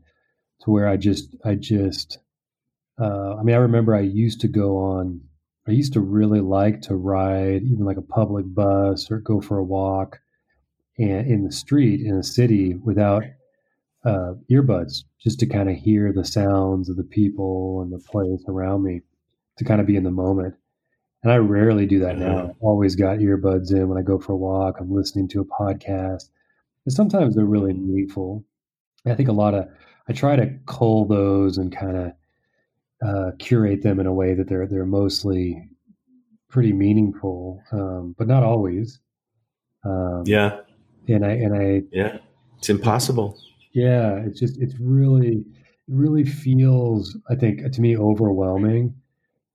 to 0.63 0.71
where 0.71 0.89
I 0.89 0.97
just 0.97 1.37
I 1.45 1.55
just 1.55 2.19
uh, 3.01 3.37
I 3.37 3.43
mean 3.43 3.55
I 3.55 3.59
remember 3.59 3.95
I 3.95 4.01
used 4.01 4.41
to 4.41 4.49
go 4.49 4.79
on 4.79 5.21
I 5.69 5.71
used 5.71 5.93
to 5.93 6.01
really 6.01 6.41
like 6.41 6.83
to 6.83 6.97
ride 6.97 7.63
even 7.63 7.85
like 7.85 7.97
a 7.97 8.03
public 8.03 8.45
bus 8.49 9.11
or 9.11 9.19
go 9.19 9.41
for 9.41 9.59
a 9.59 9.65
walk 9.65 10.19
and 10.99 11.31
in 11.31 11.45
the 11.45 11.53
street 11.53 12.01
in 12.01 12.17
a 12.17 12.25
city 12.25 12.75
without 12.75 13.23
uh, 14.05 14.35
earbuds 14.51 15.05
just 15.21 15.39
to 15.41 15.47
kind 15.47 15.71
of 15.71 15.77
hear 15.77 16.13
the 16.13 16.25
sounds 16.25 16.89
of 16.89 16.97
the 16.97 17.05
people 17.05 17.83
and 17.83 17.93
the 17.93 18.05
place 18.11 18.43
around 18.49 18.83
me 18.83 19.03
to 19.59 19.65
kind 19.65 19.81
of 19.81 19.87
be 19.87 19.97
in 19.97 20.03
the 20.03 20.11
moment 20.11 20.55
and 21.23 21.33
I 21.33 21.37
rarely 21.37 21.87
do 21.87 22.01
that 22.01 22.19
now. 22.19 22.49
I've 22.49 22.57
always 22.61 22.97
got 22.97 23.19
earbuds 23.19 23.73
in 23.73 23.89
when 23.89 23.99
I 23.99 24.03
go 24.03 24.19
for 24.19 24.33
a 24.33 24.37
walk. 24.37 24.77
I'm 24.81 24.93
listening 24.93 25.29
to 25.29 25.41
a 25.41 25.45
podcast. 25.45 26.31
And 26.85 26.93
sometimes 26.93 27.37
they're 27.37 27.45
really 27.45 27.73
meaningful. 27.73 28.45
I 29.07 29.15
think 29.15 29.29
a 29.29 29.33
lot 29.33 29.55
of 29.55 29.69
I 30.09 30.13
try 30.13 30.35
to 30.37 30.53
cull 30.67 31.07
those 31.07 31.59
and 31.59 31.75
kind 31.75 31.97
of 31.97 32.13
uh, 33.07 33.31
curate 33.39 33.83
them 33.83 34.01
in 34.01 34.07
a 34.07 34.13
way 34.13 34.35
that 34.35 34.49
they're 34.49 34.67
they're 34.67 34.85
mostly 34.85 35.69
pretty 36.49 36.73
meaningful, 36.73 37.63
um, 37.73 38.15
but 38.19 38.27
not 38.27 38.43
always. 38.43 39.01
Um, 39.85 40.23
yeah, 40.27 40.61
and 41.09 41.25
I 41.25 41.31
and 41.31 41.57
I 41.57 41.83
yeah, 41.93 42.19
it's 42.59 42.69
impossible. 42.69 43.41
Yeah, 43.73 44.17
it's 44.17 44.41
just 44.41 44.61
it's 44.61 44.75
really 44.81 45.39
it 45.39 45.45
really 45.89 46.25
feels 46.25 47.17
I 47.31 47.37
think 47.37 47.71
to 47.73 47.81
me 47.81 47.97
overwhelming 47.97 48.95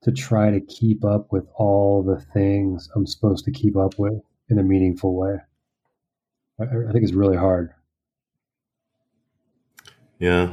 to 0.04 0.12
try 0.12 0.52
to 0.52 0.62
keep 0.62 1.04
up 1.04 1.32
with 1.32 1.48
all 1.56 2.04
the 2.04 2.22
things 2.34 2.90
I'm 2.96 3.08
supposed 3.08 3.46
to 3.46 3.52
keep 3.52 3.76
up 3.76 3.98
with 3.98 4.22
in 4.50 4.60
a 4.60 4.64
meaningful 4.64 5.16
way. 5.16 5.38
I, 6.60 6.64
I 6.64 6.92
think 6.92 7.04
it's 7.04 7.14
really 7.14 7.38
hard. 7.38 7.74
Yeah. 10.20 10.52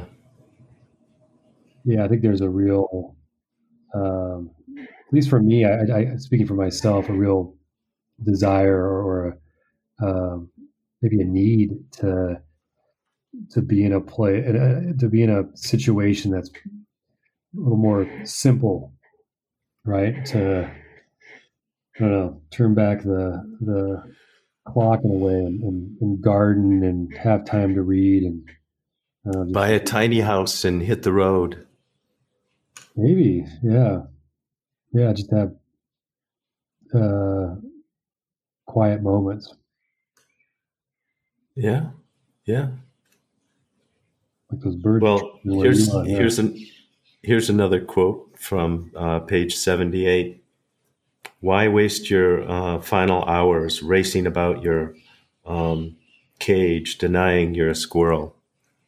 Yeah, 1.83 2.03
I 2.03 2.07
think 2.07 2.21
there's 2.21 2.41
a 2.41 2.49
real, 2.49 3.15
um, 3.93 4.49
at 4.79 5.13
least 5.13 5.29
for 5.29 5.39
me, 5.39 5.65
I, 5.65 5.81
I, 5.81 6.15
speaking 6.17 6.47
for 6.47 6.55
myself, 6.55 7.09
a 7.09 7.13
real 7.13 7.55
desire 8.23 8.75
or, 8.75 9.37
a, 10.01 10.05
um, 10.05 10.49
maybe 11.01 11.21
a 11.21 11.25
need 11.25 11.71
to 11.91 12.41
to 13.51 13.61
be 13.61 13.83
in 13.83 13.93
a 13.93 14.01
play 14.01 14.41
to 14.41 15.09
be 15.09 15.21
in 15.21 15.29
a 15.29 15.43
situation 15.55 16.31
that's 16.31 16.49
a 16.49 16.53
little 17.53 17.77
more 17.77 18.09
simple 18.23 18.93
right? 19.85 20.25
To 20.27 20.69
I 21.95 21.99
don't 21.99 22.11
know, 22.11 22.41
turn 22.51 22.73
back 22.73 23.03
the 23.03 23.41
the 23.61 24.15
clock 24.65 24.99
in 25.03 25.11
a 25.11 25.13
way 25.13 25.33
and, 25.33 25.61
and, 25.63 25.97
and 26.01 26.21
garden 26.21 26.83
and 26.83 27.15
have 27.15 27.45
time 27.45 27.75
to 27.75 27.81
read 27.83 28.23
and 28.23 28.49
uh, 29.33 29.43
buy 29.45 29.69
a 29.69 29.79
tiny 29.79 30.19
house 30.19 30.65
and 30.65 30.81
hit 30.81 31.03
the 31.03 31.13
road. 31.13 31.65
Maybe, 32.95 33.45
yeah, 33.63 34.01
yeah. 34.91 35.13
Just 35.13 35.31
have 35.31 35.53
uh, 36.93 37.55
quiet 38.65 39.01
moments. 39.01 39.53
Yeah, 41.55 41.89
yeah. 42.45 42.69
Like 44.51 44.61
those 44.61 44.75
birds. 44.75 45.03
Well, 45.03 45.39
here's 45.43 45.91
here's 46.05 46.39
an 46.39 46.57
here's 47.23 47.49
another 47.49 47.81
quote 47.81 48.24
from 48.37 48.91
uh, 48.95 49.19
page 49.19 49.55
78. 49.55 50.43
Why 51.41 51.67
waste 51.67 52.09
your 52.09 52.49
uh, 52.49 52.81
final 52.81 53.23
hours 53.25 53.83
racing 53.83 54.25
about 54.25 54.63
your 54.63 54.95
um, 55.45 55.97
cage, 56.39 56.97
denying 56.97 57.53
you're 57.53 57.69
a 57.69 57.75
squirrel? 57.75 58.35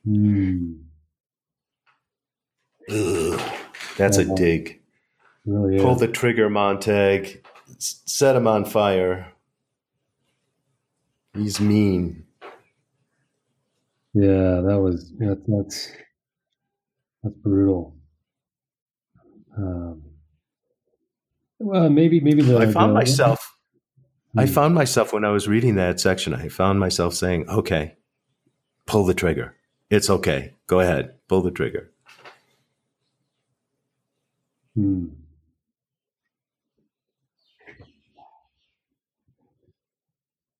Mm. 0.08 0.80
that's 3.98 4.18
a 4.18 4.36
dig. 4.36 4.82
Really 5.46 5.80
Pull 5.80 5.96
the 5.96 6.08
trigger, 6.08 6.50
Montag. 6.50 7.46
set 7.78 8.36
him 8.36 8.48
on 8.48 8.66
fire. 8.66 9.34
He's 11.34 11.60
mean. 11.60 12.26
Yeah, 14.14 14.62
that 14.66 14.80
was 14.82 15.14
yeah, 15.20 15.36
that's 15.48 15.92
that's 17.24 17.36
brutal. 17.36 17.97
Um, 19.58 20.04
well, 21.60 21.90
maybe 21.90 22.20
maybe 22.20 22.44
the, 22.44 22.58
I 22.58 22.72
found 22.72 22.92
the, 22.92 22.96
myself. 22.96 23.58
I 24.38 24.46
hmm. 24.46 24.52
found 24.54 24.76
myself 24.76 25.14
when 25.14 25.26
I 25.26 25.30
was 25.30 25.48
reading 25.48 25.76
that 25.76 26.00
section. 26.00 26.34
I 26.34 26.50
found 26.50 26.80
myself 26.80 27.16
saying, 27.16 27.50
"Okay, 27.50 27.96
pull 28.86 29.06
the 29.06 29.14
trigger. 29.14 29.56
It's 29.90 30.10
okay. 30.10 30.54
Go 30.68 30.80
ahead, 30.80 31.16
pull 31.28 31.42
the 31.42 31.52
trigger." 31.52 31.92
Hmm. 34.76 35.08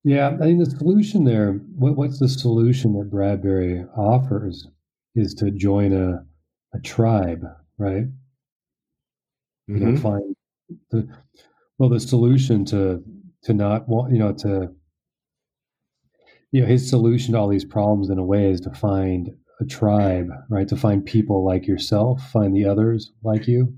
Yeah, 0.02 0.28
I 0.28 0.38
think 0.38 0.64
the 0.64 0.70
solution 0.70 1.24
there. 1.24 1.52
What, 1.52 1.96
what's 1.96 2.18
the 2.18 2.28
solution 2.28 2.94
that 2.94 3.10
Bradbury 3.10 3.84
offers? 3.96 4.66
Is 5.14 5.34
to 5.34 5.50
join 5.50 5.92
a 5.92 6.24
a 6.74 6.80
tribe, 6.80 7.44
right? 7.78 8.04
Mm-hmm. 9.68 9.78
you 9.78 9.92
know 9.92 10.00
find 10.00 10.36
the 10.90 11.08
well 11.78 11.88
the 11.88 12.00
solution 12.00 12.64
to 12.64 13.02
to 13.42 13.54
not 13.54 13.88
want 13.88 14.12
you 14.12 14.18
know 14.18 14.32
to 14.32 14.72
you 16.50 16.60
know 16.60 16.66
his 16.66 16.88
solution 16.88 17.32
to 17.32 17.38
all 17.38 17.48
these 17.48 17.64
problems 17.64 18.10
in 18.10 18.18
a 18.18 18.24
way 18.24 18.50
is 18.50 18.60
to 18.60 18.70
find 18.70 19.30
a 19.60 19.64
tribe 19.64 20.30
right? 20.48 20.68
To 20.68 20.76
find 20.76 21.04
people 21.04 21.44
like 21.44 21.66
yourself 21.66 22.30
find 22.30 22.54
the 22.54 22.64
others 22.64 23.12
like 23.22 23.46
you. 23.48 23.74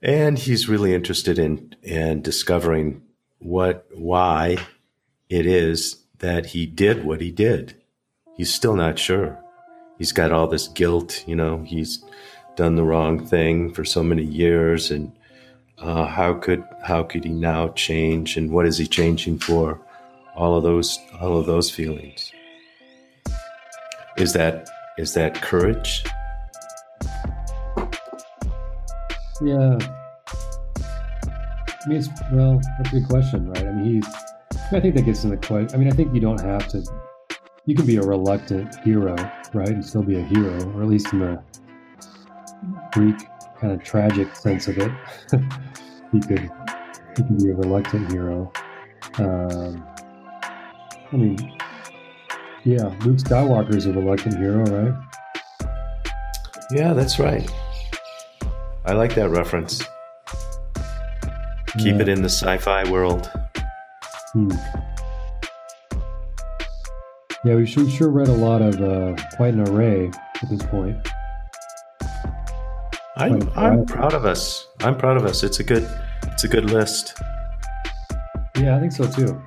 And 0.00 0.38
he's 0.38 0.68
really 0.68 0.94
interested 0.94 1.38
in 1.38 1.74
in 1.82 2.22
discovering 2.22 3.02
what 3.38 3.86
why 3.92 4.58
it 5.28 5.46
is 5.46 6.04
that 6.18 6.46
he 6.46 6.66
did 6.66 7.04
what 7.04 7.20
he 7.20 7.30
did. 7.30 7.74
He's 8.36 8.52
still 8.52 8.74
not 8.74 8.98
sure. 8.98 9.38
He's 9.98 10.12
got 10.12 10.32
all 10.32 10.46
this 10.46 10.68
guilt 10.68 11.24
you 11.26 11.36
know 11.36 11.62
he's 11.64 12.04
done 12.58 12.74
the 12.74 12.82
wrong 12.82 13.24
thing 13.24 13.72
for 13.72 13.84
so 13.84 14.02
many 14.02 14.24
years, 14.24 14.90
and 14.90 15.12
uh, 15.78 16.04
how 16.06 16.34
could 16.34 16.64
how 16.82 17.04
could 17.04 17.22
he 17.22 17.30
now 17.30 17.68
change, 17.68 18.36
and 18.36 18.50
what 18.50 18.66
is 18.66 18.76
he 18.76 18.86
changing 18.86 19.38
for? 19.38 19.80
All 20.34 20.56
of 20.56 20.64
those 20.64 20.98
all 21.20 21.38
of 21.38 21.46
those 21.46 21.70
feelings. 21.70 22.32
Is 24.16 24.32
that 24.32 24.68
is 24.98 25.14
that 25.14 25.40
courage? 25.40 26.04
Yeah. 29.40 29.78
I 31.80 31.88
mean, 31.88 31.98
it's, 31.98 32.08
well, 32.32 32.60
that's 32.76 32.92
a 32.92 32.98
good 32.98 33.08
question, 33.08 33.48
right? 33.50 33.66
I 33.66 33.72
mean, 33.72 34.02
he's. 34.02 34.14
I 34.72 34.80
think 34.80 34.96
that 34.96 35.02
gets 35.02 35.22
in 35.22 35.30
the 35.30 35.36
question. 35.36 35.70
I 35.72 35.76
mean, 35.76 35.86
I 35.86 35.94
think 35.94 36.12
you 36.12 36.20
don't 36.20 36.40
have 36.40 36.66
to. 36.68 36.84
You 37.66 37.76
can 37.76 37.86
be 37.86 37.96
a 37.96 38.02
reluctant 38.02 38.74
hero, 38.80 39.14
right, 39.54 39.68
and 39.68 39.84
still 39.84 40.02
be 40.02 40.18
a 40.18 40.22
hero, 40.24 40.56
or 40.72 40.82
at 40.82 40.88
least 40.88 41.12
in 41.12 41.20
the 41.20 41.40
Greek 42.92 43.16
kind 43.60 43.72
of 43.72 43.82
tragic 43.82 44.34
sense 44.36 44.68
of 44.68 44.78
it. 44.78 44.92
he 46.12 46.20
could 46.20 46.50
he 47.16 47.22
can 47.22 47.36
be 47.38 47.50
a 47.50 47.54
reluctant 47.54 48.10
hero. 48.10 48.52
Um, 49.18 49.84
I 51.12 51.16
mean, 51.16 51.58
yeah, 52.64 52.94
Luke 53.04 53.16
Skywalker 53.16 53.74
is 53.74 53.86
a 53.86 53.92
reluctant 53.92 54.36
hero, 54.36 54.64
right? 54.64 54.94
Yeah, 56.70 56.92
that's 56.92 57.18
right. 57.18 57.50
I 58.84 58.92
like 58.92 59.14
that 59.14 59.30
reference. 59.30 59.82
Keep 61.78 61.96
yeah. 61.96 62.02
it 62.02 62.08
in 62.08 62.22
the 62.22 62.28
sci-fi 62.28 62.90
world. 62.90 63.30
Hmm. 64.32 64.50
Yeah, 67.44 67.54
we 67.54 67.66
sure, 67.66 67.88
sure 67.88 68.10
read 68.10 68.28
a 68.28 68.32
lot 68.32 68.60
of 68.60 68.82
uh, 68.82 69.16
quite 69.36 69.54
an 69.54 69.66
array 69.68 70.10
at 70.42 70.50
this 70.50 70.62
point. 70.64 71.07
I'm, 73.18 73.50
I'm 73.56 73.84
proud 73.84 74.14
of 74.14 74.24
us. 74.24 74.68
I'm 74.80 74.96
proud 74.96 75.16
of 75.16 75.24
us. 75.24 75.42
It's 75.42 75.58
a 75.58 75.64
good 75.64 75.88
it's 76.24 76.44
a 76.44 76.48
good 76.48 76.70
list. 76.70 77.20
Yeah, 78.56 78.76
I 78.76 78.80
think 78.80 78.92
so 78.92 79.10
too. 79.10 79.42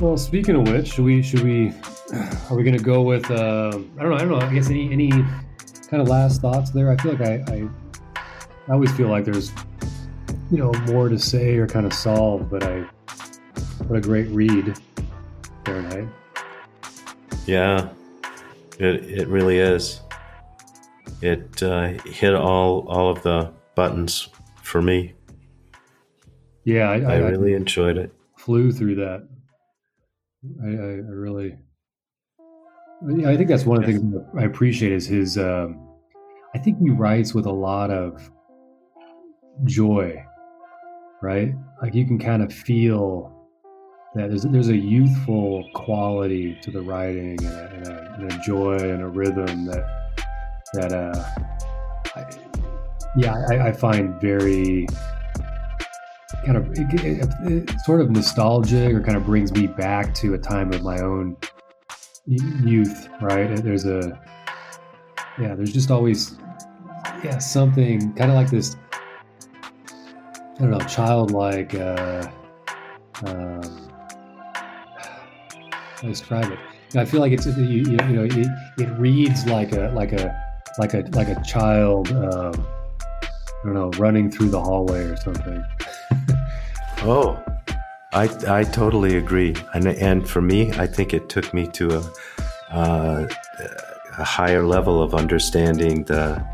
Well, 0.00 0.16
speaking 0.16 0.56
of 0.56 0.72
which, 0.72 0.94
should 0.94 1.04
we 1.04 1.22
should 1.22 1.42
we 1.42 1.68
are 2.50 2.56
we 2.56 2.62
going 2.62 2.76
to 2.76 2.82
go 2.82 3.02
with 3.02 3.30
uh, 3.30 3.68
I 3.98 4.02
don't 4.02 4.10
know 4.10 4.14
I 4.14 4.18
don't 4.20 4.28
know 4.30 4.38
I 4.38 4.54
guess 4.54 4.70
any 4.70 4.90
any 4.90 5.10
kind 5.10 6.00
of 6.00 6.08
last 6.08 6.40
thoughts 6.40 6.70
there. 6.70 6.90
I 6.90 6.96
feel 6.96 7.12
like 7.12 7.20
I, 7.20 7.44
I 7.52 7.68
I 8.68 8.72
always 8.72 8.92
feel 8.96 9.08
like 9.08 9.26
there's 9.26 9.52
you 10.50 10.56
know 10.56 10.72
more 10.86 11.10
to 11.10 11.18
say 11.18 11.56
or 11.56 11.66
kind 11.66 11.84
of 11.84 11.92
solve, 11.92 12.48
but 12.50 12.62
I 12.62 12.86
what 13.86 13.98
a 13.98 14.00
great 14.00 14.28
read, 14.28 14.78
Fahrenheit. 15.66 16.08
Yeah, 17.46 17.90
it 18.78 19.04
it 19.04 19.28
really 19.28 19.58
is. 19.58 20.00
It 21.22 21.62
uh, 21.62 21.88
hit 22.04 22.34
all 22.34 22.86
all 22.88 23.10
of 23.10 23.22
the 23.22 23.52
buttons 23.74 24.28
for 24.62 24.82
me. 24.82 25.14
Yeah, 26.64 26.90
I, 26.90 27.00
I, 27.00 27.14
I 27.14 27.18
really 27.18 27.54
enjoyed 27.54 27.98
it. 27.98 28.12
Flew 28.38 28.72
through 28.72 28.96
that. 28.96 29.28
I, 30.62 30.66
I, 30.66 30.70
I 30.70 31.14
really, 31.14 31.56
I 33.26 33.36
think 33.36 33.48
that's 33.48 33.64
one 33.64 33.82
of 33.82 33.86
the 33.86 33.92
things 33.92 34.14
I 34.38 34.44
appreciate 34.44 34.92
is 34.92 35.06
his. 35.06 35.38
Um, 35.38 35.88
I 36.54 36.58
think 36.58 36.78
he 36.78 36.90
writes 36.90 37.34
with 37.34 37.46
a 37.46 37.52
lot 37.52 37.90
of 37.90 38.30
joy, 39.64 40.22
right? 41.22 41.54
Like 41.82 41.94
you 41.94 42.06
can 42.06 42.18
kind 42.18 42.42
of 42.42 42.52
feel 42.52 43.30
that 44.14 44.28
there's 44.28 44.42
there's 44.44 44.68
a 44.68 44.76
youthful 44.76 45.68
quality 45.74 46.56
to 46.62 46.70
the 46.70 46.80
writing 46.80 47.44
and 47.44 47.46
a, 47.46 47.70
and 47.74 47.86
a, 47.86 48.14
and 48.14 48.32
a 48.32 48.38
joy 48.44 48.76
and 48.76 49.02
a 49.02 49.08
rhythm 49.08 49.66
that 49.66 50.03
that 50.74 50.92
uh, 50.92 51.24
I, 52.16 52.26
yeah, 53.16 53.34
I, 53.48 53.68
I, 53.68 53.72
find 53.72 54.20
very 54.20 54.86
kind 56.44 56.56
of 56.56 56.70
it, 56.72 57.04
it, 57.04 57.28
it, 57.44 57.80
sort 57.80 58.00
of 58.00 58.10
nostalgic 58.10 58.92
or 58.92 59.00
kind 59.00 59.16
of 59.16 59.24
brings 59.24 59.52
me 59.52 59.66
back 59.66 60.14
to 60.14 60.34
a 60.34 60.38
time 60.38 60.72
of 60.72 60.82
my 60.82 61.00
own 61.00 61.36
youth. 62.26 63.08
Right? 63.20 63.56
There's 63.56 63.86
a 63.86 64.18
yeah, 65.40 65.54
there's 65.54 65.72
just 65.72 65.90
always 65.90 66.36
yeah 67.22 67.38
something 67.38 68.12
kind 68.14 68.30
of 68.30 68.36
like 68.36 68.50
this. 68.50 68.76
I 70.56 70.60
don't 70.60 70.70
know, 70.70 70.80
childlike. 70.80 71.74
Uh, 71.74 72.28
um, 73.24 73.90
describe 76.02 76.50
it. 76.52 76.58
I 76.96 77.04
feel 77.04 77.20
like 77.20 77.32
it's 77.32 77.46
you, 77.46 77.64
you 77.64 77.96
know 77.96 78.24
it, 78.24 78.46
it 78.78 78.90
reads 78.98 79.46
like 79.46 79.72
a 79.72 79.92
like 79.94 80.12
a 80.12 80.43
like 80.78 80.94
a 80.94 81.02
like 81.12 81.28
a 81.28 81.40
child 81.42 82.10
um, 82.12 82.66
I 83.64 83.66
don't 83.66 83.74
know 83.74 83.90
running 83.98 84.30
through 84.30 84.50
the 84.50 84.60
hallway 84.60 85.04
or 85.04 85.16
something. 85.16 85.64
oh, 87.02 87.42
I 88.12 88.28
I 88.46 88.64
totally 88.64 89.16
agree, 89.16 89.54
and 89.72 89.86
and 89.86 90.28
for 90.28 90.42
me, 90.42 90.70
I 90.72 90.86
think 90.86 91.14
it 91.14 91.28
took 91.30 91.54
me 91.54 91.66
to 91.68 91.96
a 91.96 92.12
uh, 92.70 93.28
a 94.18 94.24
higher 94.24 94.64
level 94.64 95.02
of 95.02 95.14
understanding 95.14 96.04
the 96.04 96.44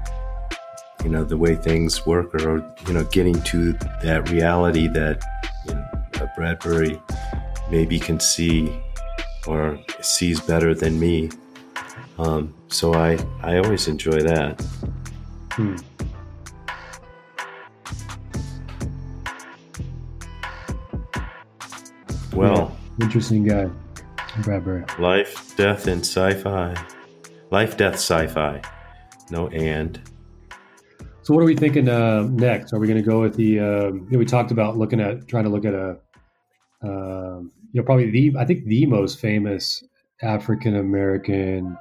you 1.03 1.11
know 1.11 1.25
the 1.25 1.37
way 1.37 1.57
things 1.57 2.07
work, 2.07 2.33
or 2.35 2.65
you 2.87 2.93
know 2.93 3.05
getting 3.05 3.43
to 3.43 3.73
that 4.03 4.31
reality 4.31 4.87
that 4.89 5.21
you 5.67 5.75
know, 5.75 6.31
Bradbury 6.37 7.01
maybe 7.71 7.99
can 7.99 8.21
see 8.21 8.73
or 9.47 9.81
sees 10.01 10.41
better 10.41 10.75
than 10.75 11.01
me. 11.01 11.31
Um, 12.19 12.55
so 12.71 12.95
I, 12.95 13.19
I 13.43 13.59
always 13.59 13.89
enjoy 13.89 14.21
that. 14.23 14.61
Hmm. 15.53 15.77
Well, 22.35 22.77
yeah, 22.99 23.05
interesting 23.05 23.45
guy, 23.45 23.69
Bradbury. 24.43 24.85
Life, 24.99 25.57
death, 25.57 25.87
and 25.87 26.01
sci-fi. 26.01 26.75
Life, 27.51 27.77
death, 27.77 27.95
sci-fi. 27.95 28.63
No 29.31 29.49
and. 29.49 30.01
So 31.23 31.35
what 31.35 31.43
are 31.43 31.47
we 31.47 31.57
thinking 31.57 31.89
uh, 31.89 32.23
next? 32.31 32.73
Are 32.73 32.79
we 32.79 32.87
going 32.87 33.03
to 33.03 33.09
go 33.09 33.21
with 33.21 33.37
the? 33.37 33.61
Uh, 33.61 33.87
you 33.93 34.07
know, 34.11 34.19
we 34.19 34.25
talked 34.25 34.51
about 34.51 34.79
looking 34.79 35.01
at 35.01 35.29
trying 35.29 35.45
to 35.45 35.51
look 35.51 35.65
at 35.65 35.75
a 35.75 35.99
uh, 36.83 37.41
you 37.73 37.81
know, 37.81 37.83
probably 37.83 38.11
the 38.11 38.33
I 38.39 38.45
think 38.45 38.65
the 38.65 38.87
most 38.87 39.21
famous 39.21 39.85
African 40.23 40.77
American 40.77 41.77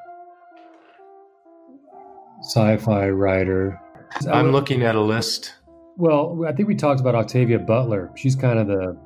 sci-fi 2.49 3.09
writer. 3.09 3.79
I'm 4.31 4.51
looking 4.51 4.81
at 4.83 4.95
a 4.95 5.01
list. 5.01 5.53
Well, 5.97 6.43
I 6.47 6.51
think 6.51 6.67
we 6.67 6.75
talked 6.75 6.99
about 6.99 7.13
Octavia 7.13 7.59
Butler. 7.59 8.11
She's 8.15 8.35
kind 8.35 8.57
of 8.57 8.67
the. 8.67 8.97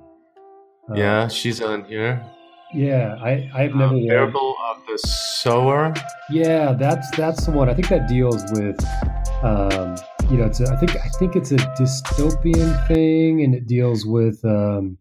Uh, 0.90 0.96
yeah, 0.96 1.28
she's 1.28 1.62
on 1.62 1.84
here. 1.84 2.24
Yeah, 2.74 3.18
I 3.22 3.50
I've 3.54 3.76
never. 3.76 3.96
Uh, 3.96 4.08
Parable 4.08 4.56
of 4.72 4.78
the 4.88 4.98
Sower. 4.98 5.94
Yeah, 6.30 6.74
that's 6.74 7.10
that's 7.18 7.46
the 7.46 7.52
one. 7.52 7.70
I 7.70 7.74
think 7.74 7.90
that 7.90 8.08
deals 8.08 8.44
with. 8.54 8.80
Um, 9.44 9.98
you 10.32 10.38
know, 10.38 10.46
it's 10.46 10.62
a, 10.62 10.72
I 10.72 10.78
think 10.78 10.96
I 10.96 11.10
think 11.20 11.36
it's 11.36 11.52
a 11.52 11.58
dystopian 11.58 12.88
thing, 12.88 13.44
and 13.44 13.54
it 13.54 13.68
deals 13.68 14.06
with 14.06 14.44
um, 14.46 14.98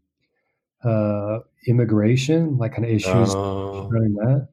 uh, 0.84 1.38
immigration, 1.68 2.58
like 2.58 2.72
kind 2.72 2.84
of 2.84 2.90
issues 2.90 3.34
uh, 3.34 3.86
that. 3.90 4.48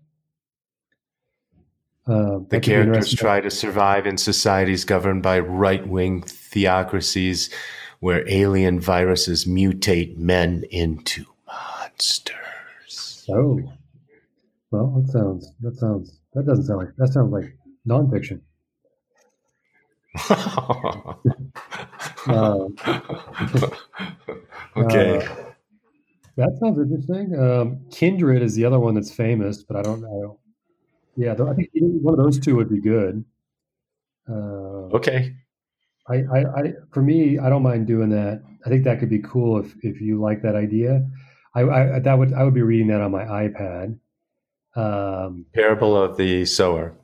Uh, 2.10 2.40
the 2.50 2.60
characters 2.60 3.14
try 3.14 3.40
to 3.40 3.52
survive 3.52 4.08
in 4.08 4.18
societies 4.18 4.84
governed 4.84 5.22
by 5.22 5.40
right 5.40 5.88
wing 5.88 6.24
theocracies 6.24 7.52
where 8.00 8.28
alien 8.28 8.80
viruses 8.80 9.46
mutate 9.46 10.18
men 10.18 10.64
into 10.72 11.26
monsters. 11.46 13.26
Oh, 13.30 13.62
well, 14.72 14.88
that 14.98 15.12
sounds, 15.12 15.52
that 15.62 15.76
sounds, 15.78 16.20
that 16.34 16.48
doesn't 16.48 16.66
sound 16.66 16.80
like, 16.80 16.96
that 16.98 17.10
sounds 17.10 17.32
like 17.32 17.56
nonfiction. 17.88 18.42
uh, 22.28 22.66
okay. 24.78 25.18
Uh, 25.18 25.36
that 26.38 26.58
sounds 26.60 26.80
interesting. 26.80 27.38
Um, 27.38 27.82
Kindred 27.92 28.42
is 28.42 28.56
the 28.56 28.66
other 28.66 28.80
one 28.80 28.96
that's 28.96 29.12
famous, 29.12 29.62
but 29.62 29.78
I 29.78 29.84
don't 29.84 30.02
know. 30.02 30.40
Yeah, 31.20 31.34
I 31.34 31.54
think 31.54 31.70
one 31.74 32.18
of 32.18 32.24
those 32.24 32.40
two 32.40 32.56
would 32.56 32.70
be 32.70 32.80
good. 32.80 33.26
Uh, 34.30 34.88
okay. 34.96 35.36
I, 36.08 36.16
I, 36.16 36.40
I, 36.40 36.74
for 36.94 37.02
me, 37.02 37.38
I 37.38 37.50
don't 37.50 37.62
mind 37.62 37.88
doing 37.88 38.10
that. 38.12 38.42
I 38.66 38.70
think 38.70 38.86
that 38.86 39.02
could 39.02 39.10
be 39.10 39.20
cool 39.20 39.60
if 39.60 39.76
if 39.84 40.00
you 40.00 40.22
like 40.22 40.42
that 40.44 40.56
idea. 40.56 41.06
I, 41.54 41.64
I 41.64 42.00
that 42.00 42.18
would 42.18 42.34
I 42.34 42.46
would 42.46 42.54
be 42.54 42.62
reading 42.62 42.88
that 42.88 43.02
on 43.02 43.12
my 43.12 43.26
iPad. 43.26 44.00
Um, 44.78 45.46
Parable 45.54 46.02
of 46.02 46.16
the 46.16 46.46
Sower. 46.46 46.96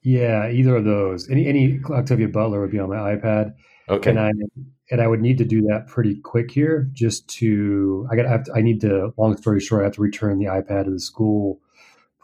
Yeah, 0.00 0.48
either 0.48 0.76
of 0.76 0.86
those. 0.86 1.28
Any 1.28 1.46
any 1.46 1.78
Octavia 1.90 2.28
Butler 2.28 2.62
would 2.62 2.70
be 2.70 2.78
on 2.78 2.88
my 2.88 3.16
iPad. 3.16 3.54
Okay. 3.90 4.10
And 4.10 4.18
I 4.18 4.32
and 4.90 5.02
I 5.02 5.06
would 5.08 5.20
need 5.20 5.36
to 5.38 5.44
do 5.44 5.60
that 5.68 5.88
pretty 5.88 6.22
quick 6.22 6.50
here, 6.50 6.88
just 6.94 7.28
to 7.40 8.08
I 8.10 8.16
got 8.16 8.24
I, 8.24 8.30
have 8.30 8.44
to, 8.44 8.52
I 8.54 8.62
need 8.62 8.80
to. 8.80 9.12
Long 9.18 9.36
story 9.36 9.60
short, 9.60 9.82
I 9.82 9.84
have 9.84 9.94
to 9.96 10.00
return 10.00 10.38
the 10.38 10.46
iPad 10.46 10.86
to 10.86 10.90
the 10.90 11.00
school 11.00 11.60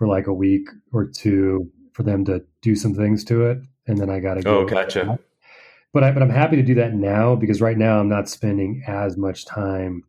for 0.03 0.09
like 0.09 0.27
a 0.27 0.35
week 0.35 0.69
or 0.93 1.07
two 1.07 1.71
for 1.93 2.03
them 2.03 2.25
to 2.25 2.45
do 2.61 2.75
some 2.75 2.93
things 2.93 3.23
to 3.23 3.47
it, 3.47 3.59
and 3.87 3.99
then 3.99 4.11
I 4.11 4.19
got 4.19 4.35
to 4.35 4.43
go. 4.43 4.59
Oh, 4.59 4.65
gotcha. 4.65 5.17
But 5.93 6.03
I 6.03 6.11
but 6.11 6.25
I'm 6.25 6.29
happy 6.29 6.57
to 6.57 6.63
do 6.65 6.75
that 6.75 6.93
now 6.93 7.37
because 7.37 7.61
right 7.61 7.79
now 7.79 8.01
I'm 8.01 8.09
not 8.09 8.29
spending 8.29 8.83
as 8.89 9.17
much 9.17 9.47
time, 9.47 10.03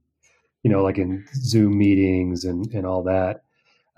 you 0.63 0.71
know, 0.71 0.81
like 0.81 0.97
in 0.97 1.27
Zoom 1.35 1.77
meetings 1.77 2.43
and 2.43 2.65
and 2.73 2.87
all 2.87 3.03
that. 3.03 3.43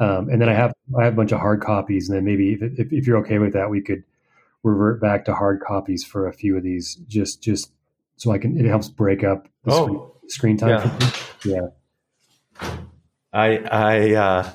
Um, 0.01 0.27
and 0.27 0.41
then 0.41 0.49
I 0.49 0.53
have 0.53 0.73
I 0.99 1.05
have 1.05 1.13
a 1.13 1.15
bunch 1.15 1.31
of 1.31 1.39
hard 1.39 1.61
copies, 1.61 2.09
and 2.09 2.17
then 2.17 2.25
maybe 2.25 2.51
if, 2.51 2.61
if, 2.77 2.91
if 2.91 3.07
you're 3.07 3.19
okay 3.19 3.39
with 3.39 3.53
that, 3.53 3.69
we 3.69 3.79
could 3.79 4.03
revert 4.63 4.99
back 4.99 5.23
to 5.25 5.33
hard 5.33 5.61
copies 5.61 6.03
for 6.03 6.27
a 6.27 6.33
few 6.33 6.57
of 6.57 6.63
these, 6.63 6.95
just 7.07 7.41
just 7.41 7.71
so 8.17 8.33
I 8.33 8.37
can. 8.37 8.59
It 8.59 8.65
helps 8.65 8.89
break 8.89 9.23
up 9.23 9.47
the 9.63 9.71
oh, 9.71 10.17
screen, 10.27 10.57
screen 10.57 10.57
time. 10.57 10.99
Yeah. 11.45 11.69
yeah. 12.61 12.77
I 13.31 13.57
I 13.57 14.13
uh, 14.15 14.51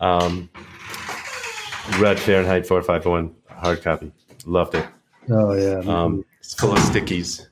um, 0.00 0.48
read 1.98 2.18
Fahrenheit 2.18 2.66
451 2.66 3.34
hard 3.48 3.82
copy. 3.82 4.12
Loved 4.46 4.74
it. 4.74 4.86
Oh 5.28 5.54
yeah. 5.54 5.80
Um, 5.80 6.24
it's 6.38 6.54
full 6.54 6.72
of 6.72 6.78
stickies. 6.78 7.46